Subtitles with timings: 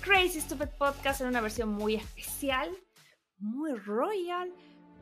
[0.00, 2.70] Crazy Stupid Podcast, en una versión muy especial,
[3.38, 4.50] muy royal,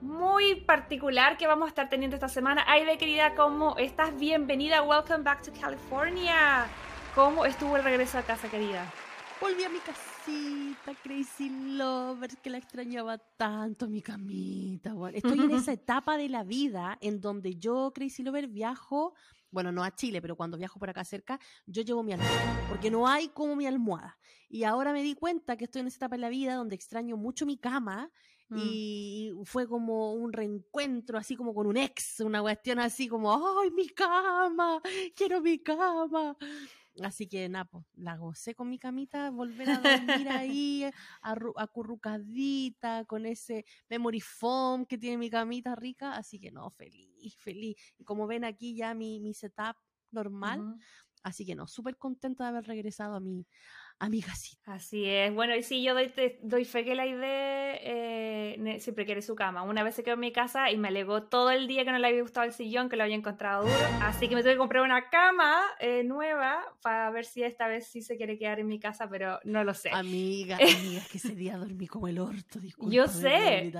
[0.00, 2.64] muy particular que vamos a estar teniendo esta semana.
[2.66, 4.18] Aide, querida, ¿cómo estás?
[4.18, 4.82] Bienvenida.
[4.82, 6.66] Welcome back to California.
[7.14, 8.92] ¿Cómo estuvo el regreso a casa, querida?
[9.40, 14.94] Volví a mi casita, Crazy Lovers, que la extrañaba tanto, mi camita.
[15.14, 19.14] estoy en esa etapa de la vida en donde yo, Crazy Lover, viajo,
[19.52, 22.90] bueno, no a Chile, pero cuando viajo por acá cerca, yo llevo mi almohada, porque
[22.90, 24.17] no hay como mi almohada.
[24.48, 27.16] Y ahora me di cuenta que estoy en esa etapa de la vida donde extraño
[27.16, 28.10] mucho mi cama
[28.48, 28.56] mm.
[28.58, 33.70] y fue como un reencuentro, así como con un ex, una cuestión así como, ¡ay,
[33.70, 34.80] mi cama!
[35.14, 36.36] ¡Quiero mi cama!
[37.02, 40.90] Así que nada, pues, la gocé con mi camita, volver a dormir ahí,
[41.22, 46.12] acurrucadita, con ese memory foam que tiene mi camita rica.
[46.16, 47.76] Así que no, feliz, feliz.
[47.98, 49.76] Y como ven aquí ya mi, mi setup
[50.10, 50.76] normal.
[51.22, 53.46] Así que no, súper contenta de haber regresado a mi,
[53.98, 54.74] amigasita.
[54.74, 55.34] Así es.
[55.34, 59.62] Bueno, y sí, yo doy, doy fe que la idea eh, siempre quiere su cama.
[59.62, 61.98] Una vez se quedó en mi casa y me alegó todo el día que no
[61.98, 63.86] le había gustado el sillón, que lo había encontrado duro.
[64.02, 67.86] Así que me tuve que comprar una cama eh, nueva para ver si esta vez
[67.86, 69.90] sí se quiere quedar en mi casa, pero no lo sé.
[69.92, 72.94] Amiga, amiga, que ese día dormí como el orto, disculpa.
[72.94, 73.72] Yo sé,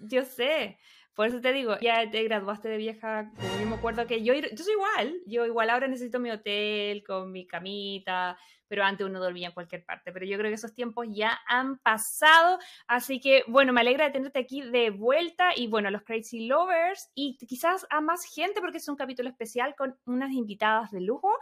[0.00, 0.78] yo sé.
[1.16, 4.42] Por eso te digo, ya te graduaste de vieja, yo me acuerdo que yo, yo
[4.54, 8.36] soy igual, yo igual ahora necesito mi hotel con mi camita,
[8.68, 10.12] pero antes uno dormía en cualquier parte.
[10.12, 12.58] Pero yo creo que esos tiempos ya han pasado.
[12.86, 17.10] Así que, bueno, me alegra de tenerte aquí de vuelta y, bueno, los Crazy Lovers
[17.14, 21.32] y quizás a más gente porque es un capítulo especial con unas invitadas de lujo.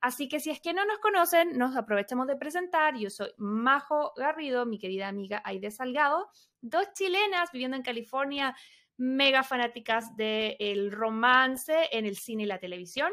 [0.00, 2.96] Así que si es que no nos conocen, nos aprovechamos de presentar.
[2.96, 6.28] Yo soy Majo Garrido, mi querida amiga Aide Salgado,
[6.60, 8.54] dos chilenas viviendo en California
[8.96, 13.12] mega fanáticas del romance en el cine y la televisión.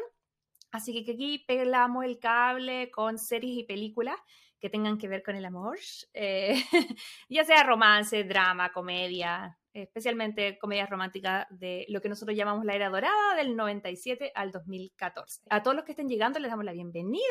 [0.70, 4.16] Así que aquí pelamos el cable con series y películas
[4.58, 5.78] que tengan que ver con el amor,
[6.14, 6.54] eh,
[7.28, 12.90] ya sea romance, drama, comedia, especialmente comedias románticas de lo que nosotros llamamos la era
[12.90, 15.42] dorada del 97 al 2014.
[15.50, 17.22] A todos los que estén llegando les damos la bienvenida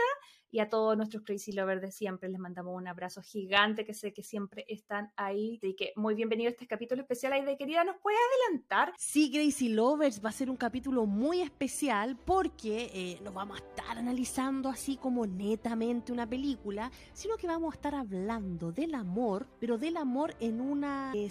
[0.51, 4.13] y a todos nuestros crazy lovers de siempre les mandamos un abrazo gigante que sé
[4.13, 5.59] que siempre están ahí.
[5.61, 7.31] Así que muy bienvenido a este capítulo especial.
[7.45, 8.93] De querida, ¿nos puede adelantar?
[8.97, 13.65] Sí, Crazy Lovers va a ser un capítulo muy especial porque eh, no vamos a
[13.65, 19.47] estar analizando así como netamente una película, sino que vamos a estar hablando del amor,
[19.59, 21.29] pero del amor en una eh,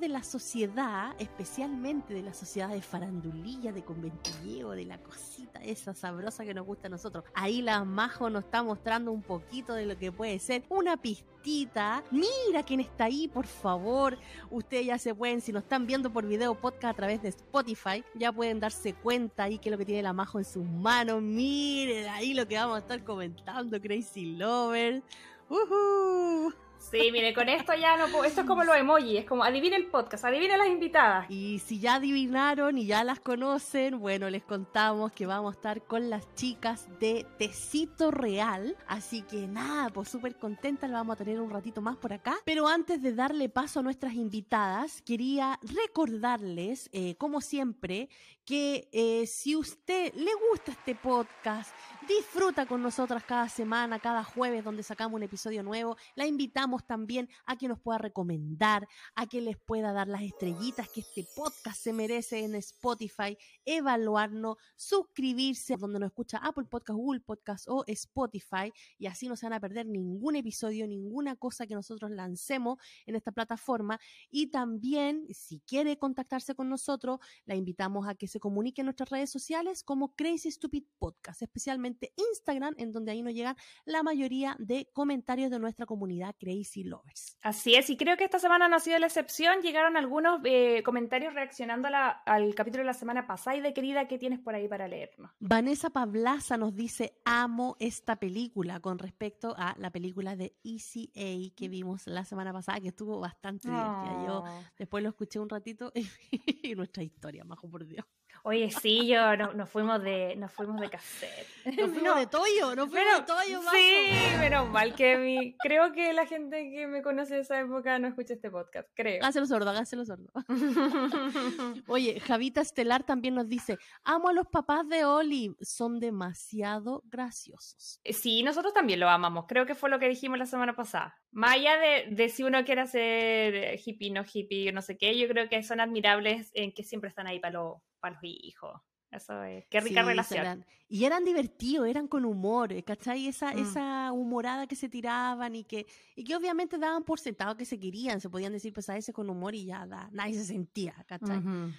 [0.00, 5.94] de la sociedad, especialmente de la sociedad de farandulilla, de conventilleo, de la cosita esa
[5.94, 7.24] sabrosa que nos gusta a nosotros.
[7.34, 12.04] Ahí la Majo nos está mostrando un poquito de lo que puede ser una pistita.
[12.12, 14.16] Mira quién está ahí, por favor.
[14.48, 18.04] Ustedes ya se pueden, si nos están viendo por video podcast a través de Spotify,
[18.14, 21.20] ya pueden darse cuenta ahí que es lo que tiene la Majo en sus manos.
[21.20, 25.02] Miren ahí lo que vamos a estar comentando, Crazy Lovers.
[25.50, 28.24] Uh Sí, mire, con esto ya no puedo.
[28.24, 31.28] Esto es como los emojis, es como adivine el podcast, adivine las invitadas.
[31.30, 35.82] Y si ya adivinaron y ya las conocen, bueno, les contamos que vamos a estar
[35.82, 38.76] con las chicas de Tecito Real.
[38.86, 42.36] Así que nada, pues súper contenta, la vamos a tener un ratito más por acá.
[42.44, 48.08] Pero antes de darle paso a nuestras invitadas, quería recordarles, eh, como siempre,
[48.44, 51.74] que eh, si usted le gusta este podcast,
[52.06, 57.28] disfruta con nosotras cada semana, cada jueves donde sacamos un episodio nuevo, la invitamos también
[57.46, 61.80] a que nos pueda recomendar, a que les pueda dar las estrellitas que este podcast
[61.80, 68.72] se merece en Spotify, evaluarnos, suscribirse donde nos escucha Apple Podcast, Google Podcast o Spotify
[68.98, 73.16] y así no se van a perder ningún episodio, ninguna cosa que nosotros lancemos en
[73.16, 73.98] esta plataforma.
[74.30, 79.10] Y también si quiere contactarse con nosotros, la invitamos a que se comunique en nuestras
[79.10, 81.93] redes sociales como Crazy Stupid Podcast, especialmente
[82.30, 87.36] Instagram, en donde ahí nos llegan la mayoría de comentarios de nuestra comunidad Crazy Lovers.
[87.42, 89.60] Así es, y creo que esta semana no ha sido la excepción.
[89.62, 91.88] Llegaron algunos eh, comentarios reaccionando
[92.24, 95.30] al capítulo de la semana pasada y de querida, ¿qué tienes por ahí para leernos?
[95.38, 101.68] Vanessa Pablaza nos dice, amo esta película con respecto a la película de ECA que
[101.68, 104.24] vimos la semana pasada, que estuvo bastante divertida.
[104.26, 104.44] Yo
[104.78, 105.92] después lo escuché un ratito
[106.62, 108.04] y nuestra historia, majo por Dios.
[108.42, 111.46] Oye, sí, yo no, nos fuimos de nos fuimos de cassette.
[111.78, 116.12] Nos fuimos de toyo, nos fuimos de toyo, Sí, menos mal que mi, creo que
[116.12, 119.22] la gente que me conoce de esa época no escucha este podcast, creo.
[119.22, 120.30] Hágaselo sordo, hágaselo sordo.
[121.88, 128.00] Oye, Javita Estelar también nos dice, amo a los papás de Oli, son demasiado graciosos.
[128.04, 131.16] Eh, sí, nosotros también lo amamos, creo que fue lo que dijimos la semana pasada.
[131.32, 135.26] Más allá de, de si uno quiere ser hippie, no hippie, no sé qué, yo
[135.28, 138.80] creo que son admirables en que siempre están ahí para los para los hijos.
[139.10, 140.38] Eso es, qué rica Sí, relación.
[140.40, 143.28] serán- Y eran divertidos, eran con humor, eh, ¿cachai?
[143.28, 143.58] Esa, Mm.
[143.58, 145.86] esa humorada que se tiraban y que,
[146.16, 149.12] y que obviamente daban por sentado que se querían, se podían decir pues a ese
[149.12, 151.38] con humor y ya da, nadie se sentía, ¿cachai?
[151.38, 151.70] Ujú.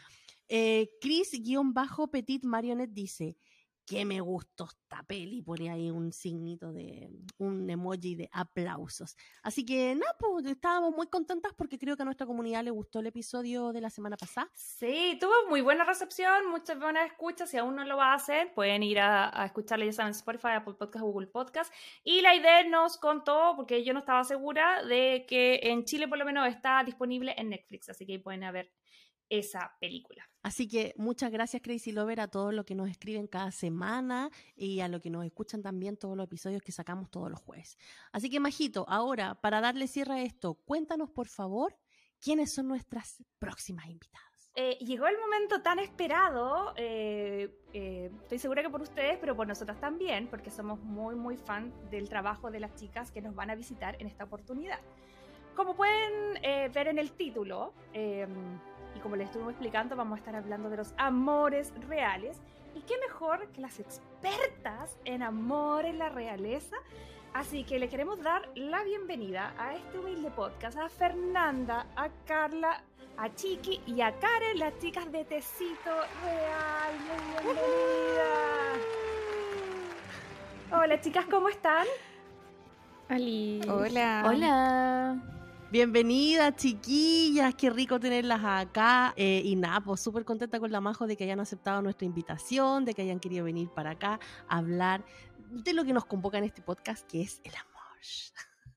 [0.48, 3.38] Eh, Chris-Petit Marionette dice
[3.86, 9.16] que me gustó esta peli, pone ahí un signito de, un emoji de aplausos.
[9.44, 13.00] Así que nada, pues estábamos muy contentas porque creo que a nuestra comunidad le gustó
[13.00, 14.50] el episodio de la semana pasada.
[14.54, 17.50] Sí, tuvo muy buena recepción, muchas buenas escuchas.
[17.50, 21.04] Si aún no lo hacer, pueden ir a, escucharlo ya saben, en Spotify, Apple Podcast,
[21.04, 21.74] Google Podcast.
[22.04, 26.18] Y la idea nos contó, porque yo no estaba segura, de que en Chile por
[26.18, 28.72] lo menos está disponible en Netflix, así que pueden ver
[29.30, 30.28] esa película.
[30.42, 34.80] Así que muchas gracias Crazy Lover a todos los que nos escriben cada semana y
[34.82, 37.78] a los que nos escuchan también todos los episodios que sacamos todos los jueves.
[38.12, 41.76] Así que Majito, ahora para darle cierre a esto, cuéntanos por favor
[42.20, 44.52] quiénes son nuestras próximas invitadas.
[44.58, 49.48] Eh, llegó el momento tan esperado, eh, eh, estoy segura que por ustedes, pero por
[49.48, 53.50] nosotras también, porque somos muy, muy fan del trabajo de las chicas que nos van
[53.50, 54.80] a visitar en esta oportunidad.
[55.56, 58.28] Como pueden eh, ver en el título, eh,
[58.96, 62.40] y como les estuve explicando, vamos a estar hablando de los amores reales.
[62.74, 66.76] Y qué mejor que las expertas en amor en la realeza.
[67.34, 72.82] Así que le queremos dar la bienvenida a este humilde podcast a Fernanda, a Carla,
[73.18, 75.92] a Chiqui y a Karen, las chicas de Tecito
[76.24, 76.94] Real.
[77.44, 78.80] Muy bienvenidas.
[80.72, 81.86] Hola chicas, ¿cómo están?
[83.10, 84.24] Hola.
[84.26, 85.35] Hola.
[85.76, 89.14] Bienvenidas, chiquillas, qué rico tenerlas acá.
[89.18, 92.86] Eh, y nada, pues súper contenta con la Majo de que hayan aceptado nuestra invitación,
[92.86, 94.18] de que hayan querido venir para acá
[94.48, 95.04] a hablar
[95.50, 97.76] de lo que nos convoca en este podcast, que es el amor.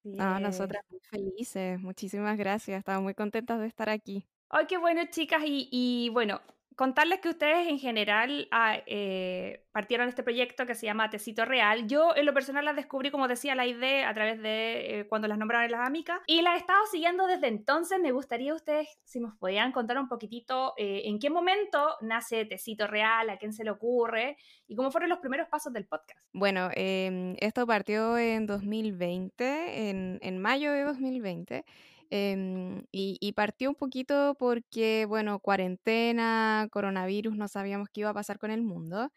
[0.03, 1.79] No, nosotras muy felices.
[1.79, 2.81] Muchísimas gracias.
[2.81, 4.27] Estamos muy contentas de estar aquí.
[4.49, 5.43] Ay, qué bueno, chicas.
[5.47, 6.41] Y, y bueno,
[6.79, 11.89] contarles que ustedes en general ah, eh, partieron este proyecto que se llama Tecito Real.
[11.89, 15.27] Yo en lo personal las descubrí, como decía la idea, a través de eh, cuando
[15.27, 16.21] las nombraron las amigas.
[16.29, 17.99] Y las he estado siguiendo desde entonces.
[17.99, 22.87] Me gustaría ustedes, si nos podían contar un poquitito eh, en qué momento nace Tecito
[22.87, 24.37] Real, a quién se le ocurre
[24.69, 26.25] y cómo fueron los primeros pasos del podcast.
[26.33, 31.65] Bueno, em, esto partió en 2020, en, en mayo de 2020.
[32.11, 38.39] Em, y, partió un poquito porque, bueno, cuarentena, coronavirus, no sabíamos qué iba a pasar
[38.39, 39.11] con el mundo.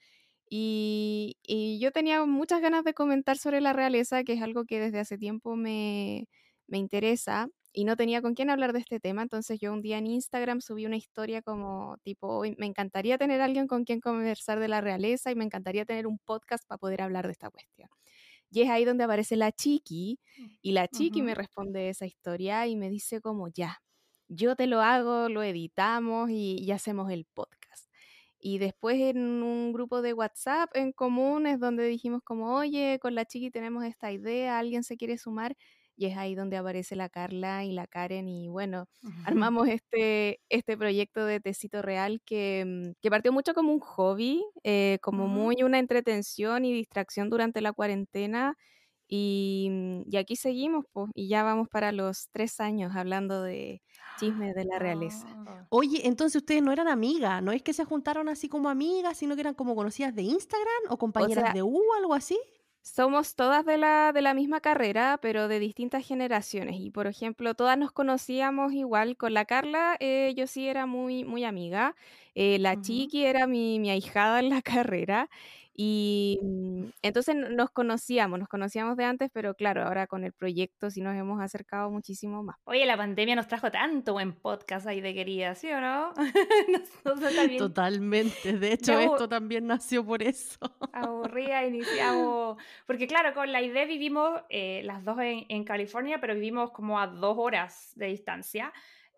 [0.49, 4.79] Y, y yo tenía muchas ganas de comentar sobre la realeza, que es algo que
[4.81, 6.27] desde hace tiempo me,
[6.67, 9.97] me interesa y no tenía con quién hablar de este tema, entonces yo un día
[9.97, 14.59] en Instagram subí una historia como tipo, "Hoy me encantaría tener alguien con quien conversar
[14.59, 17.89] de la realeza y me encantaría tener un podcast para poder hablar de esta cuestión.
[18.51, 20.19] Y es ahí donde aparece la chiqui
[20.61, 23.81] y la chiqui me responde esa historia y me dice como, ya,
[24.27, 27.89] yo te lo hago, lo editamos y, y hacemos el podcast.
[28.39, 33.15] Y después en un grupo de WhatsApp en común es donde dijimos como, oye, con
[33.15, 35.55] la chiqui tenemos esta idea, alguien se quiere sumar.
[35.95, 38.87] Y es ahí donde aparece la Carla y la Karen y bueno,
[39.25, 44.43] armamos este, este proyecto de Tecito Real que, mm, que partió mucho como un hobby,
[44.63, 48.55] eh, como muy una entretención y distracción durante la cuarentena.
[49.07, 53.81] Y, mm, y aquí seguimos, pues, y ya vamos para los tres años hablando de
[54.15, 55.27] chismes de la realeza.
[55.45, 55.67] Oh.
[55.69, 59.35] Oye, entonces ustedes no eran amigas, no es que se juntaron así como amigas, sino
[59.35, 62.39] que eran como conocidas de Instagram o compañeras sea, de U o algo así.
[62.83, 66.77] Somos todas de la, de la misma carrera, pero de distintas generaciones.
[66.79, 69.17] Y por ejemplo, todas nos conocíamos igual.
[69.17, 71.95] Con la Carla, eh, yo sí era muy, muy amiga.
[72.33, 72.81] Eh, la Ujú.
[72.81, 75.29] Chiqui era mi, mi ahijada en la carrera.
[75.83, 80.91] Y mm, entonces nos conocíamos, nos conocíamos de antes, pero claro, ahora con el proyecto
[80.91, 82.57] sí nos hemos acercado muchísimo más.
[82.65, 86.13] Oye, la pandemia nos trajo tanto buen podcast ahí de querida, ¿sí o no?
[87.03, 88.59] Nosotros también Totalmente.
[88.59, 90.59] De hecho, Ya, esto también nació por eso.
[90.93, 92.61] aburrida iniciamos.
[92.85, 96.99] Porque claro, con la idea vivimos eh, las dos en, en California, pero vivimos como
[96.99, 98.71] a dos horas de distancia.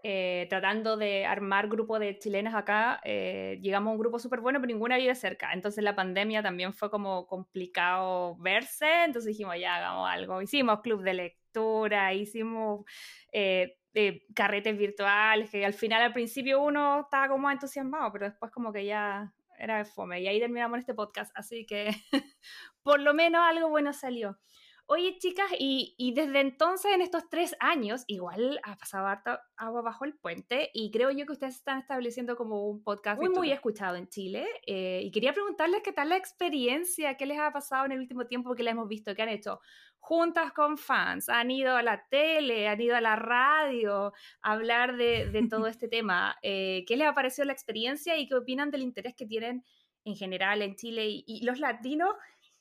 [0.03, 4.60] Eh, tratando de armar grupo de chilenas acá, eh, llegamos a un grupo súper bueno,
[4.60, 5.53] pero ninguna vive cerca.
[5.53, 10.41] Entonces la pandemia también fue como complicado verse, entonces dijimos, ya hagamos algo.
[10.41, 12.86] Hicimos club de lectura, hicimos
[13.31, 18.51] eh, eh, carretes virtuales, que al final al principio uno estaba como entusiasmado, pero después
[18.51, 20.19] como que ya era de fome.
[20.19, 21.91] Y ahí terminamos este podcast, así que
[22.83, 24.38] por lo menos algo bueno salió.
[24.85, 30.03] Oye, chicas, y, desde entonces, en estos tres años, igual ha pasado harta agua bajo
[30.03, 33.95] el puente y creo yo que ustedes están estableciendo como un podcast muy, muy escuchado
[33.95, 34.45] en Chile.
[34.67, 38.27] Eh, y quería preguntarles qué tal la experiencia, qué les ha pasado en el último
[38.27, 39.61] tiempo que la hemos visto, que han hecho
[39.99, 44.11] juntas con fans, han ido a la tele, han ido a la radio
[44.41, 46.37] a hablar de, todo este tema.
[46.41, 49.63] Eh, ¿Qué les ha parecido la experiencia y qué opinan del interés que tienen
[50.03, 52.13] en general en Chile y los latinos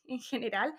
[0.04, 0.72] en general?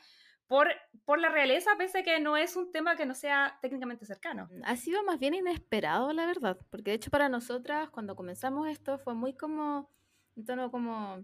[0.47, 0.67] Por,
[1.05, 4.50] por la realeza, pese a que no es un tema que no sea técnicamente cercano.
[4.51, 8.67] Mm, ha sido más bien inesperado, la verdad, porque de hecho para nosotras, cuando comenzamos
[8.67, 9.89] esto, fue muy como,
[10.35, 11.23] un tono como,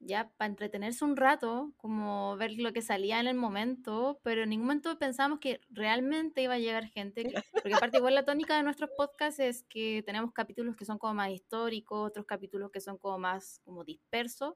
[0.00, 4.50] ya para entretenerse un rato, como ver lo que salía en el momento, pero en
[4.50, 8.62] ningún momento pensamos que realmente iba a llegar gente, porque aparte igual la tónica de
[8.62, 12.98] nuestros podcasts es que tenemos capítulos que son como más históricos, otros capítulos que son
[12.98, 14.54] como más como dispersos,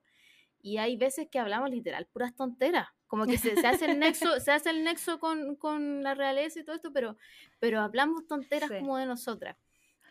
[0.62, 4.40] y hay veces que hablamos literal puras tonteras, como que se, se hace el nexo,
[4.40, 7.16] se hace el nexo con, con, la realeza y todo esto, pero,
[7.58, 9.56] pero hablamos tonteras como de nosotras.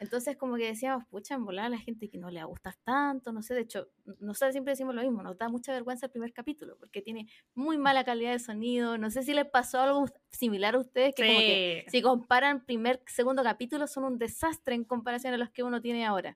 [0.01, 2.47] Entonces como que decíamos, pucha, en volar a la gente que no le va a
[2.47, 3.87] gustar tanto, no sé, de hecho,
[4.19, 7.77] nosotros siempre decimos lo mismo, nos da mucha vergüenza el primer capítulo, porque tiene muy
[7.77, 11.39] mala calidad de sonido, no sé si les pasó algo similar a ustedes, que como
[11.39, 15.81] que si comparan primer, segundo capítulo son un desastre en comparación a los que uno
[15.81, 16.35] tiene ahora.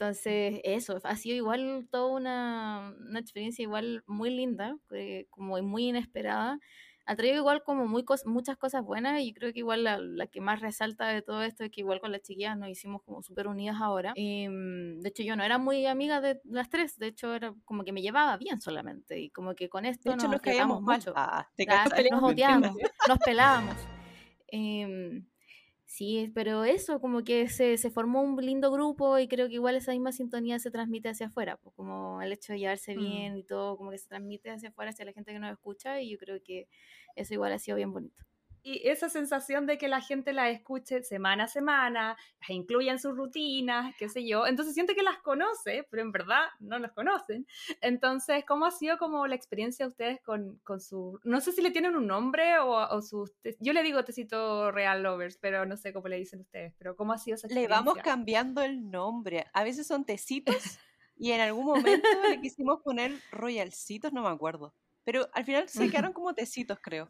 [0.00, 5.88] Entonces, eso, ha sido igual toda una, una experiencia igual muy linda, eh, como muy
[5.88, 6.60] inesperada.
[7.04, 10.60] Ha traído igual como muy muchas cosas buenas y creo que igual la, que más
[10.60, 13.78] resalta de todo esto es que igual con las chiquillas nos hicimos como súper unidas
[13.80, 14.12] ahora.
[14.12, 17.82] Mm, de hecho, yo no era muy amiga de las tres, de hecho era como
[17.82, 21.12] que me llevaba bien solamente y como que con esto nos, nos caíamos mucho.
[21.16, 21.48] Ah,
[22.08, 22.76] nos odiamos,
[23.08, 23.74] nos pelábamos.
[24.46, 25.26] Em,
[25.90, 29.74] Sí, pero eso, como que se, se, formó un lindo grupo y creo que igual
[29.74, 32.98] esa misma sintonía se transmite hacia afuera, pues como el hecho de llevarse mm.
[32.98, 35.98] bien y todo, como que se transmite hacia afuera, hacia la gente que nos escucha
[36.02, 36.68] y yo creo que
[37.16, 38.22] eso igual ha sido bien bonito
[38.62, 42.98] y esa sensación de que la gente las escuche semana a semana, las incluya en
[42.98, 44.46] sus rutinas, qué sé yo.
[44.46, 47.46] Entonces siente que las conoce, pero en verdad no las conocen.
[47.80, 51.18] Entonces, ¿cómo ha sido como la experiencia de ustedes con, con su...
[51.24, 53.32] No sé si le tienen un nombre o, o sus...
[53.60, 57.12] Yo le digo Tecito Real Lovers, pero no sé cómo le dicen ustedes, pero ¿cómo
[57.12, 57.76] ha sido esa experiencia?
[57.76, 59.46] Le vamos cambiando el nombre.
[59.52, 60.78] A veces son Tecitos
[61.16, 64.74] y en algún momento le quisimos poner Royalcitos, no me acuerdo.
[65.04, 67.08] Pero al final se quedaron como Tecitos, creo.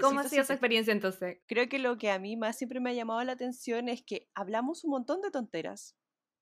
[0.00, 1.38] ¿Cómo ha sido esa experiencia entonces?
[1.46, 4.28] Creo que lo que a mí más siempre me ha llamado la atención es que
[4.34, 5.96] hablamos un montón de tonteras,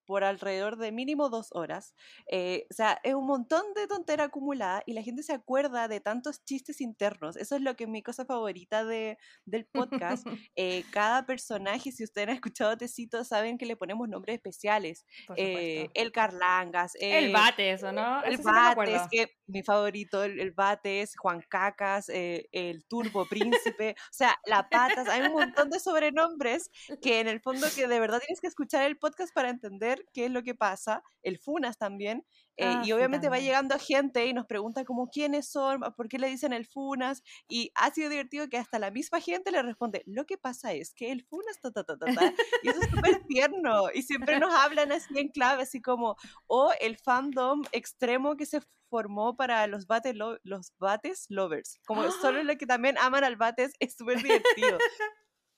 [0.07, 1.95] por alrededor de mínimo dos horas.
[2.31, 6.00] Eh, o sea, es un montón de tontera acumulada y la gente se acuerda de
[6.00, 7.37] tantos chistes internos.
[7.37, 10.26] Eso es lo que es mi cosa favorita de, del podcast.
[10.59, 15.05] Eh, cada personaje, si ustedes han escuchado Tecito, saben que le ponemos nombres especiales.
[15.37, 16.95] Eh, el Carlangas.
[16.99, 18.23] el Bates, ¿o no?
[18.23, 23.97] El Bates, que mi favorito, el, Bates, Juan Cacas, el Turbo Príncipe.
[23.99, 25.09] o sea, La Patas.
[25.09, 28.85] Hay un montón de sobrenombres que en el fondo que de verdad tienes que escuchar
[28.85, 32.25] el podcast para entender qué es lo que pasa, el FUNAS también,
[32.57, 36.19] eh, ah, y obviamente va llegando gente y nos pregunta como quiénes son, por qué
[36.19, 40.03] le dicen el FUNAS, y ha sido divertido que hasta la misma gente le responde,
[40.07, 43.25] lo que pasa es que el FUNAS, ta, ta, ta, ta, y eso es súper
[43.27, 48.47] tierno, y siempre nos hablan así en clave, así como, o el fandom extremo que
[48.47, 53.37] se formó para los bates, los bates lovers, como solo lo que también aman al
[53.37, 54.79] bates, es súper divertido.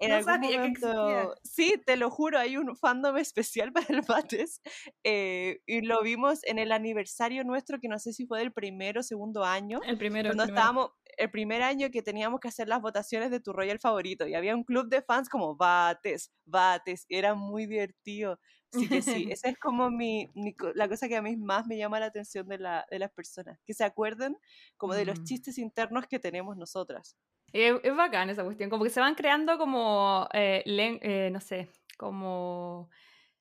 [0.00, 4.60] En algún momento, sí, te lo juro, hay un fandom especial para el Bates
[5.04, 9.00] eh, y lo vimos en el aniversario nuestro, que no sé si fue del primero
[9.00, 9.80] o segundo año.
[9.84, 10.28] El primero.
[10.28, 14.26] Cuando estábamos, el primer año que teníamos que hacer las votaciones de tu Royal favorito
[14.26, 18.38] y había un club de fans como Bates, Bates, era muy divertido.
[18.72, 20.30] Así que sí, esa es como mi,
[20.74, 23.58] la cosa que a mí más me llama la atención de, la, de las personas,
[23.66, 24.36] que se acuerden
[24.76, 27.16] como de los chistes internos que tenemos nosotras.
[27.52, 32.90] Es, bacán esa cuestión, como que se van creando como, eh, eh, no sé, como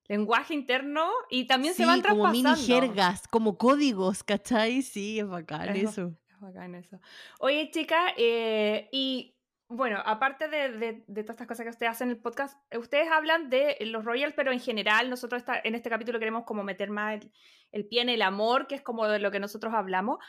[0.08, 2.44] lenguaje interno y también se van traspasando.
[2.44, 4.82] como mini jergas, como códigos, ¿cachai?
[4.82, 6.14] Sí, es bacán eso.
[6.30, 7.00] Es bacán eso.
[7.40, 9.36] Oye, chica, eh, y
[9.70, 13.12] bueno, aparte de, de, de, todas estas cosas que ustedes hacen en el podcast, ustedes
[13.12, 17.16] hablan de los Royals, pero en general nosotros en este capítulo queremos como meter más
[17.16, 17.32] el,
[17.74, 20.20] el, pie en el amor, que es como de lo que nosotros hablamos.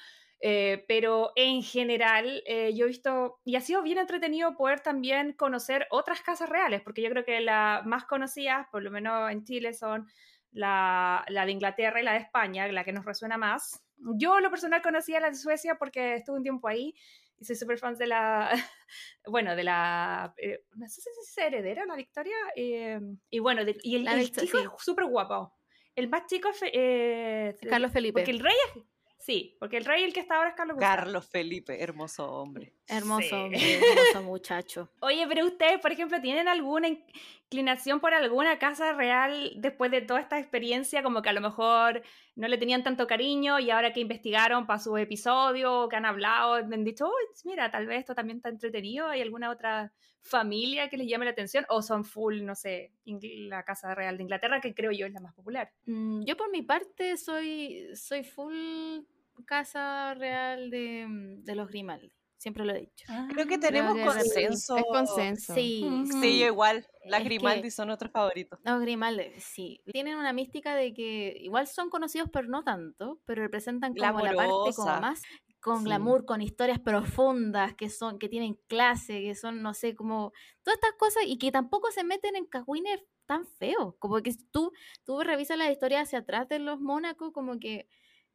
[0.40, 5.32] Eh, pero en general, eh, yo he visto, y ha sido bien entretenido poder también
[5.32, 9.44] conocer otras casas reales, porque yo creo que las más conocidas, por lo menos en
[9.44, 10.06] Chile, son
[10.52, 13.84] la, la, de Inglaterra y la de España, la que nos resuena más.
[14.16, 16.94] Yo, lo personal, conocía la de Suecia porque estuve un tiempo ahí
[17.36, 18.50] y soy súper fan de la,
[19.26, 23.78] bueno, de la, eh, no sé si es heredera, la Victoria, eh, y bueno, de-
[23.82, 24.64] y el, el chico sí.
[24.64, 25.52] es súper guapo.
[25.96, 28.20] El más chico es eh, Carlos Felipe.
[28.20, 28.82] Porque el rey es,
[29.28, 30.96] sí, porque el rey el que está ahora es Carlos Gustavo.
[30.96, 32.72] Carlos Felipe, hermoso hombre.
[32.86, 33.34] Hermoso, Sí.
[33.34, 34.88] hombre, hermoso muchacho.
[35.00, 40.20] Oye, pero ustedes, por ejemplo, ¿tienen alguna inclinación por alguna casa real después de toda
[40.20, 41.02] esta experiencia?
[41.02, 42.02] Como que a lo mejor
[42.36, 46.54] no le tenían tanto cariño y ahora que investigaron para su episodio, que han hablado,
[46.54, 49.08] han dicho, "Uy, mira, tal vez esto también está entretenido.
[49.08, 49.92] ¿Hay alguna otra
[50.22, 51.64] familia que les llame la atención?
[51.68, 55.20] ¿O son full, no sé, la casa real de Inglaterra, que creo yo es la
[55.20, 55.70] más popular?
[55.86, 59.00] Mm, Yo por mi parte soy, soy full
[59.44, 62.12] casa real de, mm, de los Grimaldi.
[62.36, 63.04] Siempre lo he dicho.
[63.30, 64.76] Creo que tenemos que consenso.
[64.76, 65.54] Es consenso.
[65.54, 65.84] Sí.
[66.20, 66.86] Sí, yo igual.
[67.04, 68.60] Las Es Grimaldi que- son otros favoritos.
[68.62, 69.82] Los Grimaldi, sí.
[69.92, 74.32] Tienen una mística de que igual son conocidos, pero no tanto, pero representan como la
[74.34, 75.20] parte como más
[75.60, 75.84] con Sí.
[75.86, 80.76] glamour, con historias profundas, que son, que tienen clase, que son, no sé, como todas
[80.80, 83.96] estas cosas y que tampoco se meten en cagüines tan feos.
[83.98, 84.70] Como que tú,
[85.04, 87.88] tú revisas la historia hacia atrás de los Mónaco, como que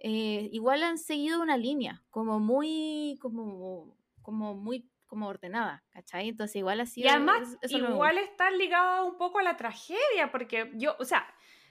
[0.04, 6.30] eh, igual han seguido una línea, como muy, como, como muy, como ordenada, ¿cachai?
[6.30, 8.32] Entonces igual ha Y además, es- igual gusta.
[8.32, 11.26] está ligado un poco a la tragedia, porque yo, o sea,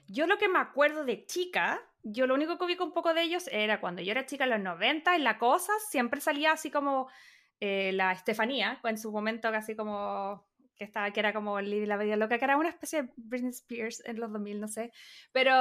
[0.08, 3.22] yo lo que me acuerdo de chica, yo lo único que ubico un poco de
[3.22, 6.70] ellos era cuando yo era chica en los 90, en La Cosa, siempre salía así
[6.70, 7.08] como
[7.60, 10.44] eh, la Estefanía, en su momento casi como
[10.82, 13.50] que estaba, que era como Lily la Bella Loca, que era una especie de Britney
[13.50, 14.90] Spears en los 2000, no sé.
[15.30, 15.52] Pero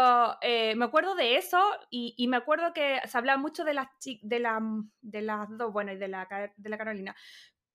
[0.41, 1.61] eh, me acuerdo de eso
[1.91, 3.87] y, y me acuerdo que se hablaba mucho de las,
[4.23, 4.59] de la,
[5.01, 7.15] de las dos, bueno, y de la, de la Carolina.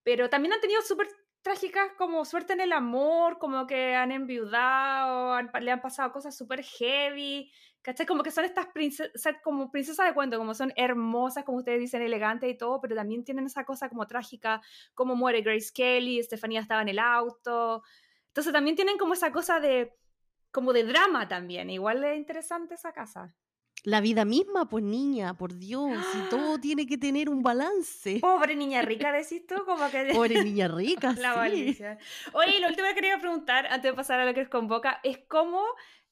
[0.03, 1.07] Pero también han tenido súper
[1.47, 6.65] trágicas como suerte en el amor, como que han enviudado, le han pasado cosas súper
[6.65, 8.05] heavy, ¿cachai?
[8.05, 12.03] Como que son estas princesas, como princesas de cuento, como son hermosas, como ustedes dicen,
[12.03, 14.61] elegantes y todo, pero también tienen esa cosa como trágica,
[14.93, 17.85] como muere Grace Kelly, Estefanía estaba en el auto.
[18.27, 19.95] Entonces también tienen como esa cosa de,
[20.51, 23.37] como de drama también, igual es interesante esa casa.
[23.87, 28.19] La vida misma, pues niña, por Dios, y todo tiene que tener un balance.
[28.21, 30.11] Pobre niña rica, decís tú, como que...
[30.13, 31.39] Pobre niña rica, La sí.
[31.39, 31.97] malicia.
[32.33, 35.19] Oye, lo último que quería preguntar, antes de pasar a lo que os convoca, es
[35.29, 35.63] cómo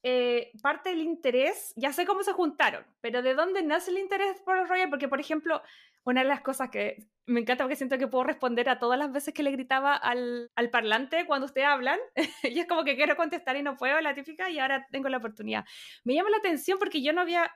[0.05, 4.41] eh, parte del interés, ya sé cómo se juntaron, pero ¿de dónde nace el interés
[4.43, 4.89] por el Royal?
[4.89, 5.61] Porque, por ejemplo,
[6.05, 9.11] una de las cosas que me encanta porque siento que puedo responder a todas las
[9.11, 11.99] veces que le gritaba al, al parlante cuando ustedes hablan,
[12.45, 15.17] y es como que quiero contestar y no puedo, la típica, y ahora tengo la
[15.17, 15.65] oportunidad.
[16.05, 17.51] Me llama la atención porque yo no había...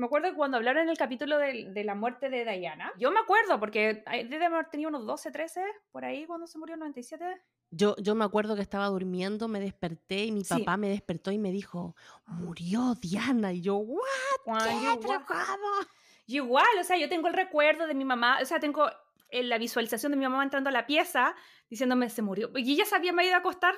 [0.00, 3.10] Me acuerdo que cuando hablaron en el capítulo de, de la muerte de Diana, yo
[3.10, 6.80] me acuerdo porque debe haber tenido unos 12, 13 por ahí cuando se murió en
[6.80, 7.24] 97.
[7.70, 10.58] Yo, yo me acuerdo que estaba durmiendo, me desperté y mi Sí.
[10.58, 11.94] papá me despertó y me dijo,
[12.26, 13.52] murió Diana.
[13.52, 14.00] Y yo, ¿what?
[14.44, 14.84] Juan, ¿Qué?
[14.86, 15.86] yo ¿Pero igual, cómo?".
[16.26, 18.88] yo igual, o sea, yo tengo el recuerdo de mi mamá, o sea, tengo
[19.28, 21.36] eh, la visualización de mi mamá entrando a la pieza
[21.68, 22.50] diciéndome se murió.
[22.56, 23.74] Y ella sabía, me iba a acostar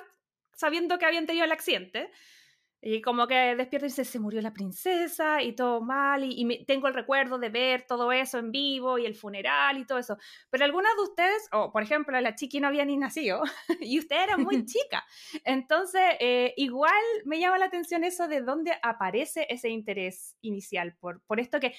[0.53, 2.09] sabiendo que habían tenido el accidente.
[2.85, 6.23] Y como que despierta y dice, se murió la princesa y todo mal.
[6.25, 9.77] Y, y me- tengo el recuerdo de ver todo eso en vivo y el funeral
[9.77, 10.17] y todo eso.
[10.49, 13.41] Pero algunas de ustedes, o por ejemplo, la chiqui no había ni nacido
[13.79, 15.05] y usted era muy chica.
[15.45, 16.91] Entonces, eh, igual
[17.25, 21.73] me llama la atención eso de dónde aparece ese interés inicial por, por esto que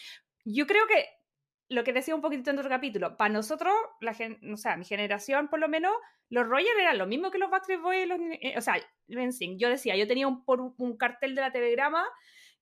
[0.44, 1.06] yo creo que
[1.68, 4.84] lo que decía un poquitito en otro capítulo, para nosotros, la gen- o sea, mi
[4.84, 5.92] generación por lo menos,
[6.28, 8.74] los Royals eran lo mismo que los Backstreet Boys, los, eh, o sea,
[9.08, 9.58] NSYNC.
[9.58, 12.04] Yo decía, yo tenía un, por un, un cartel de la telegrama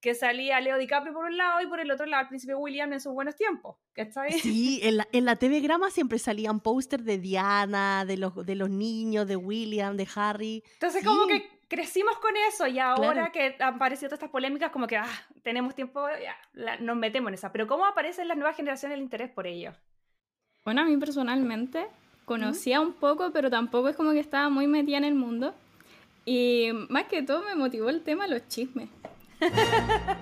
[0.01, 2.93] que salía Leo DiCaprio por un lado y por el otro lado al príncipe William
[2.93, 4.33] en sus buenos tiempos, ¿cachai?
[4.33, 8.55] Sí, en la, en la TV Grama siempre salían pósters de Diana, de los, de
[8.57, 10.65] los niños, de William, de Harry.
[10.75, 13.33] Entonces como que crecimos con eso y ahora Claro.
[13.33, 15.09] que han aparecido todas estas polémicas, como que ah,
[15.43, 17.51] tenemos tiempo, ya, la- nos metemos en esa.
[17.51, 19.73] Pero ¿cómo aparece en las nuevas generaciones el interés por ello?
[20.67, 21.87] Bueno, a mí personalmente
[22.27, 25.55] conocía un poco, pero tampoco es como que estaba muy metida en el mundo.
[26.27, 28.89] Y más que todo me motivó el tema los chismes.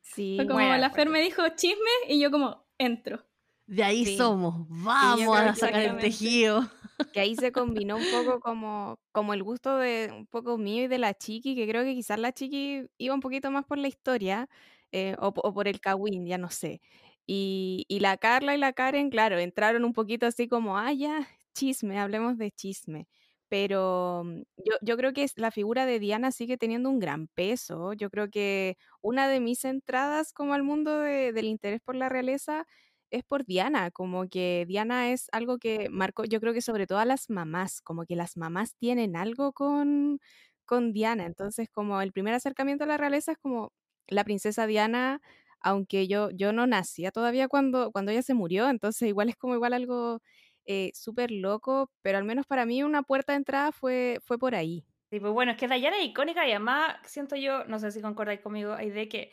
[0.00, 1.12] Sí, Fue como bueno, la Fer bueno.
[1.12, 3.22] me dijo chismes y yo como entro.
[3.66, 4.16] De ahí Sí.
[4.18, 6.68] somos, vamos a sacar el tejido.
[7.12, 10.88] Que ahí se combinó un poco como, como el gusto de un poco mío y
[10.88, 13.88] de la chiqui, que creo que quizás la chiqui iba un poquito más por la
[13.88, 14.48] historia
[14.92, 16.80] eh, o, por el Kawin, ya no sé.
[17.26, 21.28] Y, y la Carla y la Karen, claro, entraron un poquito así como, ah, ya,
[21.54, 23.08] chisme, hablemos de chisme.
[23.48, 27.92] Pero mm, yo, yo creo que la figura de Diana sigue teniendo un gran peso.
[27.94, 32.08] Yo creo que una de mis entradas como al mundo de- del interés por la
[32.08, 32.66] realeza
[33.12, 36.98] es por Diana, como que Diana es algo que marcó, yo creo que sobre todo
[36.98, 40.20] a las mamás, como que las mamás tienen algo con,
[40.64, 43.72] con Diana, entonces como el primer acercamiento a la realeza es como
[44.08, 45.20] la princesa Diana
[45.60, 49.54] aunque yo, yo no nacía todavía cuando, cuando ella se murió, entonces igual es como
[49.54, 50.20] igual algo
[50.66, 54.54] eh, súper loco, pero al menos para mí una puerta de entrada fue, fue por
[54.54, 54.84] ahí.
[55.10, 58.00] Sí, pues bueno, es que Diana es icónica y además siento yo, no sé si
[58.00, 59.32] concordáis conmigo, hay de que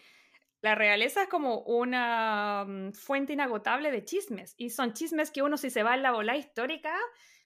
[0.62, 5.58] la realeza es como una mm, fuente inagotable de chismes y son chismes que uno
[5.58, 6.96] si se va en la bola histórica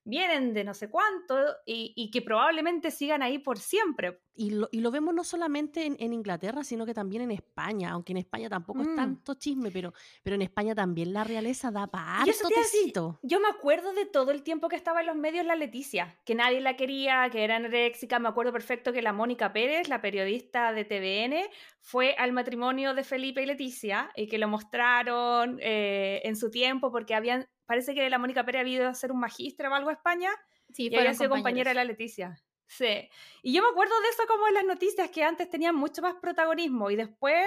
[0.05, 1.35] vienen de no sé cuánto
[1.65, 4.19] y, y que probablemente sigan ahí por siempre.
[4.35, 7.91] Y lo, y lo vemos no solamente en, en Inglaterra, sino que también en España,
[7.91, 8.95] aunque en España tampoco es Mm.
[8.95, 13.19] tanto chisme, pero, pero en España también la realeza da para harto tecito.
[13.21, 16.33] Yo me acuerdo de todo el tiempo que estaba en los medios la Leticia, que
[16.35, 18.17] nadie la quería, que era anoréxica.
[18.19, 23.03] Me acuerdo perfecto que la Mónica Pérez, la periodista de TVN, fue al matrimonio de
[23.03, 28.09] Felipe y Leticia y que lo mostraron eh, en su tiempo porque habían, parece que
[28.09, 30.31] la Mónica Pérez había ido a hacer un magíster o algo a España
[30.73, 32.35] Sí, y había sido compañera de la Leticia.
[32.65, 33.09] Sí.
[33.43, 36.15] Y yo me acuerdo de eso como en las noticias, que antes tenían mucho más
[36.15, 37.45] protagonismo y después,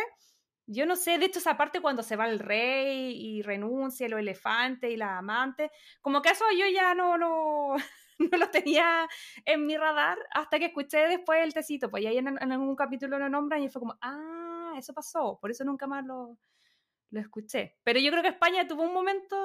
[0.67, 4.21] yo no sé, de hecho esa parte cuando se va el rey y renuncia, los
[4.21, 7.75] elefantes y las amantes, como que eso yo ya no, no,
[8.19, 9.09] no lo tenía
[9.45, 12.77] en mi radar hasta que escuché después el tecito, pues y ahí en, en algún
[12.77, 16.39] capítulo lo nombran y fue como, ah, eso pasó, por eso nunca más lo,
[17.11, 17.77] lo escuché.
[17.85, 19.37] Pero yo creo que España tuvo un momento...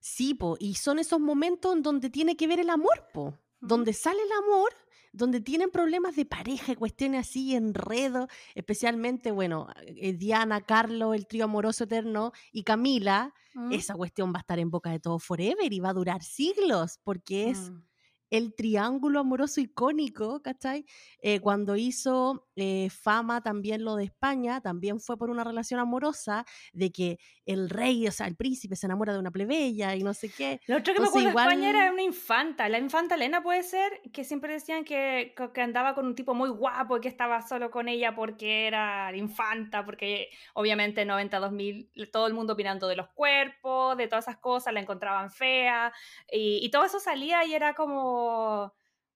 [0.00, 3.92] Sí, po, y son esos momentos en donde tiene que ver el amor, po, donde
[3.92, 4.72] sale el amor,
[5.12, 11.26] donde tienen problemas de pareja y cuestiones así, enredo, especialmente, bueno, eh, Diana, Carlos, el
[11.26, 13.72] trío amoroso eterno y Camila, ¿Mm?
[13.72, 16.98] esa cuestión va a estar en boca de todo forever y va a durar siglos,
[17.02, 17.85] porque es Mm.
[18.30, 20.84] El triángulo amoroso icónico, ¿cachai?
[21.20, 26.44] Eh, cuando hizo eh, fama también lo de España, también fue por una relación amorosa,
[26.72, 30.12] de que el rey, o sea, el príncipe se enamora de una plebeya y no
[30.14, 30.60] sé qué.
[30.66, 32.68] Lo otro que me Entonces, acuerdo de España igual- era una infanta.
[32.68, 36.48] La infanta Elena puede ser que siempre decían que, que- andaba con un tipo muy
[36.50, 41.90] guapo y que estaba solo con ella porque era infanta, porque obviamente en 90 2000
[42.12, 45.92] todo el mundo opinando de los cuerpos, de todas esas cosas, la encontraban fea
[46.32, 48.15] y, y todo eso salía y era como.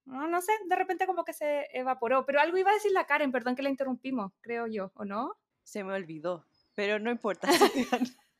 [0.05, 2.25] No, no sé, de repente como que se evaporó.
[2.25, 5.37] Pero algo iba a decir la Karen, perdón que la interrumpimos, creo yo, ¿o no?
[5.63, 6.45] Se me olvidó.
[6.75, 7.47] Pero no importa.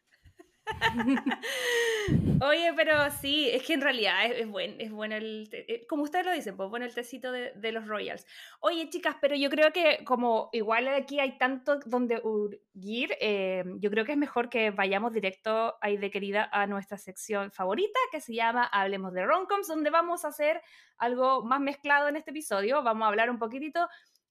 [2.42, 6.04] Oye, pero sí, es que en realidad es, es buen, es bueno el, eh, como
[6.04, 8.26] ustedes lo dicen, pues bueno el tecito de, los Royals.
[8.60, 13.90] Oye, chicas, pero yo creo que como igual aquí hay tanto donde huir, eh, yo
[13.90, 18.20] creo que es mejor que vayamos directo ahí de querida a nuestra sección favorita que
[18.20, 20.62] se llama Hablemos de Romcoms, donde vamos a hacer
[20.98, 22.84] algo más mezclado en este episodio.
[22.84, 23.88] Vamos a hablar un poquitito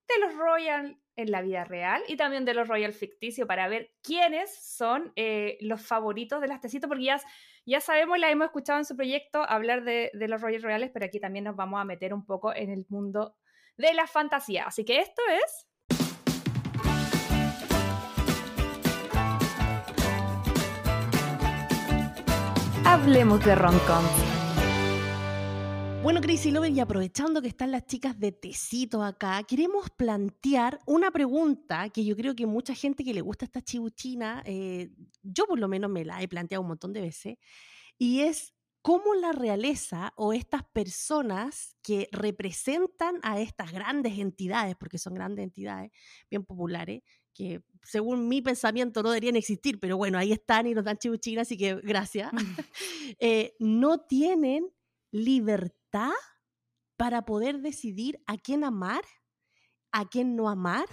[0.08, 3.92] de los Royal en la vida real y también de los Royal ficticio para ver
[4.02, 7.20] quiénes son eh, los favoritos de las tecitos, porque ya,
[7.66, 11.06] ya sabemos, la hemos escuchado en su proyecto hablar de, de los Royal reales, pero
[11.06, 13.36] aquí también nos vamos a meter un poco en el mundo
[13.76, 14.64] de la fantasía.
[14.66, 15.66] Así que esto es...
[22.84, 24.29] Hablemos de Romcoms.
[26.02, 31.10] Bueno, Crazy Lover, y aprovechando que están las chicas de Tecito acá, queremos plantear una
[31.10, 34.88] pregunta que yo creo que mucha gente que le gusta esta chibuchina, eh,
[35.22, 37.36] yo por lo menos me la he planteado un montón de veces,
[37.98, 44.96] y es cómo la realeza o estas personas que representan a estas grandes entidades, porque
[44.96, 45.90] son grandes entidades
[46.30, 47.02] bien populares,
[47.34, 51.42] que según mi pensamiento no deberían existir, pero bueno, ahí están y nos dan chibuchina,
[51.42, 52.32] así que gracias,
[53.20, 54.66] eh, no tienen
[55.12, 55.79] libertad
[56.96, 59.02] para poder decidir a quién amar,
[59.92, 60.86] a quién no amar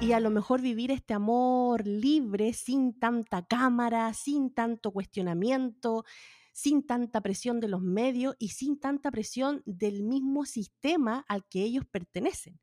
[0.00, 6.04] y a lo mejor vivir este amor libre, sin tanta cámara, sin tanto cuestionamiento,
[6.52, 11.62] sin tanta presión de los medios y sin tanta presión del mismo sistema al que
[11.62, 12.60] ellos pertenecen.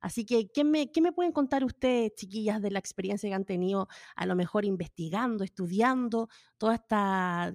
[0.00, 3.44] Así que, ¿qué me, qué me pueden contar ustedes, chiquillas, de la experiencia que han
[3.44, 7.54] tenido, a lo mejor investigando, estudiando toda esta,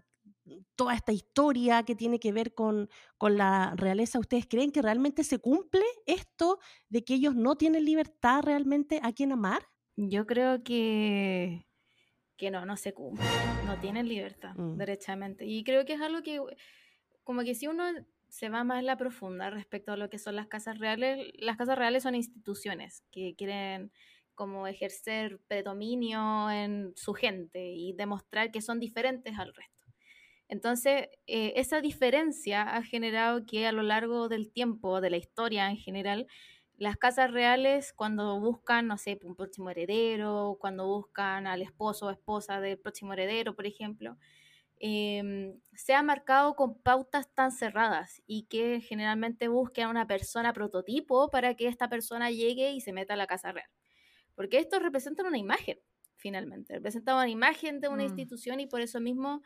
[0.75, 4.19] toda esta historia que tiene que ver con, con la realeza?
[4.19, 9.13] ¿Ustedes creen que realmente se cumple esto de que ellos no tienen libertad realmente a
[9.13, 9.67] quién amar?
[9.97, 11.67] Yo creo que,
[12.38, 13.25] que no, no se cumple.
[13.65, 14.73] No tienen libertad, Mm.
[14.73, 15.45] derechamente.
[15.45, 16.41] Y creo que es algo que,
[17.23, 17.86] como que si uno
[18.29, 21.58] se va más en la profunda respecto a lo que son las casas reales, las
[21.58, 23.91] casas reales son instituciones que quieren
[24.36, 29.74] como ejercer predominio en su gente y demostrar que son diferentes al resto.
[30.47, 35.69] Entonces, eh, esa diferencia ha generado que a lo largo del tiempo, de la historia
[35.69, 36.27] en general,
[36.77, 42.12] las casas reales cuando buscan, no sé, un próximo heredero, cuando buscan al esposo o
[42.12, 44.17] esposa del próximo heredero, por ejemplo,
[44.77, 50.53] em, se ha marcado con pautas tan cerradas y que generalmente busquen a una persona
[50.53, 53.69] prototipo para que esta persona llegue y se meta a la casa real.
[54.36, 55.79] Porque estos representan una imagen.
[56.17, 56.73] finalmente.
[56.75, 58.05] Representa una imagen de una Mm.
[58.05, 59.41] institución y por eso mismo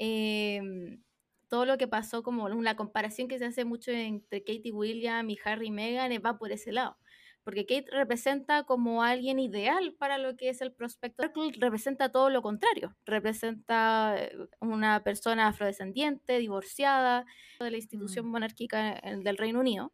[0.00, 1.02] em,
[1.48, 5.38] todo lo que pasó, como la comparación que se hace mucho entre Katie William y
[5.44, 6.96] Harry y Meghan, eh, va por ese lado.
[7.42, 11.22] Porque Kate representa como alguien ideal para lo que es el prospecto.
[11.58, 12.94] Representa todo lo contrario.
[13.06, 17.24] Representa eh, una persona afrodescendiente, divorciada
[17.58, 18.30] de la institución Mm.
[18.30, 19.92] monárquica eh, del Reino Unido.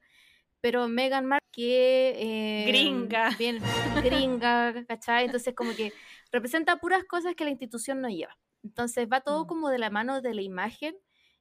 [0.60, 2.14] Pero Meghan Markle, que...
[2.18, 3.30] eh, Gringa.
[3.38, 3.58] Bien,
[4.04, 5.26] gringa, ¿cachai?
[5.26, 5.92] Entonces como que
[6.32, 8.36] representa puras cosas que la institución no lleva.
[8.66, 9.46] Entonces va todo Mm.
[9.48, 10.94] como de la mano de la imagen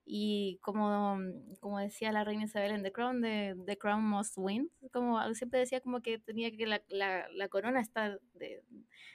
[0.08, 1.18] y como,
[1.60, 5.60] como decía la reina Isabel en The Crown, de The Crown must win, como siempre
[5.60, 8.62] decía como que tenía que la, la, la corona estar de,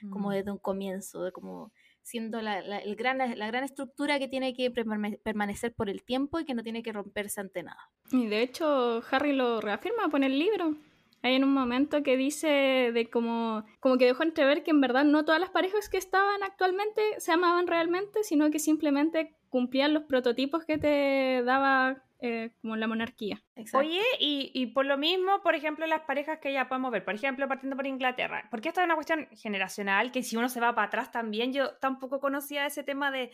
[0.09, 0.33] como Mm.
[0.33, 1.71] desde un comienzo, de como
[2.01, 6.03] siendo la, la, el gran, la gran estructura que tiene que permane- permanecer por el
[6.03, 7.89] tiempo y que no tiene que romperse ante nada.
[8.11, 10.75] Y de hecho, Harry lo reafirma por el libro.
[11.23, 15.03] Hay en un momento que dice de como, como que dejó entrever que en verdad
[15.03, 20.03] no todas las parejas que estaban actualmente se amaban realmente, sino que simplemente cumplían los
[20.03, 23.41] prototipos que te daba eh, como la monarquía.
[23.55, 23.87] Exacto.
[23.87, 27.15] Oye, y, y por lo mismo, por ejemplo, las parejas que ya podemos ver, por
[27.15, 30.75] ejemplo, partiendo por Inglaterra, porque esto es una cuestión generacional, que si uno se va
[30.75, 33.31] para atrás también, yo tampoco conocía ese tema de,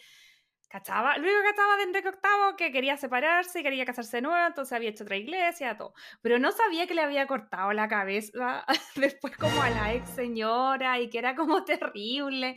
[0.68, 1.18] ¿cachaba?
[1.18, 4.90] Lo único cachaba de Enrique VIII, que quería separarse, quería casarse de nuevo, entonces había
[4.90, 9.62] hecho otra iglesia, todo, pero no sabía que le había cortado la cabeza después como
[9.62, 12.56] a la ex señora y que era como terrible.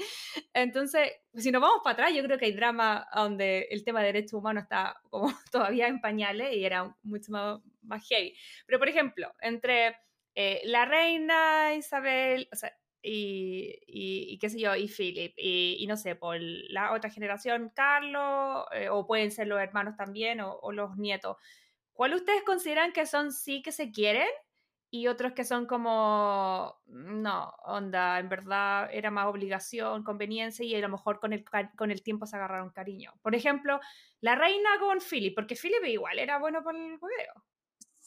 [0.53, 4.07] Entonces, si nos vamos para atrás, yo creo que hay drama donde el tema de
[4.07, 8.35] derechos humanos está como todavía en pañales y era mucho más, más heavy.
[8.67, 9.97] Pero, por ejemplo, entre
[10.35, 12.49] eh, la reina Isabel,
[13.03, 17.71] y, y, y qué sé yo, y Philip, y, no sé, por la otra generación,
[17.75, 21.37] Carlos, eh, o pueden ser los hermanos también, o, los nietos.
[21.93, 24.29] ¿Cuál ustedes consideran que son sí que se quieren?
[24.93, 30.81] y otros que son como, no, onda, en verdad era más obligación, conveniencia y a
[30.81, 31.45] lo mejor con el,
[31.77, 33.13] con el tiempo se agarraron cariño.
[33.23, 33.79] Por ejemplo,
[34.21, 37.45] la reina con Philip, porque Philip igual era bueno por el hueveo.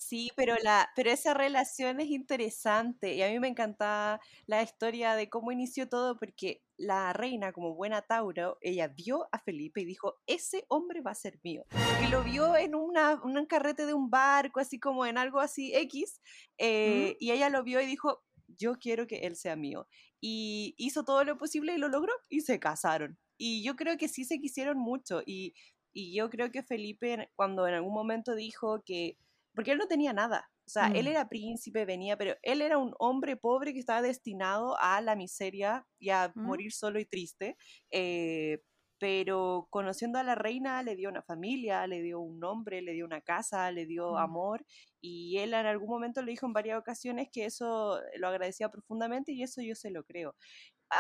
[0.04, 5.16] Sí, pero, la, pero esa relación es interesante y a mí me encanta la historia
[5.16, 9.86] de cómo inició todo porque la reina, como buena Tauro, ella vio a Felipe y
[9.86, 11.64] dijo, ese hombre va a ser mío.
[12.02, 15.74] Que lo vio en una, un carrete de un barco, así como en algo así
[15.74, 16.22] X,
[16.58, 18.24] eh, y ella lo vio y dijo,
[18.58, 19.88] yo quiero que él sea mío.
[20.20, 23.18] Y hizo todo lo posible y lo logró y se casaron.
[23.38, 25.54] Y yo creo que sí se quisieron mucho y,
[25.94, 29.18] y yo creo que Felipe cuando en algún momento dijo que
[29.56, 30.50] porque él no tenía nada.
[30.68, 31.08] O sea, él Mm.
[31.08, 35.86] era príncipe, venía, pero él era un hombre pobre que estaba destinado a la miseria
[36.00, 36.44] y a Mm.
[36.44, 37.58] morir solo y triste.
[37.92, 38.60] eh,
[39.00, 43.04] pero conociendo a la reina le dio una familia, le dio un nombre, le dio
[43.06, 44.18] una casa, le dio Mm.
[44.18, 44.66] amor
[45.02, 49.34] y él en algún momento le dijo en varias ocasiones que eso lo agradecía profundamente
[49.34, 50.36] y eso yo se lo creo.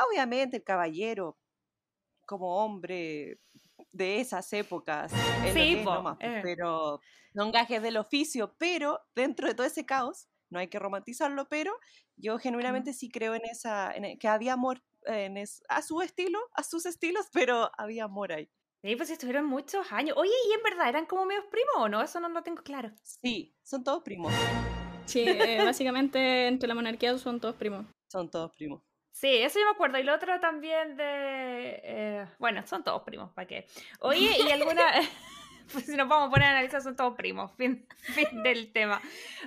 [0.09, 1.37] Obviamente el caballero
[2.25, 3.39] como hombre
[3.93, 6.39] de esas épocas, es lo Sí, que es nomás, pues, eh.
[6.43, 6.99] pero
[7.33, 11.73] son gajes del oficio, pero dentro de todo ese caos, no hay que romantizarlo, pero
[12.15, 16.01] yo genuinamente sí creo en esa, en e- que había amor en es- a su
[16.01, 18.49] estilo, a sus estilos, pero había amor ahí.
[18.83, 20.17] Sí, pues estuvieron muchos años.
[20.17, 22.01] Oye, ¿y en verdad eran como medios primos o no?
[22.01, 22.91] Eso no lo tengo claro.
[23.01, 24.33] Sí, son todos primos,
[25.05, 27.85] Sí, eh, básicamente entre la monarquía son todos primos.
[28.11, 28.81] son todos primos.
[29.13, 29.99] Sí, eso yo me acuerdo.
[29.99, 31.81] Y lo otro también de...
[31.83, 33.67] eh, bueno, son todos primos, ¿para qué?
[33.99, 34.91] Oye, ¿y alguna...
[35.71, 37.51] pues si nos vamos a poner a analizar, son todos primos.
[37.57, 39.01] Fin, fin del tema.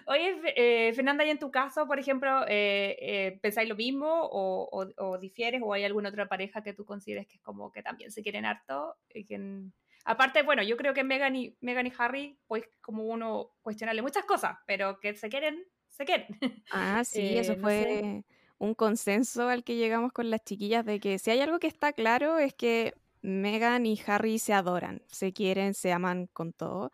[0.07, 4.69] Oye, eh, Fernanda, y en tu caso, por ejemplo, eh, eh, ¿pensáis lo mismo o,
[4.73, 5.61] o- o difieres?
[5.65, 8.47] ¿O hay alguna otra pareja que tú consideres que es como que también se quieren
[8.47, 8.97] harto?
[9.13, 9.65] Y que...
[10.05, 14.25] Aparte, bueno, yo creo que Meghan y, Meghan y Harry, pues como uno cuestionarle muchas
[14.25, 16.29] cosas, pero que se quieren, se quieren.
[16.71, 18.25] Ah, sí, Eh, eso no fue sé.
[18.59, 21.93] Un consenso al que llegamos con las chiquillas de que si hay algo que está
[21.93, 26.91] claro es que Meghan y Harry se adoran, se quieren, se aman con todo.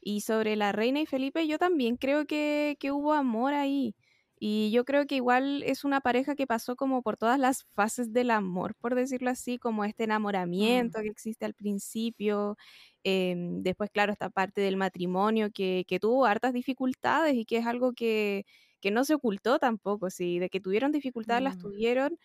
[0.00, 3.96] Y sobre la reina y Felipe, yo también creo que, que hubo amor ahí.
[4.38, 8.12] Y yo creo que igual es una pareja que pasó como por todas las fases
[8.12, 12.56] del amor, por decirlo así, como este enamoramiento que existe al principio.
[13.04, 17.66] em, después, claro, esta parte del matrimonio que, que tuvo hartas dificultades y que es
[17.66, 18.44] algo que,
[18.80, 21.58] que no se ocultó tampoco, sí, de que tuvieron dificultades, las Mm.
[21.58, 22.18] tuvieron,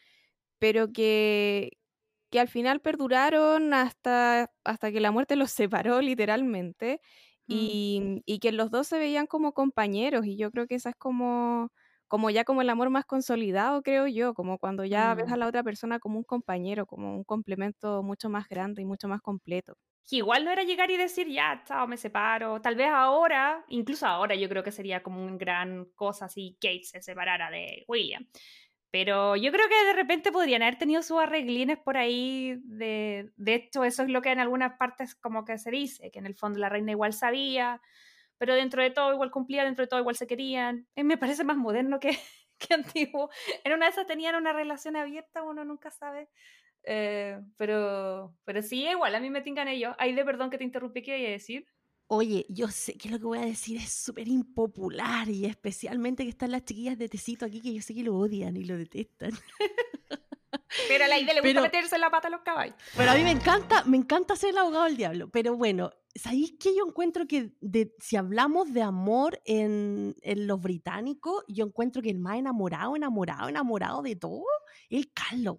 [0.60, 1.72] pero que,
[2.32, 7.02] que al final perduraron hasta, hasta que la muerte los separó literalmente
[7.50, 7.82] Mm.
[8.02, 10.96] y, y que los dos se veían como compañeros y yo creo que esa es
[10.98, 11.72] como,
[12.12, 15.34] como ya como el amor más consolidado, creo yo, como cuando ya ves Mm.
[15.34, 19.08] a la otra persona como un compañero, como un complemento mucho más grande y mucho
[19.10, 19.76] más completo.
[20.10, 22.62] que igual no era llegar y decir, ya, chao, me separo.
[22.62, 26.84] Tal vez ahora, incluso ahora yo creo que sería como una gran cosa si Kate
[26.84, 28.28] se separara de William.
[28.92, 32.58] Pero yo creo que de repente podrían haber tenido sus arreglines por ahí.
[32.64, 36.20] De, de hecho, eso es lo que en algunas partes como que se dice, que
[36.20, 37.82] en el fondo la reina igual sabía,
[38.42, 40.88] pero dentro de todo igual cumplía, dentro de todo igual se querían.
[40.96, 42.10] Eh, me parece más moderno que,
[42.58, 43.30] que antiguo.
[43.64, 46.28] En una de esas tenían una relación abierta, uno nunca sabe.
[46.82, 49.96] Eh, pero, pero sí, igual, a mí me tingan ellos.
[50.00, 51.68] Ay, de perdón que te interrumpí, ¿qué iba a decir?
[52.08, 56.30] Oye, yo sé que lo que voy a decir es súper impopular y especialmente que
[56.30, 59.34] están las chiquillas de tecito aquí que yo sé que lo odian y lo detestan.
[60.88, 62.76] Pero a la idea le gusta Pero- meterse en la pata a los caballos.
[62.96, 65.30] Pero a mí me encanta, me encanta ser el abogado del diablo.
[65.30, 70.60] Pero bueno, ¿sabéis que yo encuentro que de- si hablamos de amor en, en los
[70.62, 74.44] británicos, yo encuentro que el más enamorado, enamorado, enamorado de todo,
[74.90, 75.58] es el Carlos.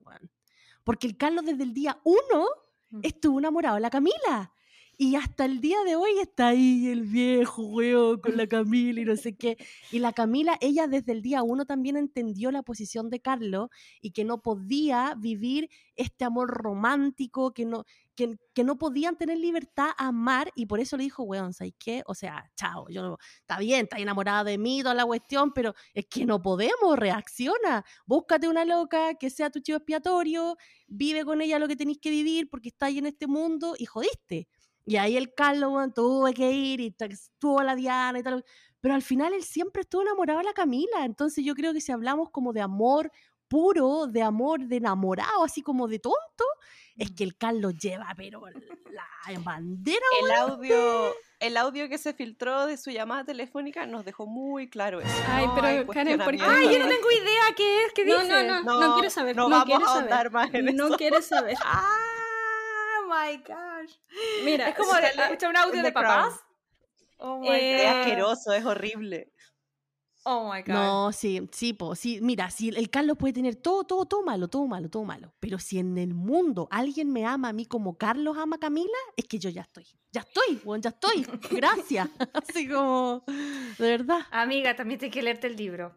[0.85, 2.47] Porque el Carlos desde el día uno
[2.91, 3.01] Mm.
[3.05, 4.53] estuvo enamorado de la Camila.
[4.99, 9.05] Y hasta el día de hoy está ahí el viejo, weón, con la Camila y
[9.05, 9.57] no sé qué.
[9.91, 13.69] Y la Camila, ella desde el día uno también entendió la posición de Carlos
[14.01, 19.39] y que no podía vivir este amor romántico, que no, que, que no podían tener
[19.39, 22.03] libertad a amar y por eso le dijo, weón, ¿sabes qué?
[22.07, 26.07] O sea, chao, yo está bien, está enamorada de mí, toda la cuestión, pero es
[26.07, 31.59] que no podemos, reacciona, búscate una loca que sea tu chivo expiatorio, vive con ella
[31.59, 34.49] lo que tenéis que vivir porque está ahí en este mundo y jodiste.
[34.85, 38.45] Y ahí el Carlos, weón, tuvo que ir y estuvo la Diana y tal.
[38.81, 41.05] Pero al final él siempre estuvo enamorado de la Camila.
[41.05, 43.13] Entonces yo creo que si hablamos como de amor
[43.49, 46.45] puro, de amor de enamorado, así como de tonto,
[46.97, 48.43] es que el Carlos lleva, pero
[48.91, 50.01] la bandera.
[50.23, 55.01] El audio, el audio que se filtró de su llamada telefónica nos dejó muy claro
[55.01, 55.15] eso.
[55.29, 56.43] Ay, No pero, Karen, ¿por qué?
[56.43, 58.45] Ay, yo no tengo idea qué es, qué No, dice.
[58.45, 59.37] no, no, No, no, quieres saber.
[59.37, 60.31] no No, vamos quieres a saber.
[60.31, 60.97] más en No eso.
[60.97, 61.57] quieres saber.
[61.65, 63.43] Ah, my
[63.83, 64.45] gosh.
[64.45, 66.41] Mira, Es como escuchar un audio de papás.
[67.19, 68.01] Oh my Eh, Es god.
[68.01, 69.33] asqueroso, es horrible.
[70.25, 70.69] Oh my god.
[70.75, 72.21] No, sí, sí, po, sí.
[72.23, 75.35] Mira, si el Carlos puede tener todo, todo, todo malo, todo malo, todo malo.
[75.41, 78.97] Pero si en el mundo alguien me ama a mí como Carlos ama a Camila,
[79.17, 79.85] es que yo ya estoy.
[80.13, 81.27] Ya estoy, weón, ya estoy.
[81.51, 82.09] Gracias.
[82.35, 84.21] Así como, de verdad.
[84.31, 85.97] Amiga, también tienes que leerte el libro.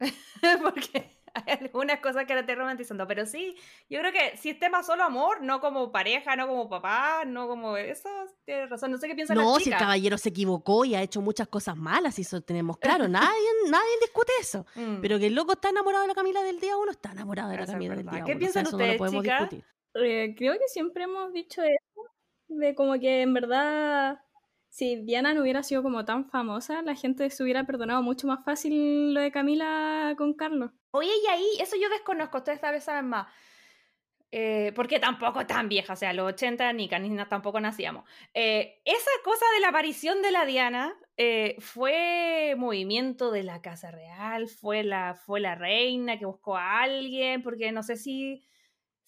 [0.62, 3.06] Porque hay algunas cosas que la estoy romantizando.
[3.06, 3.56] Pero sí,
[3.88, 7.48] yo creo que si es tema solo amor, no como pareja, no como papá, no
[7.48, 8.08] como eso,
[8.44, 8.90] tienes razón.
[8.90, 11.48] No sé qué piensan No, las si el caballero se equivocó y ha hecho muchas
[11.48, 13.08] cosas malas, y eso tenemos claro.
[13.08, 14.66] Nadie, nadie discute eso.
[14.74, 15.00] Mm.
[15.00, 17.56] Pero que el loco está enamorado de la Camila del día uno, está enamorado de
[17.56, 18.38] la Eso Camila del día ¿Qué uno.
[18.38, 19.40] piensan no lo ustedes, podemos chicas?
[19.50, 19.64] discutir.
[19.94, 22.02] Eh, creo que siempre hemos dicho eso,
[22.48, 24.20] de como que en verdad,
[24.72, 28.42] si Diana no hubiera sido como tan famosa, la gente se hubiera perdonado mucho más
[28.42, 30.70] fácil lo de Camila con Carlos.
[30.92, 33.26] Oye, y ahí, eso yo desconozco, ustedes tal vez saben más.
[34.34, 38.08] Eh, porque tampoco tan vieja, o sea, los 80 ni ni na- tampoco nacíamos.
[38.32, 43.90] Eh, esa cosa de la aparición de la Diana eh, fue movimiento de la Casa
[43.90, 48.42] Real, fue la, fue la reina que buscó a alguien, porque no sé si,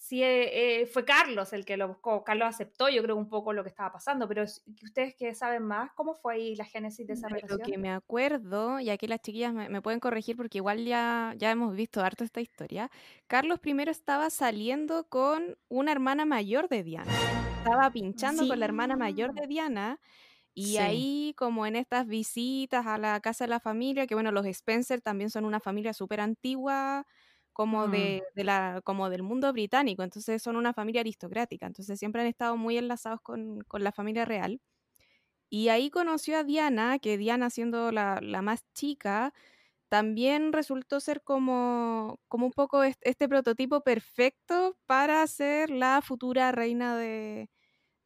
[0.07, 2.25] si eh, eh, fue Carlos el que lo buscó.
[2.25, 5.93] Carlos aceptó, yo creo, un poco lo que estaba pasando, pero ustedes que saben más,
[5.95, 7.61] ¿cómo fue ahí la génesis de esa De lo relación?
[7.61, 11.51] que me acuerdo, y aquí las chiquillas me, me pueden corregir porque igual ya, ya
[11.53, 12.91] hemos visto harto esta historia,
[13.29, 17.25] Carlos primero estaba saliendo con una hermana mayor de Diana.
[17.65, 20.01] Estaba pinchando con la hermana mayor de Diana
[20.55, 20.79] y Sí.
[20.79, 25.01] ahí como en estas visitas a la casa de la familia, que bueno, los Spencer
[25.03, 27.07] también son una familia súper antigua
[27.55, 27.91] como, Mm.
[27.91, 32.29] de, de la, como del mundo británico, entonces son una familia aristocrática, entonces siempre han
[32.29, 34.61] estado muy enlazados con, con la familia real.
[35.51, 39.33] Y ahí conoció a Diana, que Diana siendo la, la más chica,
[39.89, 46.53] también resultó ser como, como un poco est- este, prototipo perfecto para ser la futura
[46.53, 47.51] reina de,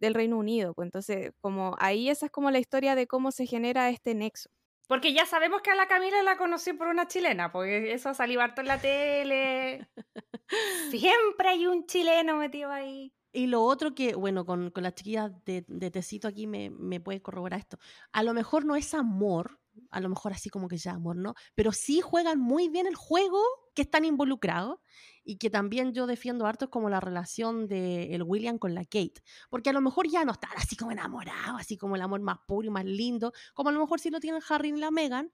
[0.00, 0.74] del Reino Unido.
[0.74, 4.50] Pues entonces, como ahí esa es como la historia de cómo se genera este nexo.
[4.88, 8.40] Porque ya sabemos que a la Camila la conoció por una chilena, porque eso salió
[8.40, 9.88] harto en la tele.
[10.90, 13.12] Siempre hay un chileno metido ahí.
[13.30, 17.00] Y lo otro que, bueno, con, con las chiquillas de, de tecito aquí me, me
[17.00, 17.78] puede corroborar esto.
[18.12, 21.34] A lo mejor no es amor, a lo mejor así como que ya amor, ¿no?
[21.54, 23.40] Pero sí juegan muy bien el juego
[23.74, 24.80] que están involucrados
[25.28, 28.86] y que también yo defiendo harto es como la relación de el William con la
[28.86, 29.22] Kate.
[29.50, 32.38] Porque a lo mejor ya no están así como enamorados, así como el amor más
[32.46, 35.30] puro y más lindo, como a lo mejor sí lo tienen Harry y la Meghan,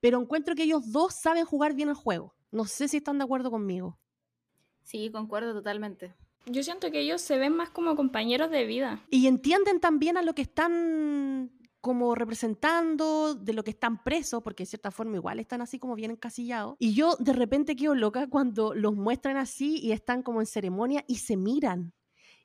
[0.00, 2.34] pero encuentro que ellos dos saben jugar bien el juego.
[2.50, 3.98] No sé si están de acuerdo conmigo.
[4.82, 6.12] Sí, concuerdo totalmente.
[6.44, 9.02] Yo siento que ellos se ven más como compañeros de vida.
[9.08, 11.52] Y entienden también a lo que están
[11.82, 15.96] como representando, de lo que están presos, porque de cierta forma igual están así como
[15.96, 16.78] bien encasillados.
[16.78, 21.04] Y yo de repente quedo loca cuando los muestran así y están como en ceremonia
[21.06, 21.94] y se miran.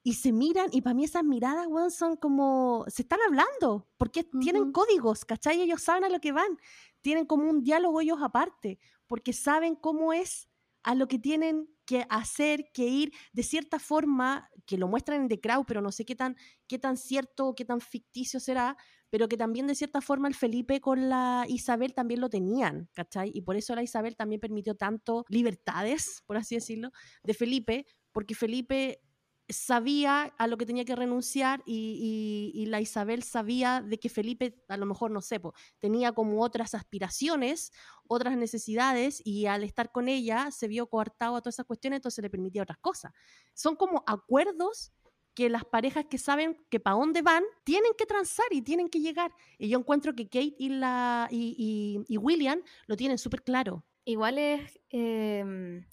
[0.03, 2.85] Y se miran, y para mí esas miradas, weón, son como.
[2.87, 4.71] Se están hablando, porque tienen Ujú.
[4.71, 5.61] códigos, ¿cachai?
[5.61, 6.57] Ellos saben a lo que van.
[7.01, 10.47] Tienen como un diálogo ellos aparte, porque saben cómo es
[10.83, 15.27] a lo que tienen que hacer, que ir de cierta forma, que lo muestran en
[15.27, 18.77] The Crown, pero no sé qué tan, qué tan cierto qué tan ficticio será,
[19.09, 23.31] pero que también de cierta forma el Felipe con la Isabel también lo tenían, ¿cachai?
[23.33, 26.91] Y por eso la Isabel también permitió tanto libertades, por así decirlo,
[27.23, 29.01] de Felipe, porque Felipe
[29.49, 34.75] sabía a lo que tenía que renunciar y, la Isabel sabía de que Felipe, a
[34.77, 35.39] lo mejor, no sé,
[35.79, 37.71] tenía como otras aspiraciones,
[38.07, 42.21] otras necesidades y al estar con ella se vio coartado a todas esas cuestiones, entonces
[42.21, 43.13] le permitía otras cosas.
[43.53, 44.91] Son como acuerdos
[45.37, 48.99] que las parejas que saben que para dónde van tienen que transar y tienen que
[48.99, 49.31] llegar.
[49.59, 53.85] Y yo encuentro que Kate y, la, y, y- William lo tienen súper claro.
[54.03, 55.85] Igual es em,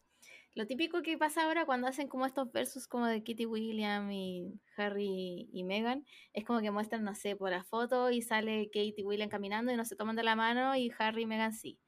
[0.55, 4.61] lo típico que pasa ahora cuando hacen como estos versos como de Kitty William y
[4.78, 8.95] Harry y Meghan, es como que muestran, no sé, por la foto y sale Kate
[8.97, 11.78] y William caminando y no se toman de la mano y Harry y Meghan sí.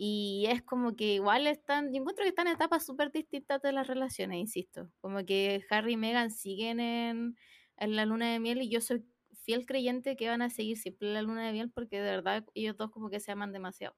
[0.00, 3.72] Y es como que igual están, yo encuentro que están en etapas súper distintas de
[3.72, 4.88] las relaciones, insisto.
[5.00, 7.36] Como que Harry y Meghan siguen en,
[7.76, 9.04] en la luna de miel y yo soy
[9.42, 12.44] fiel creyente que van a seguir siempre en la luna de miel porque de verdad
[12.54, 13.96] ellos dos como que se aman demasiado.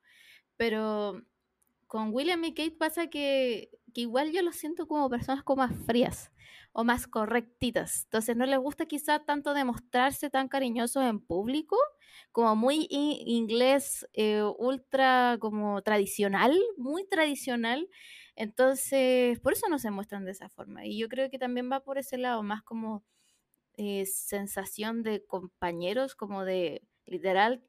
[0.57, 1.21] Pero
[1.87, 5.77] con William y Kate pasa que, que igual yo los siento como personas como más
[5.87, 6.31] frías
[6.73, 8.05] o más correctitas.
[8.05, 11.77] Entonces no les gusta quizá tanto demostrarse tan cariñosos en público,
[12.33, 17.89] como muy in- inglés, eh, ultra como tradicional, muy tradicional.
[18.37, 20.87] Entonces, por eso no se muestran de esa forma.
[20.87, 23.05] Y yo creo que también va por ese lado, más como
[23.77, 27.65] eh, sensación de compañeros, como de literal,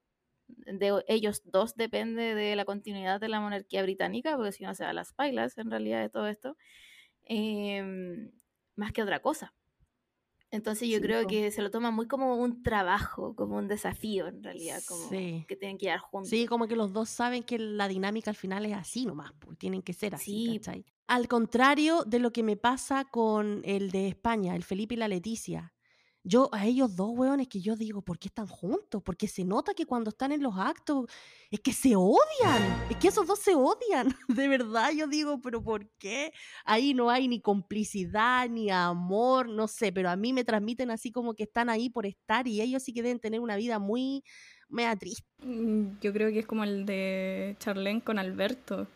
[0.57, 4.83] de ellos dos depende de la continuidad de la monarquía británica, porque si no se
[4.83, 6.57] da las bailas en realidad de todo esto,
[7.23, 8.31] em,
[8.75, 9.53] más que otra cosa.
[10.51, 14.27] Entonces yo Sí, creo que se lo toma muy como un trabajo, como un desafío
[14.27, 15.45] en realidad, como Sí.
[15.47, 16.29] que tienen que llegar juntos.
[16.29, 19.57] Sí, como que los dos saben que la dinámica al final es así nomás, pues,
[19.57, 20.59] tienen que ser así, Sí.
[20.59, 20.85] ¿cachai?
[21.07, 25.07] Al contrario de lo que me pasa con el de España, el Felipe y la
[25.07, 25.73] Leticia.
[26.23, 29.01] Yo, a ellos dos, weones, que yo digo, ¿por qué están juntos?
[29.03, 31.05] Porque se nota que cuando están en los actos,
[31.49, 35.63] es que se odian, es que esos dos se odian, de verdad, yo digo, pero
[35.63, 36.31] ¿por qué?
[36.63, 41.11] Ahí no hay ni complicidad, ni amor, no sé, pero a mí me transmiten así
[41.11, 44.23] como que están ahí por estar y ellos sí que deben tener una vida muy,
[44.71, 45.27] mea triste.
[45.39, 48.87] Mm, Yo creo que es como el de Charlene con Alberto.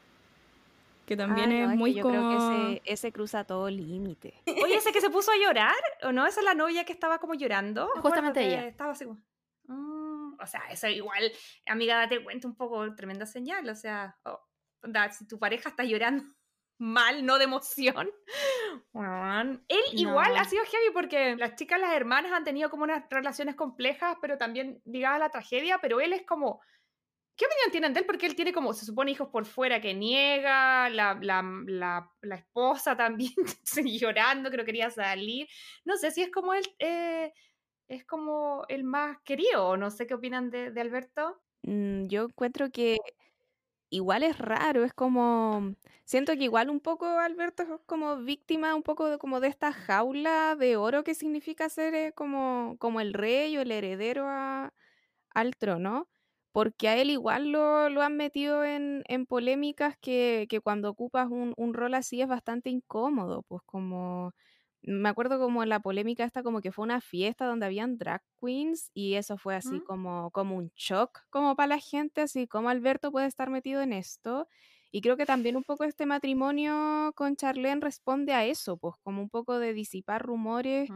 [1.05, 2.13] Que también Ah, no, es que muy yo como...
[2.15, 4.33] creo que ese, ese cruza todo límite.
[4.63, 6.25] Oye, ese que se puso a llorar, ¿o no?
[6.25, 7.89] Esa es la novia que estaba como llorando.
[7.95, 8.67] Me Justamente que ella.
[8.67, 9.19] Estaba así como...
[9.67, 11.31] "Mm", o sea, eso igual,
[11.67, 13.67] amiga, date cuenta un poco, tremenda señal.
[13.69, 14.39] O sea, oh,
[14.83, 16.23] onda, si tu pareja está llorando
[16.79, 18.09] mal, no de emoción.
[18.93, 19.63] weón.
[19.67, 20.39] Él igual No.
[20.41, 24.37] ha sido heavy porque las chicas, las hermanas han tenido como unas relaciones complejas, pero
[24.37, 26.61] también ligadas a la tragedia, pero él es como...
[27.35, 28.05] ¿Qué opinión tienen de él?
[28.05, 32.35] Porque él tiene como, se supone, hijos por fuera que niega, la, la, la, la
[32.35, 33.33] esposa también
[33.85, 35.47] llorando, que no quería salir.
[35.83, 37.33] No sé si es como él, eh,
[37.87, 41.41] es como el más querido, no sé qué opinan de, de Alberto.
[41.63, 42.97] Mm, yo encuentro que
[43.89, 45.75] igual es raro, es como,
[46.05, 50.55] siento que igual un poco Alberto es como víctima un poco como de esta jaula
[50.55, 54.73] de oro que significa ser eh, como, como el rey o el heredero a-
[55.31, 56.09] al trono,
[56.55, 61.27] porque a él igual lo, lo han metido en, en polémicas que, que cuando ocupas
[61.29, 64.33] un, un rol así es bastante incómodo, pues como...
[64.87, 68.21] Me acuerdo como en la polémica esta como que fue una fiesta donde habían drag
[68.39, 69.81] queens y eso fue así ¿Mm?
[69.81, 73.93] como, como un shock como para la gente, así como Alberto puede estar metido en
[73.93, 74.47] esto.
[74.91, 79.21] Y creo que también un poco este matrimonio con Charlene responde a eso, pues como
[79.23, 80.91] un poco de disipar rumores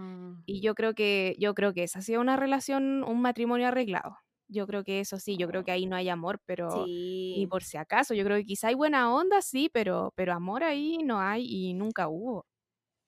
[0.45, 4.18] y yo creo que yo creo que esa ha sido una relación, un matrimonio arreglado.
[4.52, 6.89] Yo creo que eso sí, yo creo que ahí no hay amor, pero
[7.36, 7.50] ni Sí.
[7.50, 8.16] por si acaso.
[8.16, 11.74] Yo creo que quizá hay buena onda, sí, pero pero amor ahí no hay y
[11.76, 12.45] nunca hubo.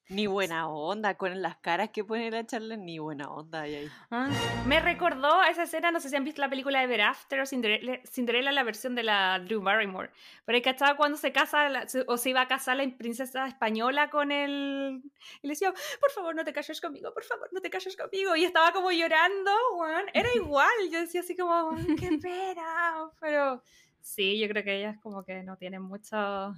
[0.09, 3.89] Ni buena onda, con las caras que pone la charla, ni buena onda hay ahí.
[4.09, 4.29] Ah,
[4.67, 7.45] Me recordó a esa escena, no sé si han visto la película Ever After o
[7.45, 10.09] Cinderella, Cinderella la versión de la Drew Barrymore.
[10.43, 14.09] Pero hay cachado cuando se casa la- o se iba a casar la princesa española
[14.09, 15.01] con él
[15.41, 18.35] y le decía, por favor no te cases conmigo, por favor no te cases conmigo.
[18.35, 20.05] Y estaba como llorando, weón.
[20.13, 23.09] Era igual, yo decía así como, "Weón, qué pena.
[23.21, 23.63] Pero
[24.01, 26.53] sí, yo creo que ellas como que no tienen mucho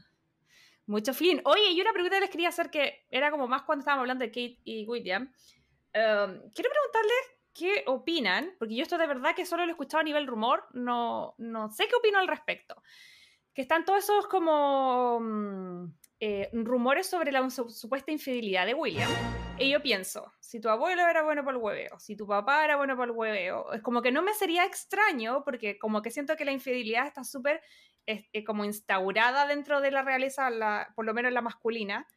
[0.86, 1.42] mucho feeling.
[1.46, 4.24] Oye, y una pregunta que les quería hacer que era como más cuando estábamos hablando
[4.24, 5.24] de Kate y William.
[5.24, 7.24] Um, quiero preguntarles
[7.54, 10.66] qué opinan, porque yo esto de verdad que solo lo he escuchado a nivel rumor,
[10.74, 12.82] no, no sé qué opino al respecto.
[13.54, 15.86] Que están todos esos como mm,
[16.20, 19.10] eh, rumores sobre la su- supuesta infidelidad de William.
[19.64, 22.78] Y yo pienso, si tu abuelo era bueno para el hueveo, si tu papá era
[22.78, 26.36] bueno para el hueveo, es como que no me sería extraño porque como que siento
[26.36, 27.62] que la infidelidad está súper
[28.06, 30.50] eh, como instaurada dentro de la realeza,
[30.96, 32.08] por lo menos la masculina.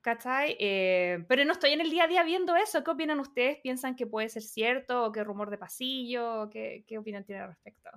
[0.00, 0.54] ¿Cachai?
[0.60, 2.84] Eh, pero no estoy en el día a día viendo eso.
[2.84, 3.58] ¿Qué opinan ustedes?
[3.62, 5.04] ¿Piensan que puede ser cierto?
[5.04, 6.50] ¿O qué rumor de pasillo?
[6.50, 7.88] ¿Qué, qué opinión tienen al respecto?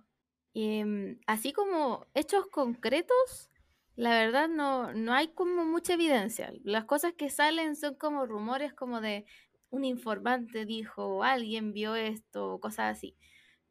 [0.53, 3.51] Em, así como hechos concretos,
[3.97, 6.53] la verdad no, no hay como mucha evidencia.
[6.63, 9.25] Las cosas que salen son como rumores como de
[9.71, 13.17] un informante dijo, alguien vio esto, cosas así.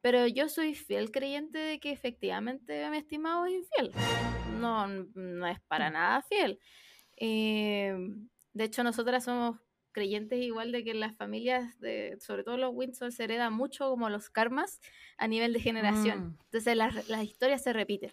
[0.01, 3.93] Pero yo soy fiel creyente de que efectivamente mi estimado es infiel.
[4.61, 5.93] No, no es para mm.
[5.93, 6.59] nada fiel.
[7.17, 9.61] Em, de hecho, nosotras somos
[9.93, 13.89] creyentes igual de que en las familias, de, sobre todo los Windsor, se hereda mucho
[13.89, 14.81] como los karmas
[15.19, 16.19] a nivel de generación.
[16.19, 16.39] Mm.
[16.45, 18.13] Entonces las, las, historias se repiten.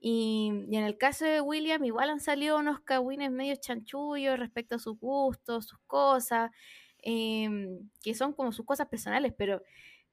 [0.00, 4.76] Y, y, en el caso de William, igual han salido unos cagüines medio chanchullos respecto
[4.76, 6.50] a sus gustos, sus cosas,
[6.98, 9.62] em, que son como sus cosas personales, pero,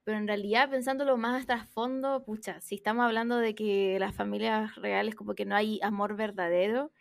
[0.04, 4.76] pero en realidad pensándolo más hasta fondo, pucha, si estamos hablando de que las familias
[4.76, 6.92] reales como que no hay amor verdadero,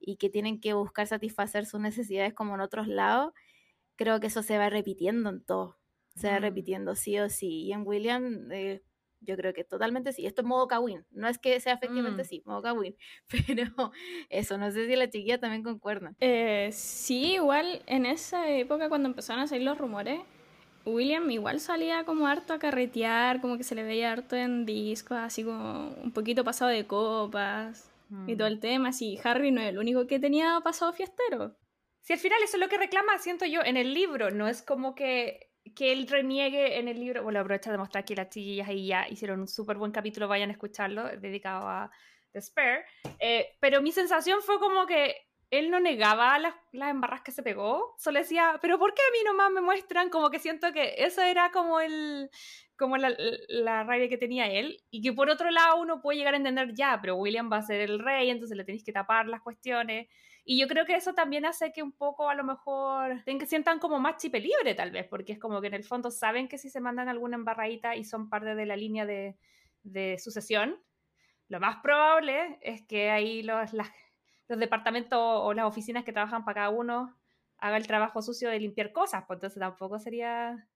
[0.00, 3.32] y que tienen que buscar satisfacer sus necesidades como en otros lados,
[3.96, 5.78] creo que eso se va repitiendo en todo.
[6.16, 6.42] Se va mm.
[6.42, 7.64] repitiendo sí o sí.
[7.64, 8.82] Y en William, eh,
[9.20, 10.26] yo creo que totalmente sí.
[10.26, 11.04] Esto es modo Kawin.
[11.10, 12.26] No es que sea efectivamente mm.
[12.26, 12.96] sí, modo Kawin.
[13.46, 13.92] Pero
[14.28, 16.14] eso, no sé si la chiquilla también concuerda.
[16.20, 20.20] Eh, sí, igual en esa época cuando empezaron a salir los rumores,
[20.84, 25.18] William igual salía como harto a carretear, como que se le veía harto en discos,
[25.18, 27.90] así como un poquito pasado de copas
[28.26, 28.52] y todo mm.
[28.52, 31.56] el tema, si Harry no es el único que tenía pasado fiestero.
[32.00, 34.62] Si al final eso es lo que reclama, siento yo, en el libro, no es
[34.62, 38.68] como que, que él reniegue en el libro, bueno, aprovecha de mostrar que las chiquillas
[38.68, 41.90] ahí ya hicieron un súper buen capítulo, vayan a escucharlo, dedicado a
[42.32, 42.84] The Spare,
[43.18, 47.42] eh, pero mi sensación fue como que él no negaba las, las embarras que se
[47.42, 50.10] pegó, solo decía, pero ¿por qué a mí nomás me muestran?
[50.10, 52.30] Como que siento que eso era como el,
[52.76, 53.14] como la,
[53.48, 56.74] la, rabia que tenía él, y que por otro lado uno puede llegar a entender
[56.74, 60.08] ya, pero William va a ser el rey, entonces le tenéis que tapar las cuestiones.
[60.50, 63.78] Y yo creo que eso también hace que un poco a lo mejor que sientan
[63.78, 66.56] como más chipe libre tal vez, porque es como que en el fondo saben que
[66.56, 69.36] si se mandan alguna embarradita y son parte de la línea de,
[70.18, 70.80] sucesión,
[71.48, 76.62] lo más probable es que ahí los, los departamentos o las oficinas que trabajan para
[76.62, 77.14] cada uno
[77.58, 80.66] haga el trabajo sucio de limpiar cosas, pues entonces tampoco sería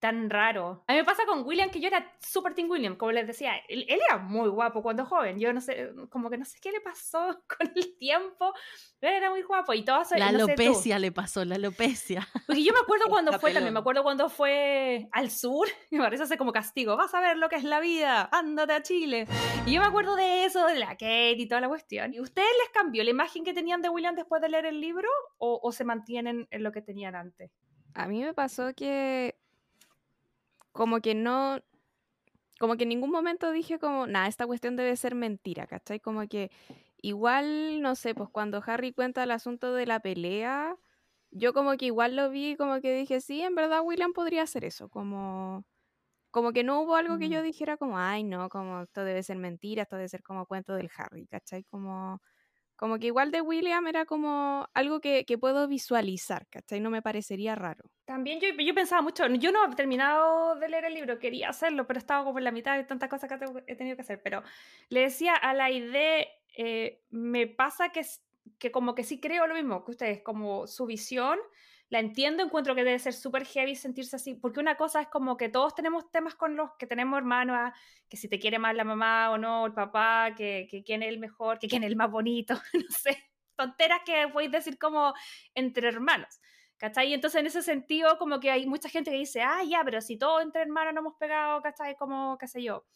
[0.00, 0.82] tan raro.
[0.86, 3.52] A mí me pasa con William que yo era súper Team William, como les decía,
[3.68, 6.80] él, era muy guapo cuando joven, yo no sé, como que no sé qué le
[6.80, 7.18] pasó
[7.58, 8.54] con el tiempo,
[8.98, 12.26] pero era muy guapo y todo La alopecia le pasó, la alopecia.
[12.46, 16.22] Porque yo me acuerdo cuando fue también, me acuerdo cuando fue al sur, me parece
[16.22, 19.26] hace como castigo, vas a ver lo que es la vida, ándate a Chile.
[19.66, 22.14] Y yo me acuerdo de eso, de la Kate y toda la cuestión.
[22.14, 25.08] ¿Y ustedes les cambió la imagen que tenían de William después de leer el libro
[25.36, 27.50] o, o se mantienen en lo que tenían antes?
[27.94, 29.39] A mí me pasó que
[30.72, 31.60] como que no,
[32.58, 36.00] como que en ningún momento dije como, nada, esta cuestión debe ser mentira, ¿cachai?
[36.00, 36.50] Como que
[37.02, 40.76] igual, no sé, pues cuando Harry cuenta el asunto de la pelea,
[41.30, 44.64] yo como que igual lo vi, como que dije, sí, en verdad William podría hacer
[44.64, 45.64] eso, como,
[46.30, 49.38] como que no hubo algo que yo dijera como, ay, no, como esto debe ser
[49.38, 51.64] mentira, esto debe ser como cuento del Harry, ¿cachai?
[51.64, 52.20] Como,
[52.80, 56.80] como que igual de William era como algo que, que puedo visualizar, ¿cachai?
[56.80, 57.84] No me parecería raro.
[58.06, 61.86] También yo, yo, pensaba mucho, yo no he terminado de leer el libro, quería hacerlo,
[61.86, 64.42] pero estaba como en la mitad de tantas cosas que he tenido que hacer, pero
[64.88, 66.24] le decía a la idea,
[66.56, 68.00] eh, me pasa que,
[68.58, 71.38] que como que sí creo lo mismo que ustedes, como su visión
[71.90, 75.36] la entiendo, encuentro que debe ser súper heavy sentirse así, porque una cosa es como
[75.36, 77.72] que todos tenemos temas con los que tenemos hermanos,
[78.08, 81.08] que si te quiere más la mamá o no, el papá, que, que quién es
[81.08, 85.12] el mejor, que quién es el más bonito, no sé, tonteras que podéis decir como
[85.54, 86.40] entre hermanos.
[86.78, 87.10] ¿Cachai?
[87.10, 90.00] Y entonces en ese sentido como que hay mucha gente que dice, ah, ya, pero
[90.00, 91.94] si todos entre hermanos no hemos pegado, ¿cachai?
[91.94, 92.86] Como, qué sé yo,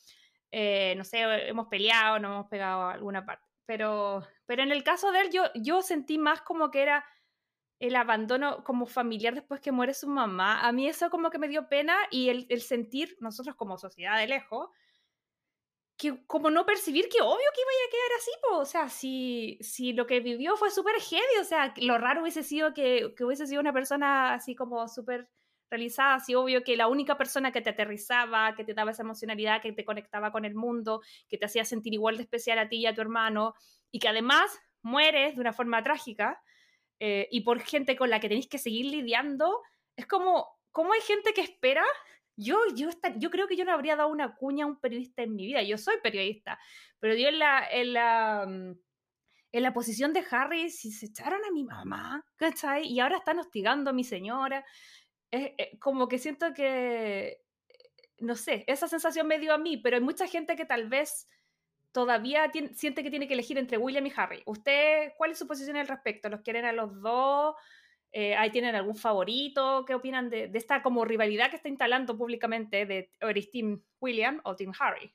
[0.50, 3.44] eh, no sé, hemos peleado, no hemos pegado a alguna parte.
[3.66, 7.04] Pero, pero en el caso de él yo, yo sentí más como que era
[7.78, 11.48] el abandono como familiar después que muere su mamá, a mí eso como que me
[11.48, 14.70] dio pena y el, el sentir, nosotros como sociedad de lejos,
[15.96, 19.92] que como no percibir que obvio que iba a quedar así, o sea, si, si
[19.92, 23.46] lo que vivió fue súper heavy, o sea, lo raro hubiese sido que, que hubiese
[23.46, 25.28] sido una persona así como súper
[25.70, 29.62] realizada, así obvio que la única persona que te aterrizaba, que te daba esa emocionalidad,
[29.62, 32.78] que te conectaba con el mundo, que te hacía sentir igual de especial a ti
[32.78, 33.54] y a tu hermano,
[33.90, 36.42] y que además mueres de una forma trágica,
[37.06, 39.60] eh, y por gente con la que tenéis que seguir lidiando,
[39.94, 41.84] es como, ¿cómo hay gente que espera?
[42.34, 42.88] Yo, yo,
[43.18, 45.62] yo creo que yo no habría dado una cuña a un periodista en mi vida,
[45.62, 46.58] yo soy periodista,
[47.00, 48.78] pero yo en la, en la, mm,
[49.52, 52.86] en la posición de Harry, si se echaron a mi mamá, ¿cachai?
[52.86, 54.64] Y ahora están hostigando a mi señora.
[55.30, 57.42] Es, como que siento que,
[58.16, 61.28] no sé, esa sensación me dio a mí, pero hay mucha gente que tal vez
[61.94, 64.42] todavía siente que tiene que elegir entre William y Harry.
[64.46, 66.28] ¿Usted cuál es su posición al respecto?
[66.28, 67.54] ¿Los quieren a los dos?
[68.10, 69.84] Eh, ¿Ahí tienen algún favorito?
[69.86, 74.56] ¿Qué opinan de, esta como rivalidad que está instalando públicamente de ¿eres Team William o
[74.56, 75.12] Team Harry?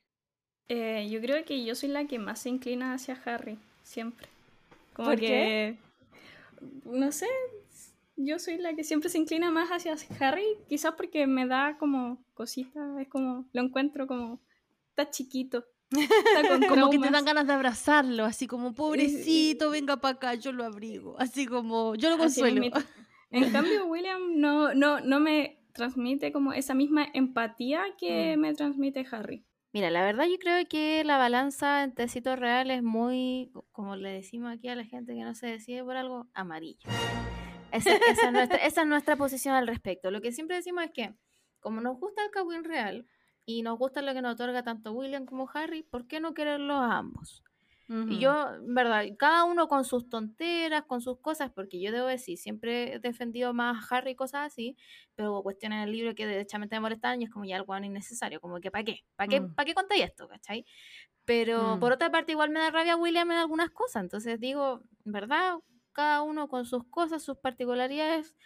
[0.70, 4.28] Eh, yo creo que yo soy la que más se inclina hacia Harry, siempre.
[4.94, 5.76] Como ¿Por que, qué?
[6.84, 7.28] No sé,
[8.16, 12.24] yo soy la que siempre se inclina más hacia Harry, quizás porque me da como
[12.32, 14.40] cosita, es como, lo encuentro como,
[14.90, 15.66] está chiquito.
[15.90, 20.34] Está con como que te dan ganas de abrazarlo, así como pobrecito, venga para acá,
[20.34, 22.62] yo lo abrigo, así como yo lo consuelo.
[23.32, 29.06] En cambio, William no, no, no me transmite como esa misma empatía que me transmite
[29.12, 29.44] Harry.
[29.72, 33.94] Mira, la verdad yo creo que la balanza en tecito real es muy, co- como
[33.94, 36.90] le decimos aquí a la gente que no se decide por algo, amarillo.
[37.70, 40.10] Esa, esa es nuestra, esa es nuestra posición al respecto.
[40.10, 41.14] Lo que siempre decimos es que,
[41.60, 43.06] como nos gusta el Kawin real
[43.58, 46.78] y nos gusta lo que nos otorga tanto William como Harry, ¿por qué no quererlos
[46.78, 47.42] a ambos?
[48.06, 52.08] Y yo, en verdad, cada uno con sus tonteras, con sus cosas, porque yo debo
[52.08, 54.76] decir, siempre he defendido más a Harry y cosas así,
[55.14, 57.76] pero hubo cuestiones en el libro que derechamente me molestaban y es como ya algo
[57.78, 59.04] innecesario, como que ¿para qué?
[59.16, 59.54] ¿Para qué, Mm.
[59.54, 60.28] ¿para qué contáis esto?
[60.28, 60.64] ¿Cachai?
[61.24, 61.80] Pero Mm.
[61.80, 65.58] por otra parte igual me da rabia William en algunas cosas, entonces digo, verdad,
[65.92, 68.36] cada uno con sus cosas, sus particularidades,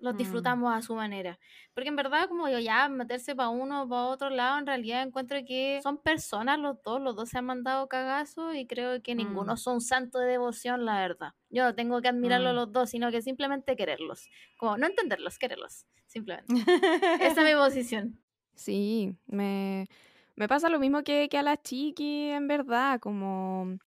[0.00, 0.16] los Mm.
[0.16, 1.38] disfrutamos a su manera.
[1.74, 5.02] Porque en verdad, como digo, ya meterse para uno o para otro lado, en realidad
[5.02, 9.14] encuentro que son personas los dos, los dos se han mandado cagazo y creo que
[9.14, 9.56] ninguno Mm.
[9.56, 11.32] son santo de devoción, la verdad.
[11.50, 12.56] Yo no tengo que admirarlos Mm.
[12.56, 14.28] los dos, sino que simplemente quererlos.
[14.56, 16.48] Como no entenderlos, quererlos, simplemente.
[17.18, 18.20] Esa es mi posición.
[18.54, 19.88] Sí, me,
[20.36, 23.78] me pasa lo mismo que, que a la chiqui, en verdad, como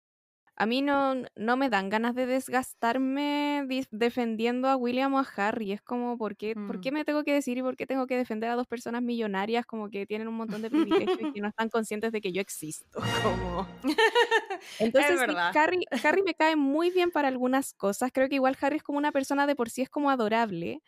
[0.55, 5.71] a mí no, no me dan ganas de desgastarme defendiendo a William o a Harry.
[5.71, 6.93] Es como, ¿por qué, ¿por qué Mm.
[6.93, 9.89] me tengo que decir y por qué tengo que defender a dos personas millonarias como
[9.89, 12.99] que tienen un montón de privilegios y que no están conscientes de que yo existo?
[13.23, 13.67] Como...
[14.79, 15.35] Entonces, sí.
[15.55, 18.11] Harry, Harry me cae muy bien para algunas cosas.
[18.13, 20.81] Creo que igual Harry es como una persona de por sí, es como adorable.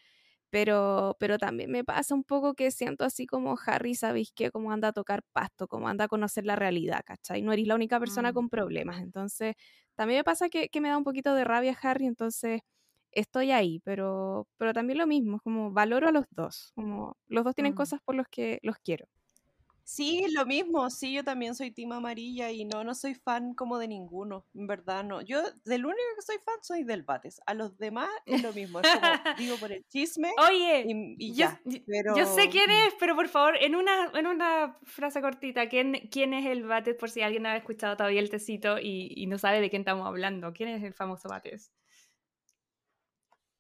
[0.56, 4.52] Pero, pero también me pasa un poco que siento así como Harry, ¿sabéis qué?
[4.52, 7.42] Como anda a tocar pasto, como anda a conocer la realidad, ¿cachai?
[7.42, 8.34] No eres la única persona Mm.
[8.34, 9.02] con problemas.
[9.02, 9.56] Entonces,
[9.96, 12.62] también me pasa que, que me da un poquito de rabia Harry, entonces
[13.12, 17.44] estoy ahí, pero, pero también lo mismo, es como valoro a los dos, como los
[17.44, 17.74] dos tienen Mm.
[17.74, 19.08] cosas por los que los quiero.
[19.88, 23.78] Sí, lo mismo, sí, yo también soy team amarilla y no, no soy fan como
[23.78, 25.22] de ninguno, en verdad no.
[25.22, 28.80] Yo del único que soy fan soy del Bates, a los demás es lo mismo,
[28.80, 29.06] es como
[29.38, 32.18] digo por el chisme Oye, y, y yo, ya, pero...
[32.18, 36.34] yo sé quién es, pero por favor, en una, en una frase cortita, ¿quién, ¿quién
[36.34, 36.96] es el Bates?
[36.96, 39.84] Por si alguien no ha escuchado todavía el tecito y, y no sabe de quién
[39.84, 40.52] estamos hablando.
[40.52, 41.72] ¿Quién es el famoso Bates?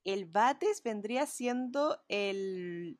[0.03, 2.97] El Bates vendría siendo el...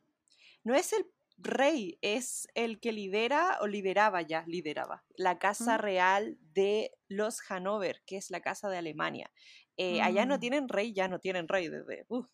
[0.63, 1.07] No es el
[1.37, 5.77] rey, es el que lidera o lideraba ya, lideraba la casa Mm.
[5.77, 9.31] real de los Hanover, que es la casa de Alemania.
[9.77, 10.39] Eh, Allá no Mm.
[10.39, 12.05] tienen rey, ya no tienen rey desde...
[12.09, 12.29] uf,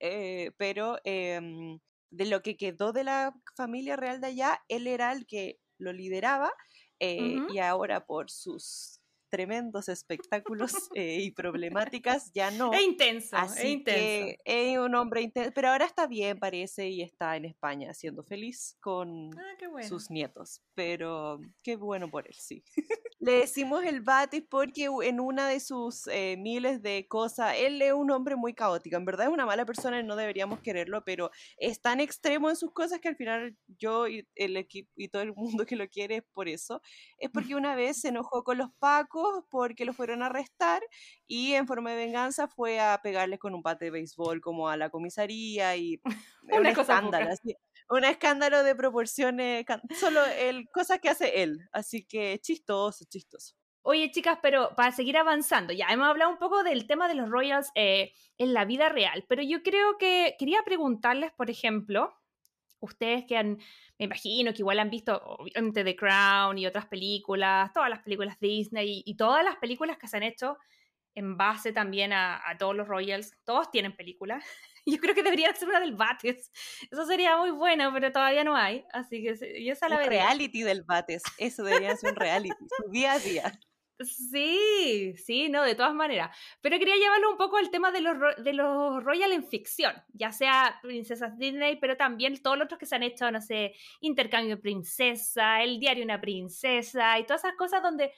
[0.00, 1.80] eh, pero em,
[2.10, 5.92] de lo que quedó de la familia real de allá, él era el que lo
[5.92, 6.52] lideraba
[7.00, 9.00] eh, y ahora por sus
[9.34, 12.72] tremendos espectáculos eh, y problemáticas ya no.
[12.72, 14.00] Es intenso, es Así intenso.
[14.00, 18.22] que es un hombre intenso, pero ahora está bien, parece, y está en España siendo
[18.22, 19.88] feliz con Ah, bueno.
[19.88, 20.60] sus nietos.
[20.76, 22.62] Pero qué bueno por él, sí.
[23.18, 27.92] Le decimos el Batis porque en una de sus eh, miles de cosas, él es
[27.92, 28.96] un hombre muy caótico.
[28.96, 32.56] En verdad es una mala persona y no deberíamos quererlo, pero es tan extremo en
[32.56, 35.88] sus cosas que al final yo y el equipo y todo el mundo que lo
[35.88, 36.82] quiere es por eso.
[37.18, 40.82] Es porque una vez se enojó con los pacos porque lo fueron a arrestar
[41.26, 44.76] y en forma de venganza fue a pegarles con un bate de béisbol como a
[44.76, 46.00] la comisaría y
[46.42, 47.56] Una un escándalo, así,
[47.88, 49.64] un escándalo de proporciones,
[49.98, 53.54] solo el cosas que hace él, así que chistoso, chistoso.
[53.86, 57.28] Oye, chicas, pero para seguir avanzando, ya hemos hablado un poco del tema de los
[57.28, 62.14] Royals eh, en la vida real, pero yo creo que quería preguntarles, por ejemplo,
[62.84, 63.56] ustedes que han,
[63.98, 68.38] me imagino que igual han visto obviamente The Crown y otras películas, todas las películas
[68.40, 70.56] Disney y, y todas las películas que se han hecho
[71.16, 74.44] en base también a, a todos los Royals, todos tienen películas.
[74.86, 76.50] Yo creo que debería ser una del Bates.
[76.90, 78.84] Eso sería muy bueno, pero todavía no hay.
[78.92, 80.26] Así que yo esa la Un vería.
[80.26, 82.54] reality del Bates, eso debería ser un reality,
[82.90, 83.52] día a día.
[84.00, 86.36] Sí, sí, no, de todas maneras.
[86.60, 90.32] Pero quería llevarlo un poco al tema de los, de los Royal en ficción, ya
[90.32, 94.60] sea Princesas Disney, pero también todos los otros que se han hecho, no sé, Intercambio
[94.60, 98.12] Princesa, El Diario una Princesa y todas esas cosas donde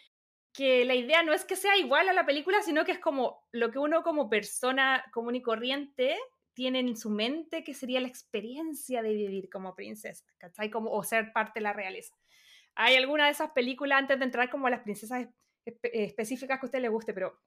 [0.55, 3.47] que la idea no es que sea igual a la película, sino que es como
[3.53, 6.17] lo que uno como persona común y corriente
[6.55, 10.71] tiene en su mente que sería la experiencia de vivir como princesa, ¿cachai?
[10.71, 12.17] Como, o ser parte de la realeza.
[12.75, 15.27] ¿Hay alguna de esas películas, antes de entrar como a las princesas
[15.67, 17.39] espe- específicas que a usted le guste, pero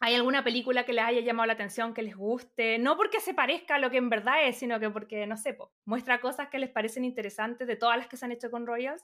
[0.00, 2.78] ¿hay alguna película que les haya llamado la atención, que les guste?
[2.78, 5.54] No porque se parezca a lo que en verdad es, sino que porque, no sé,
[5.54, 8.66] po, muestra cosas que les parecen interesantes de todas las que se han hecho con
[8.66, 9.02] Royals.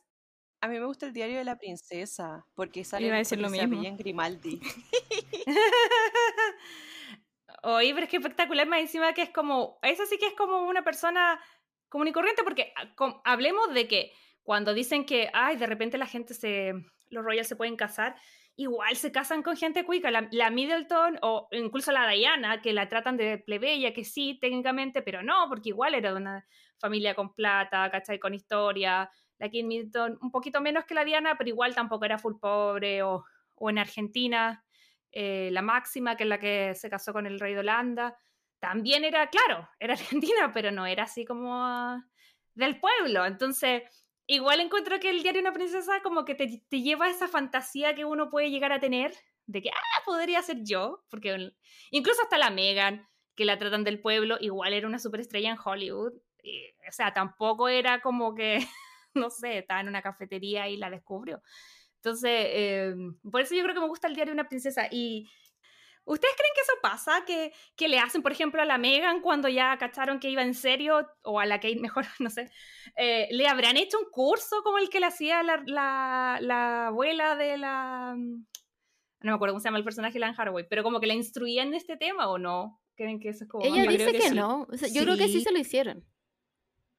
[0.63, 3.49] A mí me gusta el diario de la princesa, porque sale Iba a decir lo
[3.49, 3.83] mismo.
[3.83, 4.61] en Grimaldi.
[7.63, 10.63] Oye, pero es que espectacular más encima que es como, eso sí que es como
[10.67, 11.41] una persona
[11.89, 16.07] común y corriente, porque ah, hablemos de que cuando dicen que, ay, de repente la
[16.07, 16.73] gente se,
[17.09, 18.17] los royals se pueden casar,
[18.57, 23.17] igual se casan con gente cuica, la, Middleton o incluso la Diana, que la tratan
[23.17, 26.47] de plebeya, que sí, técnicamente, pero no, porque igual era de una
[26.79, 28.19] familia con plata, ¿cachai?
[28.19, 32.19] Con historia, la Kate Middleton un poquito menos que la Diana, pero igual tampoco era
[32.19, 33.25] full pobre, o,
[33.55, 34.65] o en Argentina,
[35.13, 38.17] eh, la Máxima, que es la que se casó con el rey de Holanda,
[38.61, 42.05] también era, claro, era argentina, pero no era así como ah,
[42.55, 43.25] del pueblo.
[43.27, 43.83] Entonces,
[44.31, 47.27] igual encuentro que el diario de una princesa como que te, te lleva a esa
[47.27, 49.13] fantasía que uno puede llegar a tener
[49.47, 51.53] de que, ah, podría ser yo, porque
[51.91, 56.13] incluso hasta la Megan, que la tratan del pueblo, igual era una superestrella en Hollywood.
[56.43, 58.59] y, o sea, tampoco era como que,
[59.15, 61.43] no sé, estaba en una cafetería y la descubrió.
[61.97, 62.95] Entonces, eh,
[63.31, 64.89] por eso yo creo que me gusta el diario de una princesa.
[64.91, 65.29] Y
[66.13, 67.25] ¿ustedes creen que eso pasa?
[67.25, 70.55] Que, que le hacen, por ejemplo, a la Megan cuando ya cacharon que iba en
[70.55, 72.51] serio, o a la Kate mejor, no sé,
[72.97, 77.37] eh, le habrán hecho un curso como el que le hacía la, la, la abuela
[77.37, 78.15] de la...
[78.17, 81.15] No me acuerdo cómo se llama el personaje de Lan Haraway, pero como que la
[81.15, 82.81] instruían en este tema o no?
[82.97, 83.65] ¿Creen que eso es como...
[83.65, 84.35] Ella dice creo que, que sí.
[84.35, 84.67] no.
[84.71, 85.43] O sea, yo creo que sí Sí.
[85.43, 86.05] se lo hicieron.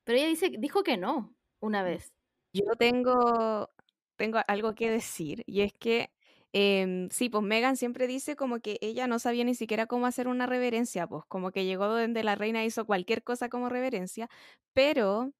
[0.03, 2.14] Pero ella dice, dijo que no una vez.
[2.53, 3.70] Yo tengo,
[4.16, 6.12] tengo algo que decir y es que
[6.54, 10.28] em, sí, pues Megan siempre dice como que ella no sabía ni siquiera cómo hacer
[10.28, 14.30] una reverencia, pues como que llegó donde la reina hizo cualquier cosa como reverencia,
[14.74, 15.32] pero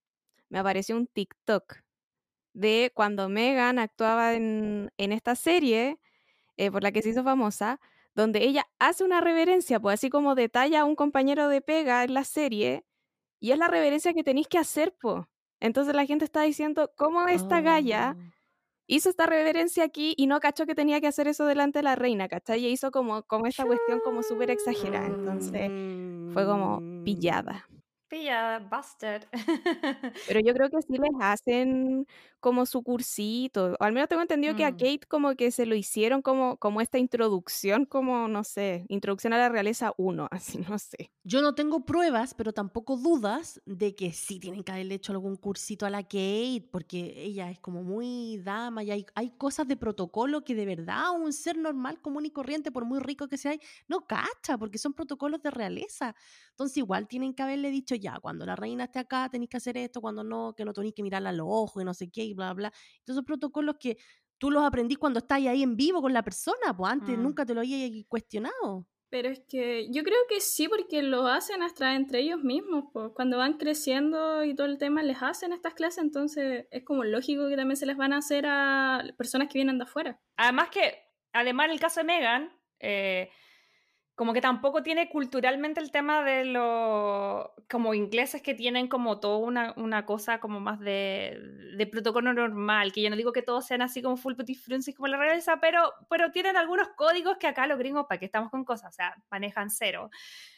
[0.50, 1.78] me apareció un TikTok
[2.54, 6.00] de cuando Megan actuaba en, esta serie
[6.58, 7.80] eh, por la que se hizo famosa,
[8.16, 12.14] donde ella hace una reverencia, pues así como detalla a un compañero de pega en
[12.14, 12.86] la serie,
[13.40, 15.26] y es la reverencia que tenéis que hacer, pues.
[15.60, 18.41] Entonces la gente está diciendo, ¿cómo esta galla Oh.
[18.96, 21.96] Hizo esta reverencia aquí y no cachó que tenía que hacer eso delante de la
[21.96, 22.66] reina, ¿cachai?
[22.66, 25.08] Y hizo como, como esta cuestión como súper exagerada.
[25.08, 25.72] Entonces
[26.28, 27.04] fue como Mm.
[27.04, 27.70] pillada.
[28.10, 29.28] Pilla, busted.
[30.28, 32.06] Pero yo creo que sí les hacen
[32.42, 33.76] como su cursito.
[33.80, 34.78] O al menos tengo entendido que a Mm.
[34.78, 39.38] Kate como que se lo hicieron como, como esta introducción, como, no sé, introducción a
[39.38, 41.12] la realeza 1, así, no sé.
[41.24, 45.36] Yo no tengo pruebas, pero tampoco dudas de que sí tienen que haberle hecho algún
[45.36, 49.78] cursito a la Kate, porque ella es como muy dama y hay, hay cosas de
[49.78, 53.56] protocolo que de verdad un ser normal, común y corriente, por muy rico que sea,
[53.88, 56.16] no cacha, porque son protocolos de realeza.
[56.50, 59.78] Entonces igual tienen que haberle dicho ya, cuando la reina esté acá tenéis que hacer
[59.78, 62.24] esto, cuando no, que no tenéis que mirarla a los ojos y no sé qué
[62.32, 62.72] y bla, bla.
[63.00, 63.98] Entonces son protocolos que
[64.38, 67.22] tú los aprendís cuando estás ahí en vivo con la persona, pues antes Mm.
[67.22, 68.88] nunca te lo había cuestionado.
[69.10, 72.86] Pero es que yo creo que sí, porque lo hacen hasta entre ellos mismos.
[72.94, 73.12] pues.
[73.14, 77.50] Cuando van creciendo y todo el tema, les hacen estas clases, entonces es como lógico
[77.50, 80.22] que también se les van a hacer a personas que vienen de afuera.
[80.38, 80.98] Además que,
[81.34, 83.30] además en el caso de Megan, eh,
[84.16, 89.38] como que tampoco tiene culturalmente el tema de los como ingleses que tienen como toda
[89.38, 91.40] una, una cosa como más de,
[91.78, 94.96] de protocolo normal, que yo no digo que todos sean así como full petit fruncis
[94.96, 98.52] como la realeza, pero, pero tienen algunos códigos que acá los gringos, para que estamos
[98.52, 100.10] con cosas, o sea, manejan cero.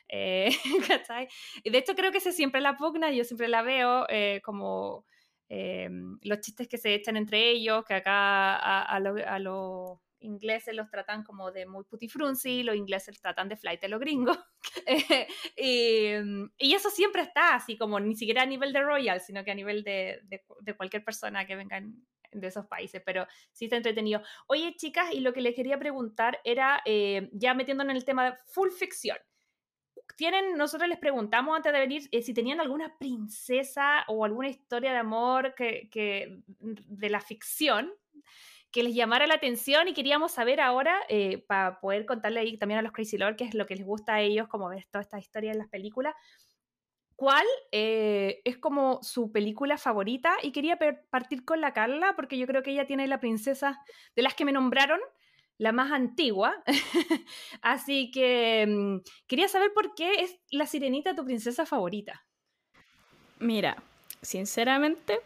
[0.10, 0.50] Eh.
[1.64, 5.06] Y de hecho creo que ese siempre la pugna, yo siempre la veo eh, como
[5.50, 5.90] eh,
[6.22, 10.74] los chistes que se echan entre ellos, que acá a, a lo- a los ingleses
[10.76, 14.38] los tratan como de muy putifrunzi, los ingleses tratan de flight a los gringos.
[15.58, 19.44] Y, mm, y eso siempre está así, como ni siquiera a nivel de royal, sino
[19.44, 23.02] que a nivel de, de cu- de cualquier persona que venga en- de esos países,
[23.06, 24.24] pero sí está entretenido.
[24.48, 28.26] Oye, chicas, y lo que les quería preguntar era, eh, ya metiéndonos en el tema
[28.32, 29.18] de full ficción,
[30.18, 34.92] tienen, nosotros les preguntamos antes de venir eh, si tenían alguna princesa o alguna historia
[34.92, 37.92] de amor que, que- de la ficción
[38.74, 42.80] que les llamara la atención y queríamos saber ahora, eh, para poder contarle ahí también
[42.80, 45.06] a los Crazy Lord, qué es lo que les gusta a ellos, como ver todas
[45.06, 46.16] estas historias en las películas,
[47.16, 50.34] ¿cuál eh, es como su película favorita?
[50.42, 50.80] Y quería
[51.12, 53.80] partir con la Carla, porque yo creo que ella tiene la princesa
[54.16, 55.00] de las que me nombraron,
[55.60, 56.64] la más antigua.
[57.62, 58.98] Así que mm,
[59.28, 62.26] quería saber por qué es la sirenita tu princesa favorita.
[63.38, 63.78] Mira,
[64.24, 65.20] sinceramente,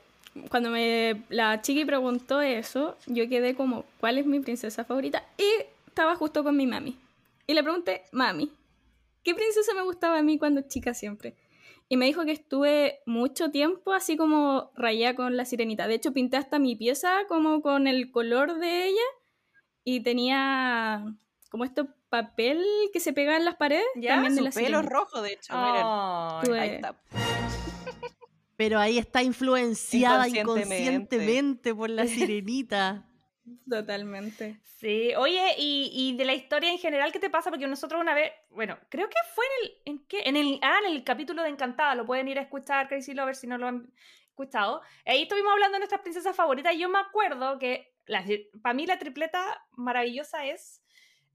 [0.49, 5.23] cuando me la chiqui preguntó eso, yo quedé como, ¿cuál es mi princesa favorita?
[5.37, 6.97] Y estaba justo con mi mami.
[7.45, 8.51] Y le pregunté, mami,
[9.23, 11.35] ¿qué princesa me gustaba a mí cuando chica siempre?
[11.89, 15.87] Y me dijo que estuve mucho tiempo así como rayada con la sirenita.
[15.87, 19.01] De hecho, pinté hasta mi pieza como con el color de ella.
[19.85, 21.05] Y tenía
[21.49, 22.61] como este papel
[22.91, 23.85] que se pega en las paredes.
[23.95, 24.89] Ya, también de su la pelo sirenita.
[24.89, 25.53] rojo, de hecho.
[25.53, 25.81] miren.
[25.85, 26.95] Ay, Tuve- Ahí está.
[28.57, 31.15] Pero ahí está influenciada Inconscientemente.
[31.15, 33.05] inconscientemente por la sirenita.
[33.69, 34.59] Totalmente.
[34.79, 37.49] Sí, oye, y, y de la historia en general, ¿qué te pasa?
[37.49, 40.21] Porque nosotros una vez, bueno, creo que fue en el, ¿en qué?
[40.25, 43.35] En el, ah, en el capítulo de Encantada, lo pueden ir a escuchar, Crazy Lover,
[43.35, 43.91] si no lo han
[44.27, 44.81] escuchado.
[45.05, 47.95] Ahí estuvimos hablando de nuestras princesas favoritas y yo me acuerdo que
[48.61, 50.83] para mí la tripleta maravillosa es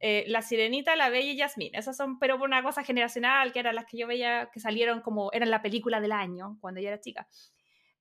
[0.02, 1.74] eh, La Sirenita, La Bella y Yasmín.
[1.74, 5.00] Esas son, pero por una cosa generacional, que eran las que yo veía que salieron
[5.00, 7.28] como, eran la película del año, cuando yo era chica.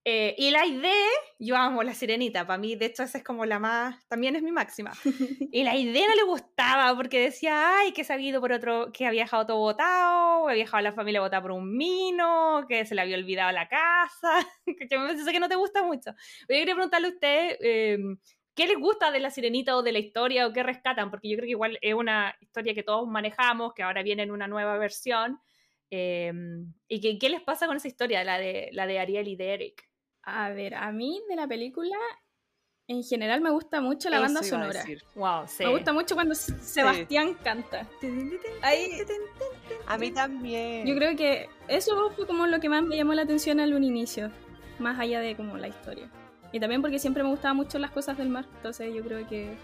[0.03, 3.45] Eh, y la idea, yo amo la sirenita, para mí de hecho esa es como
[3.45, 4.93] la más, también es mi máxima.
[5.53, 8.91] Y la idea no le gustaba porque decía, ay, que se había ido por otro,
[8.91, 12.95] que había dejado todo botado, había a la familia botada por un mino, que se
[12.95, 16.11] le había olvidado la casa, que yo me sé que no te gusta mucho.
[16.41, 17.97] Yo quería preguntarle a usted, eh,
[18.55, 21.09] ¿qué les gusta de la sirenita o de la historia o qué rescatan?
[21.09, 24.31] Porque yo creo que igual es una historia que todos manejamos, que ahora viene en
[24.31, 25.39] una nueva versión.
[25.89, 26.31] eh,
[26.87, 29.53] ¿Y que, qué les pasa con esa historia, la de, la de Ariel y de
[29.53, 29.89] Eric?
[30.23, 31.97] A ver, a mí de la película,
[32.87, 34.83] en general me gusta mucho la banda Eso sonora.
[35.15, 35.63] Wow, sí.
[35.63, 37.87] Me gusta mucho cuando Sebastián canta.
[38.61, 38.89] Ahí,
[39.87, 40.85] A mí también.
[40.85, 43.83] yo creo que eso fue como lo que más me llamó la atención al un
[43.83, 44.31] inicio,
[44.79, 46.09] más allá de como la historia.
[46.51, 49.55] Y también porque siempre me gustaban mucho las cosas del mar, entonces yo creo que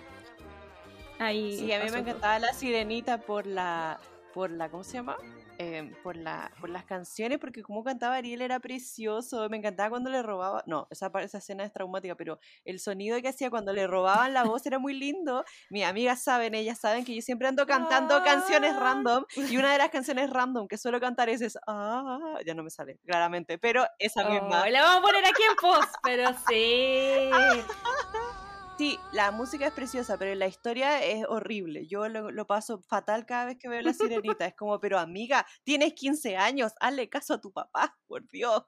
[1.19, 1.99] ahí Sí, a mí me todo.
[1.99, 3.99] encantaba la sirenita por la,
[4.33, 5.17] por la, ¿cómo se llama?
[5.59, 9.49] Eh, por la, por las canciones, porque como cantaba Ariel era precioso.
[9.49, 13.29] Me encantaba cuando le robaba, no, esa, esa escena es traumática, pero el sonido que
[13.29, 15.43] hacía cuando le robaban la voz era muy lindo.
[15.71, 18.79] Mis amigas saben, ellas saben que yo siempre ando cantando canciones Ah.
[18.79, 22.61] random y una de las canciones random que suelo cantar es, es ah, ya no
[22.63, 24.63] me sale, claramente, pero esa misma.
[24.63, 27.29] Oh, la vamos a poner aquí en post, pero sí.
[28.77, 31.87] Sí, la música es preciosa, pero la historia es horrible.
[31.87, 34.45] Yo lo, lo paso fatal cada vez que veo la sirenita.
[34.45, 38.65] Es como, pero amiga, tienes 15 años, hazle caso a tu papá, por Dios.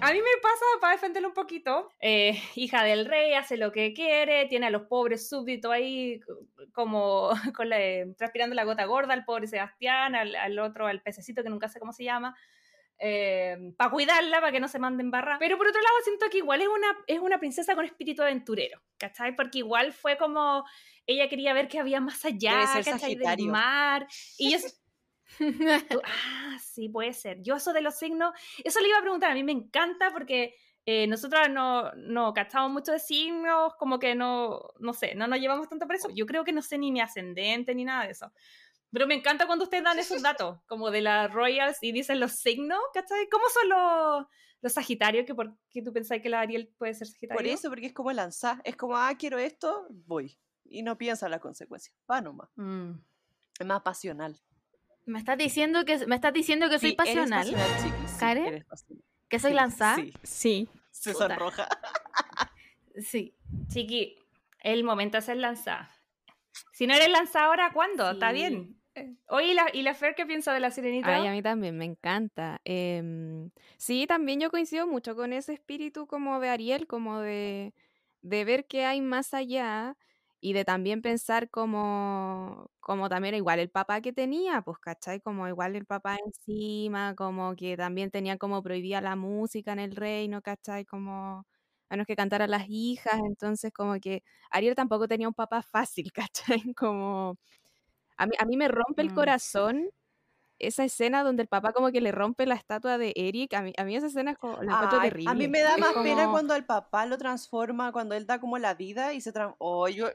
[0.00, 3.92] A mí me pasa, para defenderlo un poquito, eh, hija del rey, hace lo que
[3.92, 6.20] quiere, tiene a los pobres súbditos ahí
[6.72, 7.76] como con la,
[8.16, 11.80] transpirando la gota gorda, al pobre Sebastián, al, al otro, al pececito que nunca sé
[11.80, 12.34] cómo se llama,
[12.98, 15.38] para cuidarla, para que no se manden barra.
[15.38, 18.80] Pero por otro lado, siento que igual es una, es una princesa con espíritu aventurero,
[18.98, 19.36] ¿cachai?
[19.36, 20.64] Porque igual fue como,
[21.06, 23.14] ella quería ver qué había más allá, ¿cachai?
[23.14, 24.06] Del mar.
[24.36, 24.58] Y yo...
[26.04, 27.42] Ah, sí, puede ser.
[27.42, 28.32] Yo eso de los signos,
[28.64, 30.54] eso le iba a preguntar, a mí me encanta porque
[30.90, 35.38] eh, nosotros no, no cachamos mucho de signos, como que no, no sé, no nos
[35.38, 36.08] llevamos tanto por eso.
[36.14, 38.32] Yo creo que no sé ni mi ascendente ni nada de eso.
[38.92, 42.32] Pero me encanta cuando ustedes dan esos datos, como de las Royals y dicen los
[42.32, 43.28] signos, ¿cachai?
[43.30, 44.26] ¿Cómo son los,
[44.62, 45.26] los Sagitarios?
[45.26, 47.36] ¿Que ¿Por qué tú pensás que la Ariel puede ser Sagitario?
[47.36, 48.60] Por eso, porque es como lanzar.
[48.64, 50.38] Es como, ah, quiero esto, voy.
[50.64, 51.94] Y no piensa las consecuencias.
[52.10, 52.48] Va nomás.
[52.56, 52.92] Mm.
[53.60, 54.40] Es más pasional.
[55.04, 57.50] ¿Me estás diciendo que, me estás diciendo que soy Sí, eres pasional?
[57.52, 58.46] pasional, chiquis, sí, ¿Karen?
[58.46, 59.04] eres pasional.
[59.28, 59.96] ¿Que soy Sí, lanzada?
[59.96, 60.68] Sí, Sí.
[60.90, 61.28] se Puta.
[61.28, 61.68] sonroja.
[63.00, 63.34] Sí.
[63.68, 64.16] Chiqui,
[64.60, 65.94] el momento de ser lanzada.
[66.72, 68.10] Si no eres lanzada ahora, ¿cuándo?
[68.10, 68.34] Está Sí.
[68.36, 68.77] bien.
[69.28, 71.12] Oye, ¿y la, ¿y la Fer qué piensa de la sirenita?
[71.12, 72.60] Ay, a mí también me encanta.
[72.64, 77.72] Em, sí, también yo coincido mucho con ese espíritu como de Ariel, como de,
[78.22, 79.96] de ver qué hay más allá
[80.40, 85.20] y de también pensar como, como también igual el papá que tenía, pues, ¿cachai?
[85.20, 89.94] Como igual el papá encima, como que también tenía como prohibida la música en el
[89.96, 90.84] reino, ¿cachai?
[90.84, 91.44] Como
[91.90, 96.10] a menos que cantaran las hijas, entonces como que Ariel tampoco tenía un papá fácil,
[96.60, 96.74] ¿cachai?
[96.74, 97.38] Como
[98.18, 99.14] a mí, a mí me rompe el Mm.
[99.14, 99.90] corazón
[100.60, 103.54] esa escena donde el papá como que le rompe la estatua de Eric.
[103.54, 105.30] A mí, a mí esa escena es como, la Ay, terrible.
[105.30, 108.40] a mí me da Es más pena cuando el papá lo transforma, cuando él da
[108.40, 109.56] como la vida y se transforma.
[109.60, 110.08] Oh, yo...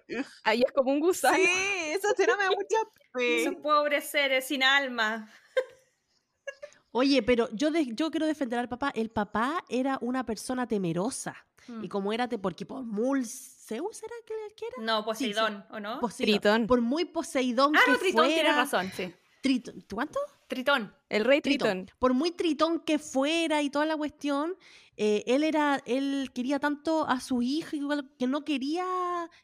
[0.44, 1.38] Ahí es como un gusano.
[1.38, 1.48] Sí,
[1.94, 2.76] esa escena me da mucha
[3.26, 3.62] Esos pena.
[3.64, 5.30] pobres seres sin alma.
[6.92, 8.92] Oye, pero yo, de- yo quiero defender al papá.
[8.94, 11.36] El papá era una persona temerosa.
[11.68, 11.84] Mm.
[11.86, 13.26] Y como era, te- porque por muy
[13.66, 14.76] Zeus era que, que era.
[14.84, 16.00] No, Poseidón, ¿o no?
[16.00, 16.40] Poseidón.
[16.42, 16.68] Tritón.
[16.68, 18.34] Por muy Poseidón ah, que no, Tritón fuera.
[18.34, 19.14] tiene razón, sí.
[19.42, 20.20] Tritón- ¿Cuánto?
[20.48, 20.94] Tritón.
[21.10, 21.86] El rey Tritón.
[21.86, 21.98] Tritón.
[22.00, 24.56] Por muy tritón que fuera y toda la cuestión,
[24.98, 28.86] eh, él era, él quería tanto a su hija igual que no quería,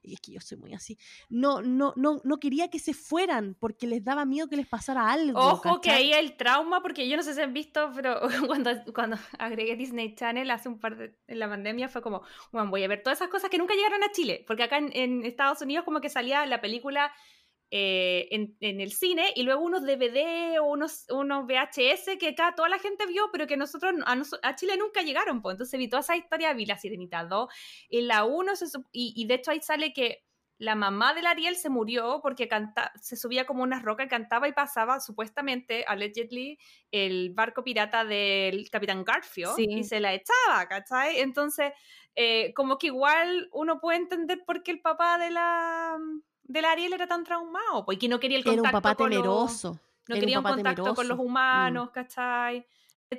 [0.03, 0.97] y es que yo soy muy así,
[1.29, 5.11] no, no, no, no quería que se fueran porque les daba miedo que les pasara
[5.11, 5.39] algo.
[5.39, 6.11] Ojo que ¿cachai?
[6.11, 10.15] ahí el trauma, porque yo no sé si han visto, pero cuando, cuando agregué Disney
[10.15, 12.21] Channel hace un par de, en la pandemia fue como,
[12.51, 14.91] bueno, voy a ver todas esas cosas que nunca llegaron a Chile, porque acá en,
[14.93, 17.11] en Estados Unidos como que salía la película
[17.71, 22.53] eh, en, en el cine y luego unos DVD o unos, unos VHS que acá
[22.55, 25.41] toda la gente vio, pero que nosotros a, nos- a Chile nunca llegaron.
[25.41, 25.53] Pues.
[25.53, 27.47] Entonces vi toda esa historia, vi La Sirenita 2
[27.89, 30.23] y la 1, se sup- y, y de hecho ahí sale que
[30.57, 34.45] la mamá del Ariel se murió porque canta, se subía como unas rocas y cantaba
[34.49, 36.57] y pasaba supuestamente, allegedly,
[36.91, 39.67] el barco pirata del Capitán Garfield Sí.
[39.69, 41.19] y se la echaba, ¿cachai?
[41.21, 41.71] Entonces,
[42.15, 45.97] eh, como que igual uno puede entender por qué el papá de la
[46.49, 49.17] del Ariel era tan traumado, porque no quería el Era contacto un papá con los-
[49.17, 49.69] temeroso.
[49.73, 51.17] no era un quería un contacto con los.
[51.17, 51.21] Mm.
[51.21, 52.65] humanos, ¿cachai?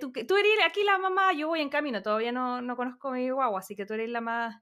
[0.00, 3.12] Tú, tú eres aquí la mamá, yo voy en camino, todavía no, no conozco a
[3.12, 4.60] mi guagua, así que tú eres la más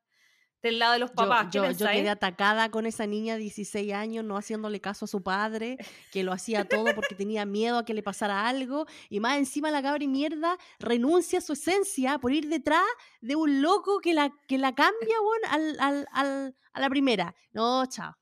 [0.62, 1.48] del lado de los papás.
[1.52, 5.08] ¿Qué yo, yo quedé atacada con esa niña de 16 años, no haciéndole caso a
[5.08, 5.76] su padre,
[6.12, 9.70] que lo hacía todo porque tenía miedo a que le pasara algo, y más encima
[9.70, 12.84] la cabra y mierda renuncia a su esencia por ir detrás
[13.20, 17.34] de un loco que la, que la cambia, weón, al, al, al- a la primera.
[17.52, 18.14] No, chao.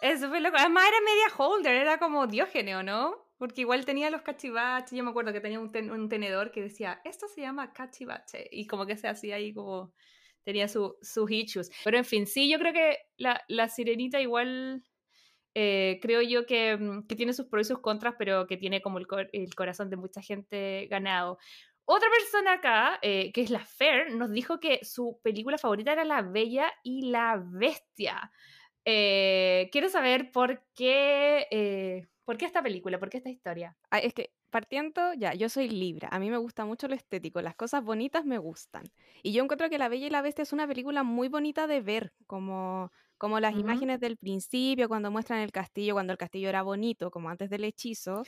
[0.00, 0.56] Eso fue loco.
[0.58, 3.16] Además era media holder, era como Diógenes, ¿o no?
[3.38, 4.92] Porque igual tenía los cachivaches.
[4.96, 8.48] Yo me acuerdo que tenía un, ten- un tenedor que decía, esto se llama cachivache.
[8.50, 9.92] Y como que se hacía ahí como...
[10.44, 11.70] Tenía su- sus issues.
[11.84, 14.84] Pero en fin, sí, yo creo que la, la sirenita igual...
[15.54, 18.82] eh, creo yo que, mm, que tiene sus pros y sus contras, pero que tiene
[18.82, 21.38] como el, cor- el corazón de mucha gente ganado.
[21.84, 26.04] Otra persona acá, eh, que es la Fer, nos dijo que su película favorita era
[26.04, 28.30] La Bella y la Bestia.
[28.88, 33.76] Eh, quiero saber por qué, eh, por qué esta película, por qué esta historia.
[33.90, 36.08] Ah, es que partiendo, ya, yo soy Libra.
[36.12, 37.42] A mí me gusta mucho lo estético.
[37.42, 38.84] Las cosas bonitas me gustan.
[39.24, 41.80] Y yo encuentro que La Bella y la Bestia es una película muy bonita de
[41.80, 46.62] ver, como, como las imágenes del principio, cuando muestran el castillo, cuando el castillo era
[46.62, 48.22] bonito, como antes del hechizo.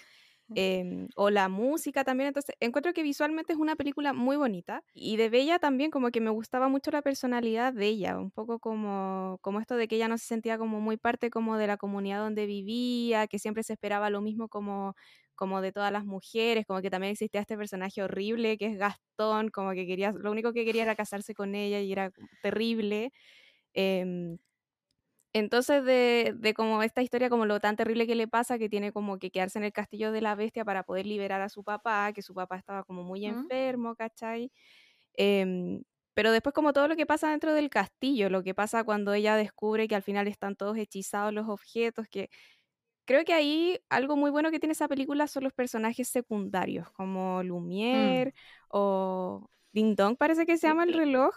[0.54, 5.16] Em, o la música también, entonces encuentro que visualmente es una película muy bonita y
[5.16, 9.38] de Bella también como que me gustaba mucho la personalidad de ella, un poco como,
[9.42, 12.20] como esto de que ella no se sentía como muy parte como de la comunidad
[12.20, 14.94] donde vivía, que siempre se esperaba lo mismo como
[15.34, 19.50] como de todas las mujeres, como que también existía este personaje horrible que es Gastón,
[19.50, 22.10] como que quería, lo único que quería era casarse con ella y era
[22.42, 23.12] terrible.
[23.74, 24.38] em,
[25.32, 28.92] entonces, de, de como esta historia, como lo tan terrible que le pasa, que tiene
[28.92, 32.12] como que quedarse en el castillo de la bestia para poder liberar a su papá,
[32.14, 34.50] que su papá estaba como muy enfermo, ¿cachai?
[35.14, 35.82] Em,
[36.14, 39.36] pero después como todo lo que pasa dentro del castillo, lo que pasa cuando ella
[39.36, 42.30] descubre que al final están todos hechizados los objetos, que
[43.06, 47.42] creo que ahí algo muy bueno que tiene esa película son los personajes secundarios, como
[47.42, 48.34] Lumière
[48.68, 51.34] o Ding Dong, parece que se llama el reloj.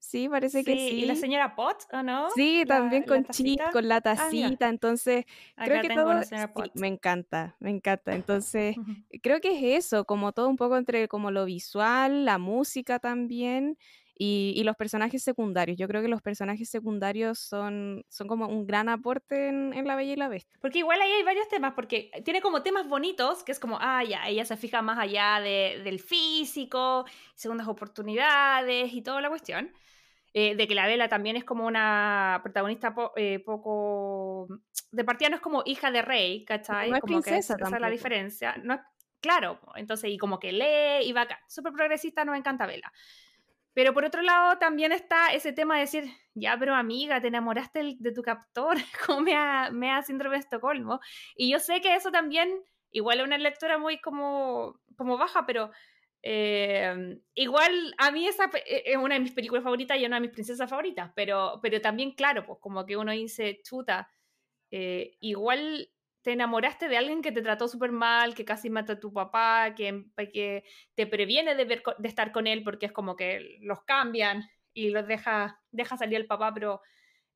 [0.00, 1.02] Sí, parece que sí.
[1.02, 2.28] ¿Y la señora Potts, o no?
[2.34, 5.24] Sí, La- también con Chip, con la Ah, tacita, entonces
[5.62, 6.74] creo acá que tengo todo, señora sí, Potts.
[6.74, 8.14] me encanta, me encanta.
[8.14, 8.92] Entonces, Ujú.
[9.22, 13.78] creo que es eso, como todo un poco entre como lo visual, la música también
[14.14, 15.76] y, y los personajes secundarios.
[15.76, 19.96] Yo creo que los personajes secundarios son, son como un gran aporte en, en La
[19.96, 20.60] Bella y la Bestia.
[20.60, 24.04] Porque igual ahí hay varios temas, porque tiene como temas bonitos, que es como, ah,
[24.04, 29.72] ya, ella se fija más allá de- del físico, segundas oportunidades y toda la cuestión.
[30.32, 34.46] Eh, de que la Vela también es como una protagonista po- eh, poco...
[34.92, 36.90] De partida no es como hija de rey, ¿cachai?
[36.90, 38.56] No es como que esa es la diferencia.
[38.62, 38.80] No es-
[39.20, 41.40] claro, entonces, y como que lee y va acá.
[41.48, 42.92] Súper progresista, nos encanta Vela.
[43.72, 46.04] Pero por otro lado también está ese tema de decir,
[46.34, 48.76] ya, pero amiga, te enamoraste de tu captor,
[49.06, 51.00] como me ha, me ha síndrome de Estocolmo.
[51.36, 52.50] Y yo sé que eso también,
[52.90, 55.70] igual es una lectura muy como, como baja, pero
[56.22, 60.22] eh, igual a mí esa e- es una de mis películas favoritas y una de
[60.22, 64.10] mis princesas favoritas, pero, pero también, claro, pues como que uno dice, chuta,
[64.70, 65.90] eh, igual
[66.22, 69.74] te enamoraste de alguien que te trató súper mal, que casi mata a tu papá,
[69.74, 70.64] que, que
[70.94, 74.44] te previene de, ver, de estar con él porque es como que los cambian
[74.74, 76.82] y los deja, deja salir el papá, pero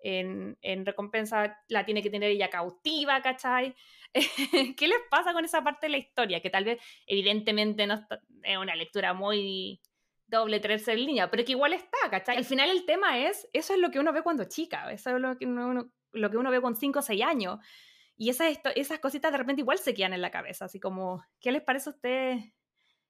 [0.05, 3.75] en, en recompensa la tiene que tener ella cautiva, ¿cachai?
[4.77, 6.41] ¿Qué les pasa con esa parte de la historia?
[6.41, 9.81] Que tal vez, evidentemente, no está- es una lectura muy
[10.27, 12.37] doble, tercera línea, pero que igual está, ¿cachai?
[12.37, 15.21] Al final el tema es, eso es lo que uno ve cuando chica, eso es
[15.21, 17.59] lo que uno, lo que uno ve con 5 o 6 años.
[18.17, 21.51] Y esas, esas cositas de repente igual se quedan en la cabeza, así como, ¿qué
[21.53, 22.53] les parece a ustedes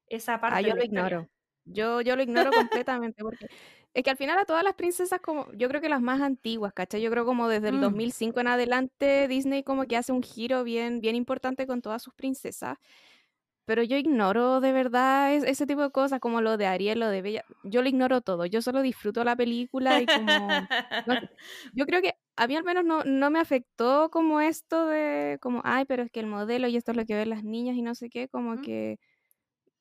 [0.09, 0.85] esa parte Ah, yo lo historia?
[0.85, 1.29] ignoro.
[1.67, 3.47] Yo, yo lo ignoro completamente porque
[3.95, 6.73] es que al final a todas las princesas como yo creo que las más antiguas,
[6.75, 7.01] ¿cachai?
[7.03, 7.81] Yo creo como desde el Mm.
[7.81, 12.15] 2005 en adelante Disney como que hace un giro bien bien importante con todas sus
[12.15, 12.79] princesas.
[13.67, 17.09] pero yo ignoro de verdad es- ese tipo de cosas como lo de Ariel, lo
[17.09, 17.45] de Bella.
[17.65, 18.47] Yo lo ignoro todo.
[18.47, 20.69] Yo solo disfruto la película y como...
[21.07, 21.15] no
[21.75, 25.63] yo creo que a mí al menos no, no me afectó como esto de como,
[25.65, 27.83] ay, pero es que el modelo y esto es lo que ven las niñas y
[27.83, 28.63] no sé qué, como Ujú.
[28.63, 28.99] que...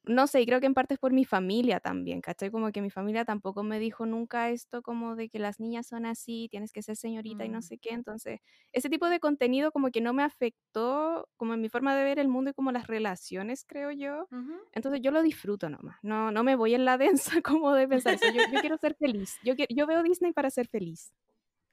[0.05, 2.51] No sé, y creo que en parte es por mi familia también, ¿cachai?
[2.51, 6.05] Como que mi familia tampoco me dijo nunca esto como de que las niñas son
[6.05, 7.63] así, tienes que ser señorita y no Mm.
[7.63, 7.91] sé qué.
[7.91, 8.41] Entonces,
[8.73, 12.19] ese tipo de contenido como que no me afectó como en mi forma de ver
[12.19, 14.29] el mundo y como las relaciones, creo yo.
[14.73, 15.97] Entonces yo lo disfruto nomás.
[16.03, 16.97] No, no me voy en la
[17.39, 18.27] densa como de pensar eso.
[18.27, 19.37] Yo, yo quiero ser feliz.
[19.41, 21.13] Yo, yo veo Disney para ser feliz.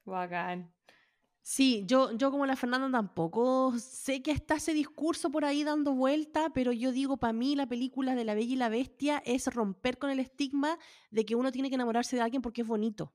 [0.05, 0.75] Bacán.
[1.43, 5.95] Sí, yo, yo como la Fernanda tampoco sé que está ese discurso por ahí dando
[5.95, 9.47] vuelta, pero yo digo, para mí la película de La Bella y la Bestia es
[9.53, 10.79] romper con el estigma
[11.11, 13.13] de que uno tiene que enamorarse de alguien porque es bonito.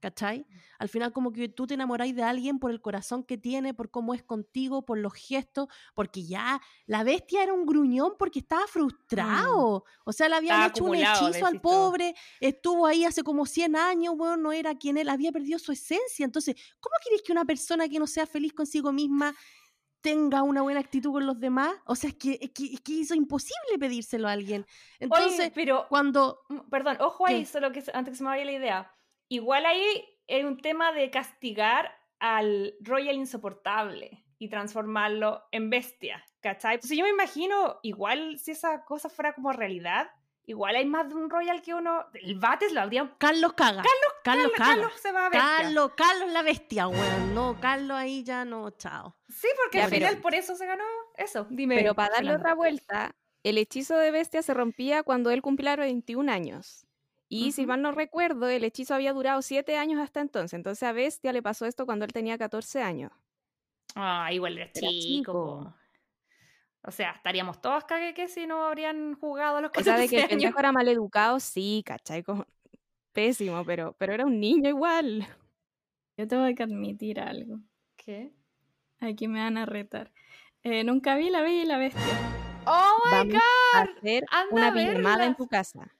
[0.00, 0.46] ¿Cachai?
[0.78, 3.90] Al final como que tú te enamoráis de alguien por el corazón que tiene, por
[3.90, 8.66] cómo es contigo, por los gestos, porque ya la bestia era un gruñón porque estaba
[8.66, 9.84] frustrado.
[10.04, 13.76] O sea, le habían Estaba hecho un hechizo al pobre, estuvo ahí hace como 100
[13.76, 16.24] años, bueno, no era quien él, había perdido su esencia.
[16.24, 19.34] Entonces, ¿cómo queréis que una persona que no sea feliz consigo misma
[20.00, 21.74] tenga una buena actitud con los demás?
[21.84, 24.66] O sea, es que, es que, es que eso es imposible pedírselo a alguien.
[24.98, 26.40] Entonces, Oye, pero cuando...
[26.48, 27.46] Mm, Perdón, ojo ahí, ¿Qué?
[27.46, 28.94] solo que antes que se me vaya la idea.
[29.32, 36.74] Igual ahí es un tema de castigar al Royal insoportable y transformarlo en bestia, ¿cachai?
[36.74, 40.10] Entonces yo me imagino, igual si esa cosa fuera como realidad,
[40.46, 42.06] igual hay más de un Royal que uno.
[42.14, 43.14] El Bates lo habría.
[43.18, 43.82] Carlos caga.
[43.82, 44.74] Carlos, Carlos, Carlos, caga.
[44.74, 45.48] Carlos se va a bestia.
[45.58, 47.34] Carlos, Carlos la bestia, weón.
[47.34, 49.16] No, Carlos ahí ya no, chao.
[49.28, 50.84] Sí, porque Ya, al pero- final por eso se ganó
[51.16, 51.46] eso.
[51.50, 51.76] Dime.
[51.76, 53.14] Pero para darle otra vuelta,
[53.44, 56.84] el hechizo de bestia se rompía cuando él cumpliera 21 años.
[57.32, 60.52] Y si mal no recuerdo, el hechizo había durado 7 años hasta entonces.
[60.54, 63.12] Entonces a Bestia le pasó esto cuando él tenía 14 años.
[63.94, 65.72] Ah, igual era Era chico.
[66.82, 70.06] O sea, estaríamos todos cague que si no habrían jugado a los O sea, de
[70.08, 70.30] 14 que el años.
[70.40, 72.22] pendejo era mal educado, sí, ¿cachai?
[72.24, 72.44] Como-
[73.12, 75.26] Pésimo, pero, pero era un niño igual.
[76.16, 77.60] Yo tengo que admitir algo.
[77.96, 78.32] ¿Qué?
[79.00, 80.10] Aquí me van a retar.
[80.62, 82.02] Eh, nunca vi La Bella y la Bestia.
[82.66, 83.42] ¡Oh, my Vamos
[83.74, 85.94] a hacer anda una a pijamada en tu casa.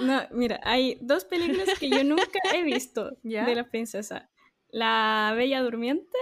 [0.00, 3.44] No, mira, hay dos películas que yo nunca he visto ¿Ya?
[3.44, 4.24] de las princesas.
[4.70, 6.16] La Bella Durmiente,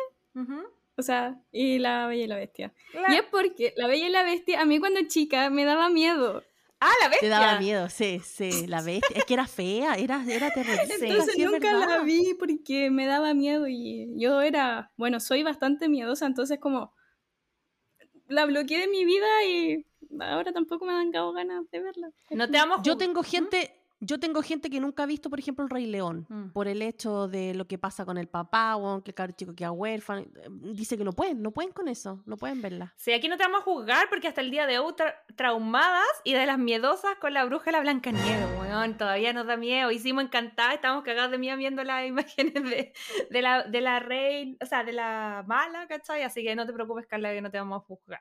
[0.97, 2.73] o sea, y La Bella y la Bestia.
[2.93, 5.89] La- Y es porque La Bella y la Bestia, a mí cuando chica me daba
[5.91, 6.43] miedo.
[6.81, 7.29] Ah, la Te bestia.
[7.31, 9.17] daba miedo, sí, sí, la bestia.
[9.19, 10.81] Es que era fea, era, era terrible.
[11.01, 15.89] Entonces sí, nunca la vi porque me daba miedo y yo era, bueno, soy bastante
[15.89, 16.93] miedosa, entonces como
[18.29, 19.85] la bloqueé de mi vida y
[20.21, 22.11] ahora tampoco me dan cabo ganas de verla.
[22.31, 25.65] No te vamos Yo tengo gente, yo tengo gente que nunca ha visto, por ejemplo,
[25.65, 26.51] El Rey León, Mm.
[26.53, 29.73] por el hecho de lo que pasa con el papá, o que el chico queda
[29.73, 30.21] huérfano.
[30.23, 32.95] eh, Dice que no pueden, no pueden con eso, no pueden verla.
[32.97, 36.07] Sí, aquí no te vamos a juzgar porque hasta el día de hoy tra- traumadas
[36.23, 38.97] y de las miedosas con la bruja y la Blanca Nieve, weón.
[38.97, 39.91] Todavía nos da miedo.
[39.91, 42.93] Hicimos encantada, estamos cagados de miedo viendo las imágenes de,
[43.31, 46.23] de la, de la reina, o sea, de la mala, ¿cachai?
[46.23, 48.21] Así que no te preocupes, Carla, que no te vamos a juzgar.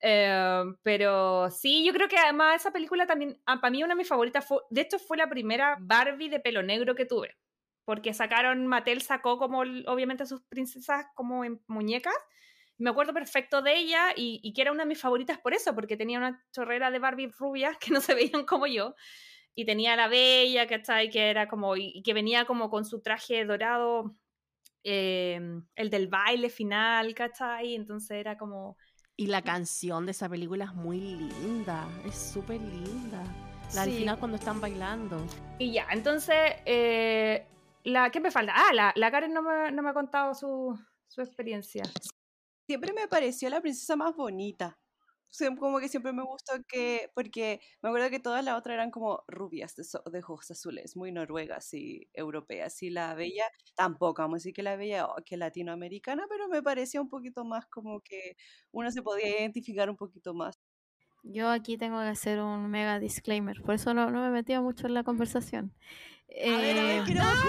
[0.00, 3.98] Eh, pero sí, yo creo que además esa película también, ah, para mí una de
[3.98, 7.36] mis favoritas fue, de hecho fue la primera Barbie de pelo negro que tuve,
[7.84, 12.14] porque sacaron, Mattel sacó como obviamente sus princesas como en muñecas,
[12.78, 15.74] me acuerdo perfecto de ella y, y que era una de mis favoritas por eso,
[15.74, 18.94] porque tenía una chorrera de Barbie rubias que no se veían como yo.
[19.56, 21.10] Y tenía a la bella, ¿cachai?
[21.10, 24.16] Que era como, y que venía como con su traje dorado,
[24.82, 25.40] eh,
[25.76, 27.74] el del baile final, ¿cachai?
[27.74, 28.76] Entonces era como...
[29.16, 33.22] Y la canción de esa película es muy linda, es súper linda.
[33.74, 33.98] La al Sí.
[33.98, 35.24] final cuando están bailando.
[35.58, 36.36] Y ya, entonces,
[36.66, 37.46] eh,
[37.84, 38.52] la, ¿qué me falta?
[38.56, 41.84] Ah, la, la Karen no me, no me ha contado su, su experiencia.
[42.68, 44.76] Siempre me pareció la princesa más bonita.
[45.58, 49.24] Como que siempre me gustó que, porque me acuerdo que todas las otras eran como
[49.28, 52.82] rubias de, so- de ojos azules, muy noruegas y europeas.
[52.82, 56.62] Y la bella, tampoco, vamos a decir que la bella, oh, que latinoamericana, pero me
[56.62, 58.36] parecía un poquito más como que
[58.70, 60.60] uno se podía identificar un poquito más.
[61.22, 64.86] Yo aquí tengo que hacer un mega disclaimer, por eso no, no me metido mucho
[64.86, 65.72] en la conversación.
[66.28, 67.34] Eh, queremos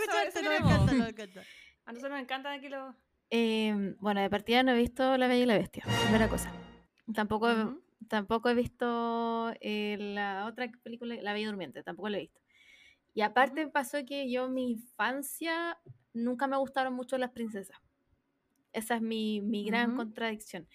[0.00, 0.90] escuchar, eso queremos.
[1.86, 2.94] A nosotros nos encanta aquí los...
[3.30, 6.52] eh, bueno, de partida no he visto La Bella y la Bestia, primera cosa.
[7.14, 7.48] Tampoco,
[8.08, 12.40] tampoco he visto eh, la otra película, La Bella Durmiente, tampoco la he visto.
[13.14, 15.78] Y aparte pasó que yo en mi infancia
[16.12, 17.78] nunca me gustaron mucho las princesas.
[18.72, 20.68] Esa es mi, mi gran contradicción.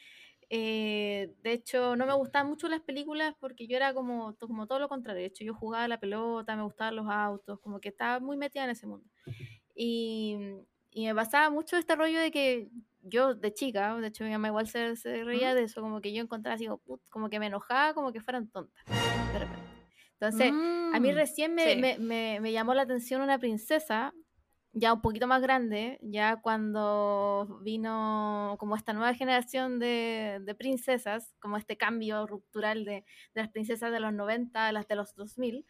[0.50, 4.80] Eh, de hecho, no me gustaban mucho las películas porque yo era como, como todo
[4.80, 5.22] lo contrario.
[5.22, 8.38] De hecho, yo jugaba a la pelota, me gustaban los autos, como que estaba muy
[8.38, 9.08] metida en ese mundo.
[9.74, 10.38] Y,
[10.92, 12.70] y me pasaba mucho este rollo de que
[13.06, 15.56] yo de chica, de hecho mi mamá igual se, se reía ¿Mm?
[15.56, 16.68] de eso, como que yo encontraba así,
[17.10, 18.84] como, que me enojaba, como que fueran tontas,
[19.32, 19.72] de repente.
[20.14, 20.56] Entonces,
[20.92, 21.76] a mí Mm, recién me, sí.
[21.76, 24.14] me, me, me llamó la atención una princesa,
[24.74, 31.36] ya un poquito más grande, ya cuando vino como esta nueva generación de, de princesas,
[31.40, 32.92] como este cambio ruptural de,
[33.34, 35.66] de las princesas de los 90 a las de los 2000,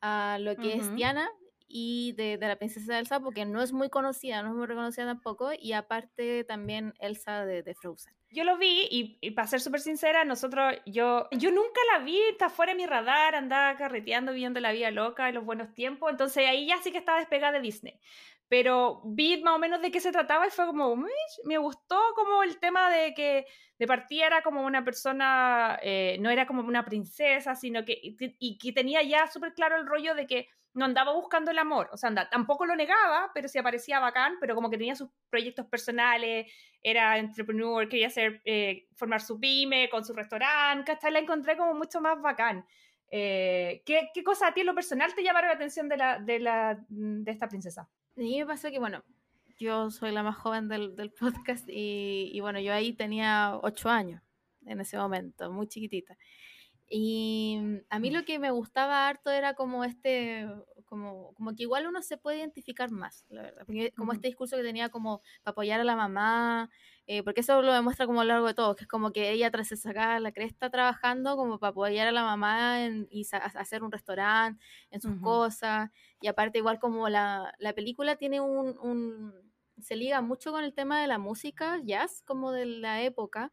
[0.00, 0.94] a lo que es Ujú.
[0.94, 1.28] Diana
[1.68, 5.50] y de, la princesa Elsa, porque no es muy conocida, no es muy reconocida tampoco,
[5.58, 8.14] y aparte también Elsa de, de Frozen.
[8.30, 12.18] Yo lo vi y, y para ser súper sincera, nosotros, yo, yo nunca la vi,
[12.30, 16.10] está fuera de mi radar, andaba carreteando, viviendo la vida loca en los buenos tiempos,
[16.10, 18.00] entonces ahí ya sí que estaba despegada de Disney.
[18.48, 20.96] Pero vi más o menos de qué se trataba y fue como,
[21.44, 23.46] me gustó como el tema de que
[23.78, 28.16] de partida era como una persona, eh, no era como una princesa, sino que, y,
[28.38, 31.88] y que tenía ya súper claro el rollo de que no andaba buscando el amor,
[31.92, 35.66] o sea, tampoco lo negaba, pero sí aparecía bacán, pero como que tenía sus proyectos
[35.66, 41.12] personales, era entrepreneur, quería hacer, eh, formar su pyme con su restaurante, ¿cachai?
[41.12, 42.64] La encontré como mucho más bacán.
[43.10, 46.18] Eh, ¿qué, ¿Qué cosa a ti en lo personal te llamaron la atención de, la,
[46.18, 47.82] de, la, de esta princesa?
[47.82, 49.02] A mí me pasó que, bueno,
[49.58, 53.88] yo soy la más joven del, del podcast y, y, bueno, yo ahí tenía ocho
[53.88, 54.22] años
[54.66, 56.16] en ese momento, muy chiquitita.
[56.88, 60.46] Y mm, a mí lo que me gustaba harto era como este,
[60.86, 63.62] como, como que igual uno se puede identificar más, la verdad.
[63.66, 66.70] Porque como este discurso que tenía como para apoyar a la mamá,
[67.06, 69.30] eh, porque eso lo demuestra como a lo largo de todo, que es como que
[69.30, 73.26] ella tras de sacar la cresta trabajando como para apoyar a la mamá en, y
[73.32, 75.90] hacer un restaurante, en sus cosas.
[76.20, 79.48] Y aparte igual como la, la película tiene un, un-
[79.80, 83.52] se liga mucho con el tema de la música, jazz, como de la época.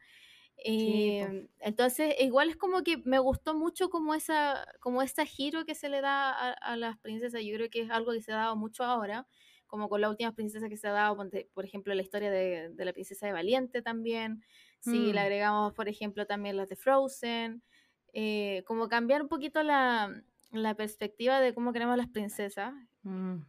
[0.57, 5.75] Eh, entonces, igual es como que me gustó mucho como esa, como ese giro que
[5.75, 7.41] se le da a, a las princesas.
[7.43, 9.27] Yo creo que es algo que se ha dado mucho ahora,
[9.67, 11.17] como con las últimas princesas que se ha dado,
[11.53, 14.43] por ejemplo, la historia de, de la princesa de Valiente también.
[14.79, 15.21] Si le Mm.
[15.21, 17.63] agregamos, por ejemplo, también las de Frozen.
[18.13, 22.73] eh, como cambiar un poquito la, la perspectiva de cómo queremos las princesas.
[23.05, 23.45] Mm.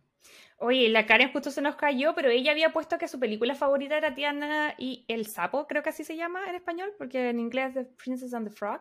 [0.59, 3.97] Oye, la Karen justo se nos cayó, pero ella había puesto que su película favorita
[3.97, 7.77] era Tiana y el sapo, creo que así se llama en español, porque en inglés
[7.77, 8.81] es The Princess and the Frog.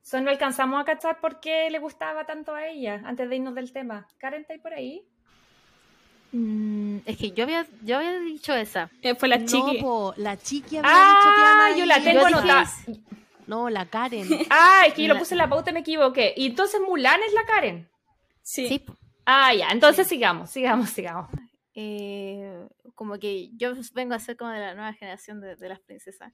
[0.00, 3.54] Solo no alcanzamos a cachar por qué le gustaba tanto a ella, antes de irnos
[3.54, 4.06] del tema.
[4.18, 5.02] Karen, ¿está ahí por ahí?
[6.32, 8.90] Mm, es que yo había, yo había dicho esa.
[9.02, 9.78] Eh, fue la no, chiqui.
[9.80, 12.70] po, la chiqui había Ah, dicho Tiana yo la tengo anotada.
[13.46, 14.26] No, la Karen.
[14.50, 16.34] Ah, es que yo lo puse en la pauta y me equivoqué.
[16.36, 17.88] Y entonces Mulan es la Karen.
[18.42, 18.68] Sí.
[18.68, 18.84] Sí.
[19.26, 21.30] Ah, ya, entonces sigamos, sigamos, sigamos.
[21.74, 25.80] eh, como que yo vengo a ser como de la nueva generación de, de las
[25.80, 26.32] princesas.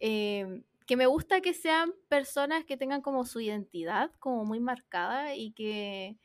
[0.00, 5.36] eh, que me gusta que sean personas que tengan como su identidad como muy marcada
[5.36, 6.18] y que,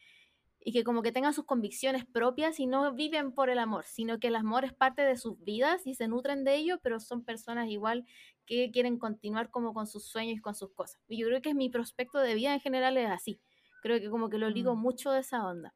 [0.60, 4.20] y que como que tengan sus convicciones propias y no viven por el amor, sino
[4.20, 7.26] que el amor es parte de sus vidas y se nutren de ello, pero son
[7.26, 8.06] personas igual
[8.48, 11.02] que quieren continuar como con sus sueños y con sus cosas.
[11.08, 13.42] Y yo creo que mi prospecto de vida en general es así.
[13.84, 14.80] Creo que como que lo ligo Mm.
[14.82, 15.76] mucho de esa onda.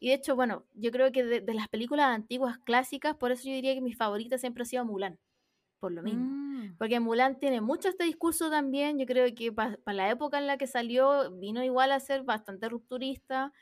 [0.00, 3.44] Y de hecho, bueno, yo creo que de, de las películas antiguas clásicas, por eso
[3.48, 5.20] yo diría que mi favorita siempre ha sido Mulan,
[5.78, 6.30] por lo mismo.
[6.30, 6.76] Mm.
[6.78, 10.56] Porque Mulan tiene mucho este discurso también, yo creo que para la época en la
[10.58, 13.52] que salió vino igual a ser bastante rupturista.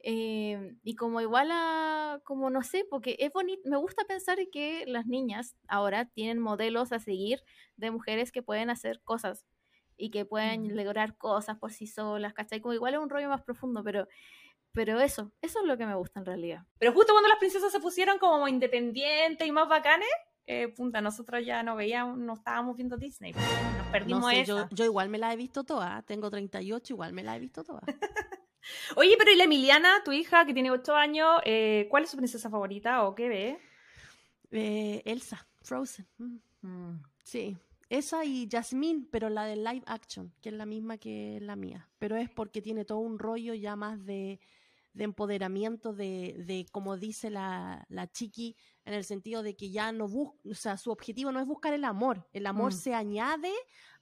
[0.00, 4.84] eh, y como igual a, como no sé, porque es bonito, me gusta pensar que
[4.86, 7.40] las niñas ahora tienen modelos a seguir
[7.76, 9.46] de mujeres que pueden hacer cosas
[9.96, 10.76] y que pueden Mm.
[10.76, 12.60] lograr cosas por sí solas, ¿cachai?
[12.60, 14.06] Como igual es un rollo más profundo, pero,
[14.72, 16.64] pero eso, eso es lo que me gusta en realidad.
[16.78, 20.08] Pero justo cuando las princesas se pusieron como independientes y más bacanes,
[20.46, 23.32] eh, punta, nosotros ya no veíamos, no estábamos viendo Disney.
[23.32, 24.46] Nos perdimos No sé, esa.
[24.46, 26.02] yo, yo igual me la he visto toda.
[26.02, 27.82] Tengo 38, igual me la he visto toda.
[28.96, 32.16] Oye, pero ¿y la Emiliana, tu hija, que tiene 8 años, eh, cuál es su
[32.16, 33.58] princesa favorita o qué ve?
[34.50, 36.06] Eh, Elsa, Frozen.
[36.18, 37.02] mm, Mm.
[37.22, 37.56] Sí.
[37.88, 41.88] Esa y Jasmine, pero la de live action, que es la misma que la mía.
[41.98, 44.40] Pero es porque tiene todo un rollo ya más de,
[44.92, 49.92] de empoderamiento, de, de como dice la, la chiqui, en el sentido de que ya
[49.92, 52.26] no busca, o sea, su objetivo no es buscar el amor.
[52.32, 52.76] El amor Mm.
[52.76, 53.52] se añade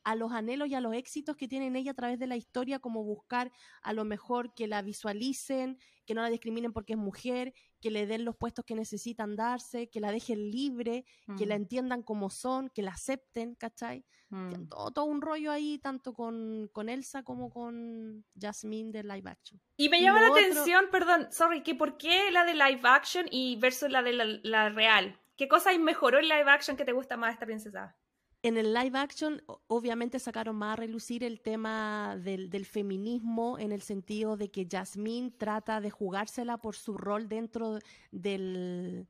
[0.05, 2.79] a los anhelos y a los éxitos que tienen ella a través de la historia,
[2.79, 3.51] como buscar
[3.83, 8.07] a lo mejor que la visualicen, que no la discriminen porque es mujer, que le
[8.07, 11.05] den los puestos que necesitan darse, que la dejen libre,
[11.39, 11.63] que la Mm.
[11.63, 14.05] entiendan como son, que la acepten, ¿cachai?
[14.31, 14.69] Mm.
[14.69, 19.61] Todo, todo un rollo ahí, tanto con, con Elsa como con Jasmine de live action.
[19.77, 23.27] Y me llama la otro- atención, perdón, sorry, que por qué la de live action
[23.31, 25.19] y versus la de la, la real.
[25.37, 27.95] ¿Qué cosa mejoró en live action que te gusta más esta princesa?
[28.43, 33.73] En el live action, obviamente sacaron más a relucir el tema del, del feminismo en
[33.73, 37.79] el sentido de que Jasmine trata de jugársela por su rol dentro
[38.13, 39.09] del,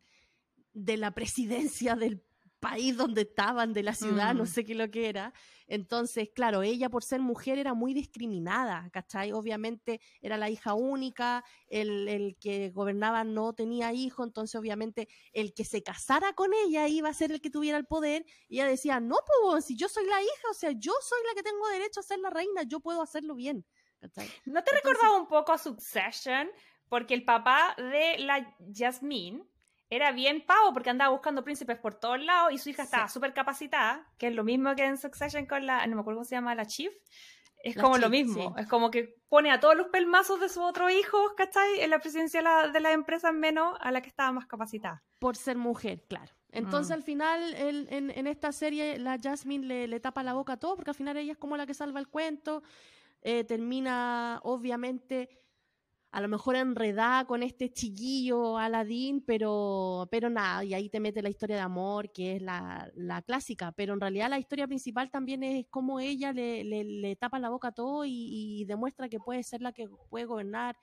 [0.73, 2.20] de la presidencia del
[2.70, 4.47] país donde estaban, de la ciudad, no Mm.
[4.47, 5.32] sé qué lo que era.
[5.68, 9.32] Entonces, claro, ella por ser mujer era muy discriminada, ¿cachai?
[9.32, 15.52] Obviamente era la hija única, el, el que gobernaba no tenía hijo, entonces obviamente el
[15.55, 18.24] que se casara con ella iba a ser el que tuviera el poder.
[18.48, 19.16] Y ella decía, no,
[19.51, 22.02] pues si yo soy la hija, o sea, yo soy la que tengo derecho a
[22.05, 23.64] ser la reina, yo puedo hacerlo bien.
[24.01, 24.26] ¿cachai?
[24.44, 26.48] ¿No te Entonces- recordaba un poco a Succession?
[26.88, 29.43] Porque el papá de la Jasmine
[29.90, 33.32] era bien pavo porque andaba buscando príncipes por todos lados y su hija estaba súper
[33.32, 36.34] capacitada, que es lo mismo que en Succession con la, no me acuerdo cómo se
[36.34, 36.92] llama, la Chief.
[37.62, 38.60] Es La como lo mismo, sí.
[38.62, 41.80] es como que pone a todos los pelmazos de sus otros hijos, ¿cachai?
[41.80, 45.02] En la presidencia de la, de la empresa menos a la que estaba más capacitada.
[45.18, 46.32] por ser mujer, claro.
[46.52, 46.92] Entonces Mm.
[46.94, 50.56] al final el- en, en esta serie la Jasmine le, le tapa la boca a
[50.58, 52.62] todo porque al final ella es como la que salva el cuento.
[53.22, 55.28] Eh, termina obviamente
[56.16, 61.20] a lo mejor enredada con este chiquillo Aladdin, pero, pero nada, y ahí te mete
[61.20, 65.10] la historia de amor, que es la, la clásica, pero en realidad la historia principal
[65.10, 69.18] también es cómo ella le, le- le tapa la boca a todo y, demuestra que
[69.20, 70.78] puede ser la que puede gobernar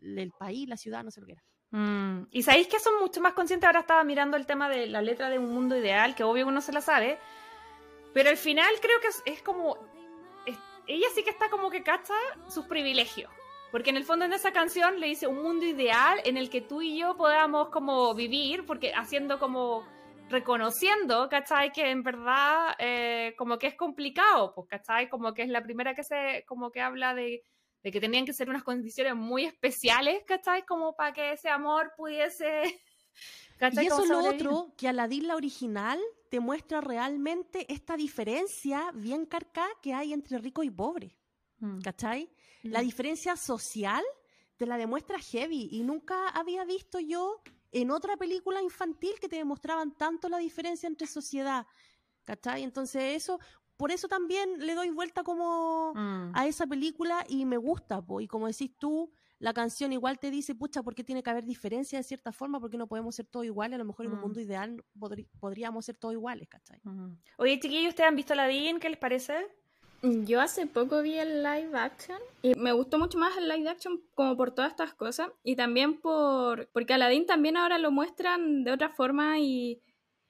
[0.00, 1.44] el país, la ciudad, no sé lo que era.
[1.70, 3.66] Mm, Y sabéis que son mucho más conscientes.
[3.66, 6.62] Ahora estaba mirando el tema de la letra de un mundo ideal, que obvio uno
[6.62, 7.18] se la sabe.
[8.14, 9.76] Pero al final creo que es, como.
[10.86, 12.14] ella sí que está como que cacha
[12.48, 13.30] sus privilegios.
[13.70, 16.60] Porque en el fondo en esa canción le dice un mundo ideal en el que
[16.60, 19.86] tú y yo podamos como vivir, porque haciendo como
[20.30, 21.72] reconociendo, ¿cachai?
[21.72, 25.08] Que en verdad eh, como que es complicado, pues, ¿cachai?
[25.08, 27.42] Como que es la primera que se, como que habla de,
[27.82, 30.64] de que tenían que ser unas condiciones muy especiales, ¿cachai?
[30.64, 32.62] Como para que ese amor pudiese...
[33.58, 33.84] ¿cachai?
[33.84, 36.00] Y eso es lo otro, que Aladdin la original
[36.30, 41.18] te muestra realmente esta diferencia bien carcá que hay entre rico y pobre,
[41.60, 41.80] Mm.
[41.80, 42.30] ¿cachai?
[42.72, 44.02] La diferencia social
[44.56, 47.40] te la demuestra heavy y nunca había visto yo
[47.72, 51.66] en otra película infantil que te demostraban tanto la diferencia entre sociedad,
[52.24, 52.62] ¿cachai?
[52.62, 53.38] Entonces eso,
[53.76, 56.32] por eso también le doy vuelta como Mm.
[56.34, 58.20] a esa película y me gusta, po.
[58.20, 61.44] y como decís tú, la canción igual te dice, pucha, ¿por qué tiene que haber
[61.44, 62.58] diferencia de cierta forma?
[62.58, 63.76] ¿Por qué no podemos ser todos iguales?
[63.76, 64.22] A lo mejor en un Mm.
[64.22, 66.80] mundo ideal podrí- podríamos ser todos iguales, ¿cachai?
[66.82, 67.12] Mm.
[67.36, 68.80] Oye, chiquillos, ¿ustedes han visto Aladdin?
[68.80, 69.46] ¿Qué les parece?
[70.02, 74.00] Yo hace poco vi el live action y me gustó mucho más el live action
[74.14, 78.70] como por todas estas cosas y también por porque Aladdin también ahora lo muestran de
[78.70, 79.82] otra forma y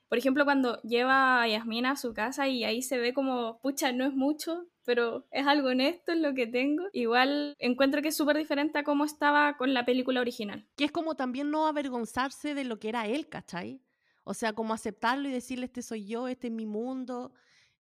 [0.09, 3.93] por ejemplo cuando lleva a Yasmina a su casa y ahí se ve como pucha
[3.93, 8.17] no es mucho pero es algo honesto en lo que tengo igual encuentro que es
[8.17, 12.55] súper diferente a cómo estaba con la película original Que es como también no avergonzarse
[12.55, 13.83] de lo que era él, ¿cachai?
[14.25, 17.33] O sea, como aceptarlo y decirle, este soy yo, este es mi mundo,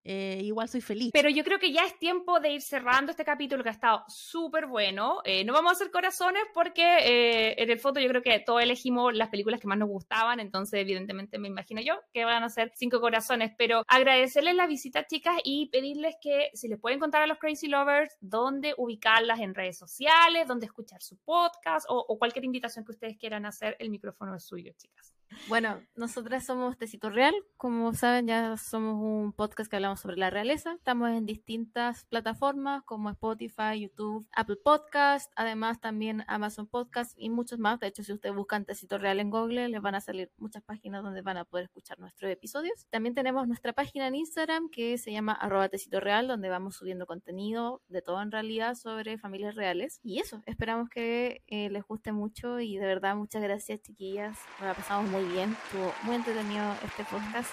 [0.09, 1.11] eh, igual soy feliz.
[1.13, 4.05] Pero yo creo que ya es tiempo de ir cerrando este capítulo que ha estado
[4.07, 5.21] súper bueno.
[5.25, 8.63] Eh, no vamos a hacer corazones porque eh, en el fondo yo creo que todos
[8.63, 12.49] elegimos las películas que más nos gustaban, entonces evidentemente me imagino yo que van a
[12.49, 17.23] ser cinco corazones, pero agradecerles la visita chicas y pedirles que si les pueden contar
[17.23, 22.17] a los Crazy Lovers dónde ubicarlas en redes sociales, dónde escuchar su podcast o, o
[22.17, 25.17] cualquier invitación que ustedes quieran hacer, el micrófono es suyo, chicas.
[25.49, 27.35] Bueno, nosotras somos Tecito Real.
[27.57, 30.73] Como saben, ya somos un podcast que hablamos sobre la realeza.
[30.73, 37.59] Estamos en distintas plataformas como Spotify, YouTube, Apple Podcast, además también Amazon Podcast y muchos
[37.59, 37.79] más.
[37.79, 41.03] De hecho, si ustedes buscan Tecito Real en Google, les van a salir muchas páginas
[41.03, 42.87] donde van a poder escuchar nuestros episodios.
[42.91, 47.07] También tenemos nuestra página en Instagram que se llama arroba Tecito Real, donde vamos subiendo
[47.07, 50.01] contenido de todo en realidad sobre familias reales.
[50.03, 54.39] Y eso, esperamos que eh, les guste mucho y de verdad muchas gracias chiquillas.
[54.59, 57.51] Nos la pasamos muy bien, estuvo muy entretenido este podcast.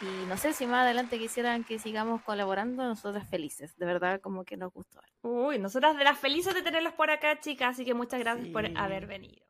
[0.00, 3.76] Y no sé si más adelante quisieran que sigamos colaborando, nosotras felices.
[3.76, 5.00] De verdad, como que nos gustó.
[5.22, 8.66] Uy, nosotras de las felices de tenerlas por acá, chicas, así que muchas gracias por
[8.76, 9.44] haber venido.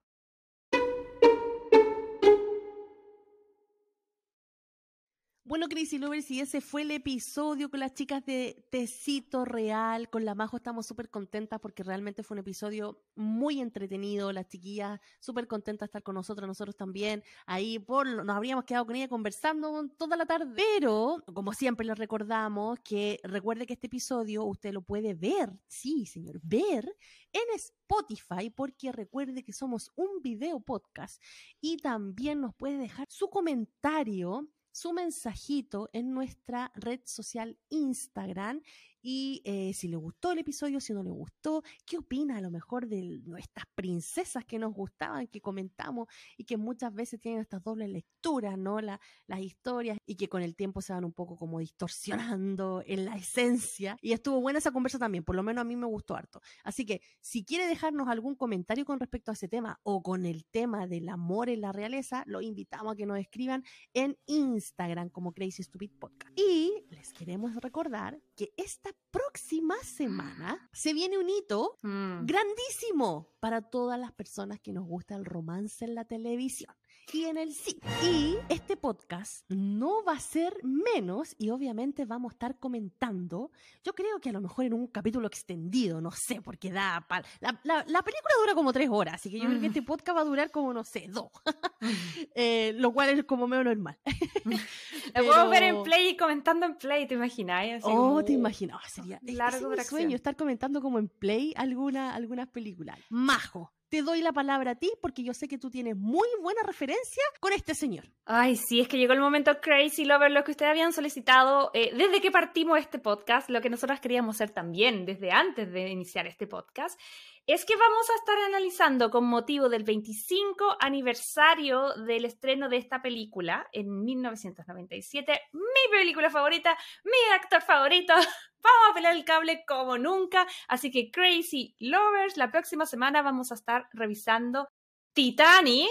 [5.53, 10.09] Bueno, Crazy Lovers, y ese fue el episodio con las chicas de Tecito Real.
[10.09, 14.33] Con la Majo estamos súper contentas porque realmente fue un episodio muy entretenido.
[14.33, 17.23] Las chiquillas súper contentas de estar con nosotros, nosotros también.
[17.45, 20.55] Ahí por, nos habríamos quedado con ella conversando toda la tarde.
[20.57, 26.07] Pero, como siempre les recordamos, que recuerde que este episodio usted lo puede ver, sí,
[26.07, 26.97] señor, ver
[27.31, 31.23] en Spotify, porque recuerde que somos un video podcast
[31.61, 38.63] y también nos puede dejar su comentario su mensajito en nuestra red social Instagram
[39.03, 42.51] Y eh, si le gustó el episodio, si no le gustó, ¿qué opina a lo
[42.51, 47.63] mejor de nuestras princesas que nos gustaban, que comentamos y que muchas veces tienen estas
[47.63, 48.81] dobles lecturas, ¿no?
[48.81, 53.05] La, las historias y que con el tiempo se van un poco como distorsionando en
[53.05, 53.97] la esencia.
[54.01, 56.41] Y estuvo buena esa conversa también, por lo menos a mí me gustó harto.
[56.63, 60.45] Así que si quiere dejarnos algún comentario con respecto a ese tema o con el
[60.45, 63.65] tema del amor en la realeza, lo invitamos a que nos escriban
[63.95, 66.39] en Instagram como Crazy Stupid Podcast.
[66.39, 72.27] Y les queremos recordar que esta próxima semana se viene un hito Mm.
[72.27, 76.75] grandísimo para todas las personas que nos gusta el romance en la televisión
[77.13, 77.81] y en el cine.
[78.03, 83.51] Y este podcast no va a ser menos y obviamente vamos a estar comentando,
[83.85, 87.05] yo creo que a lo mejor en un capítulo extendido, no sé, porque da...
[87.09, 89.71] pal- La, la- la película dura como tres horas, así que yo creo que Mm.
[89.73, 91.29] este podcast va a durar como, no sé, dos,
[92.35, 93.99] Eh, lo cual es como medio normal.
[95.15, 97.65] La puedo ver en Play y comentando en Play, ¿te imaginas?
[97.65, 101.09] Así Oh, como- te imaginas, oh, sería largo es mi sueño, estar comentando como en
[101.09, 102.99] Play alguna, algunas películas.
[103.11, 106.63] Majo, te doy la palabra a ti porque yo sé que tú tienes muy buena
[106.63, 108.07] referencia con este señor.
[108.25, 111.93] Ay, sí, es que llegó el momento Crazy Lover, lo que ustedes habían solicitado eh,
[111.95, 116.27] desde que partimos este podcast, lo que nosotros queríamos hacer también desde antes de iniciar
[116.27, 116.99] este podcast,
[117.47, 123.03] es que vamos a estar analizando con motivo del 25 aniversario del estreno de esta
[123.03, 128.15] película en 1997, mi película favorita, mi actor favorito.
[128.63, 130.47] Vamos a pelar el cable como nunca.
[130.69, 134.69] Así que Crazy Lovers, la próxima semana vamos a estar revisando
[135.13, 135.91] Titanic,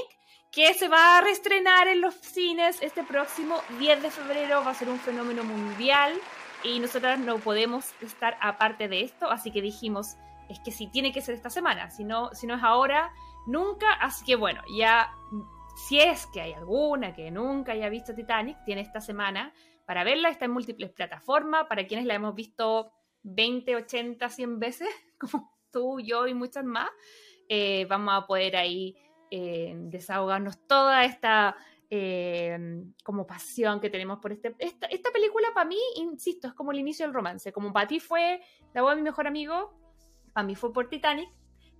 [0.52, 4.64] que se va a reestrenar en los cines este próximo 10 de febrero.
[4.64, 6.20] Va a ser un fenómeno mundial
[6.64, 10.16] y nosotras no podemos estar aparte de esto, así que dijimos,
[10.50, 13.12] es que si tiene que ser esta semana, si no, si no es ahora,
[13.48, 13.94] nunca.
[13.94, 15.12] Así que bueno, ya
[15.88, 19.54] si es que hay alguna que nunca haya visto Titanic, tiene esta semana
[19.86, 20.30] para verla.
[20.30, 22.92] Está en múltiples plataformas, para quienes la hemos visto
[23.24, 24.90] 20, 80, 100 veces,
[25.20, 26.90] como tú, yo y muchas más.
[27.50, 28.96] eh, vamos a poder ahí
[29.30, 31.56] eh, desahogarnos toda esta
[31.90, 32.58] eh,
[33.04, 36.80] como pasión que tenemos por este, esta, esta película para mí, insisto, es como el
[36.80, 37.52] inicio del romance.
[37.52, 38.42] Como para ti fue
[38.74, 39.74] la voz de mi mejor amigo,
[40.32, 41.30] para mí fue por Titanic.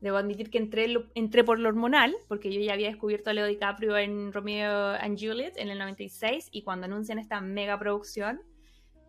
[0.02, 3.46] Debo admitir que entré, entré por lo hormonal, porque yo ya había descubierto a Leo
[3.46, 8.42] DiCaprio en Romeo and Juliet en el 96 y cuando anuncian esta mega producción,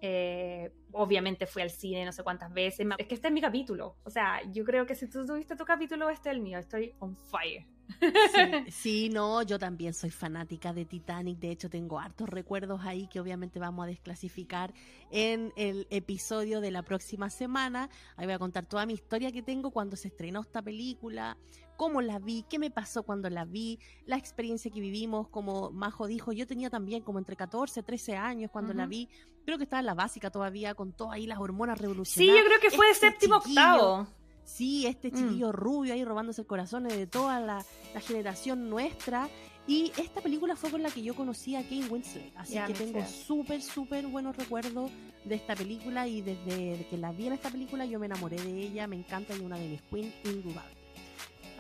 [0.03, 2.87] eh, obviamente fui al cine no sé cuántas veces.
[2.99, 3.97] Es que este es mi capítulo.
[4.05, 6.59] O sea, yo creo que si tú tuviste tu capítulo, este es el mío.
[6.59, 7.65] Estoy on fire.
[8.01, 11.39] Sí, sí, no, yo también soy fanática de Titanic.
[11.39, 14.73] De hecho, tengo hartos recuerdos ahí que obviamente vamos a desclasificar
[15.11, 17.89] en el episodio de la próxima semana.
[18.17, 21.37] Ahí voy a contar toda mi historia que tengo cuando se estrenó esta película,
[21.77, 25.29] cómo la vi, qué me pasó cuando la vi, la experiencia que vivimos.
[25.29, 29.09] Como Majo dijo, yo tenía también como entre 14, 13 años cuando la vi.
[29.45, 32.37] Creo que estaba en la básica todavía con todas ahí las hormonas Sí, revolucionarias.
[32.45, 34.07] yo creo que fue de séptimo chiquillo, octavo.
[34.45, 35.15] Sí, este Mm.
[35.15, 37.65] chiquillo rubio ahí robándose el corazón de toda la,
[37.95, 39.29] la generación nuestra.
[39.67, 42.33] Y esta película fue con la que yo conocí a Kate Winslet.
[42.37, 44.91] Así que tengo súper, súper buenos recuerdos
[45.25, 46.09] de esta película.
[46.09, 48.87] Y desde que la vi en esta película yo me enamoré de ella.
[48.89, 50.77] Me encanta y una de mis queens indudables.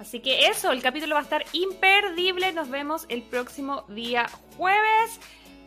[0.00, 2.52] Así que eso, el capítulo va a estar imperdible.
[2.52, 4.26] Nos vemos el próximo día
[4.56, 5.20] jueves.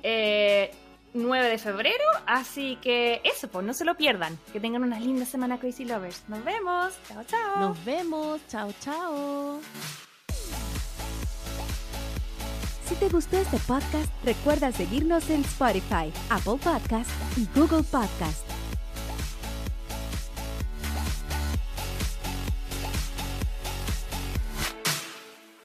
[0.04, 0.72] eh,
[1.16, 4.38] 9 de febrero, así que eso, pues no se lo pierdan.
[4.52, 6.24] Que tengan una linda semana Crazy Lovers.
[6.28, 6.94] Nos vemos.
[7.08, 7.60] Chao, chao.
[7.60, 8.42] Nos vemos.
[8.48, 9.60] Chao, chao.
[12.88, 18.55] Si te gustó este podcast, recuerda seguirnos en Spotify, Apple Podcast y Google Podcast.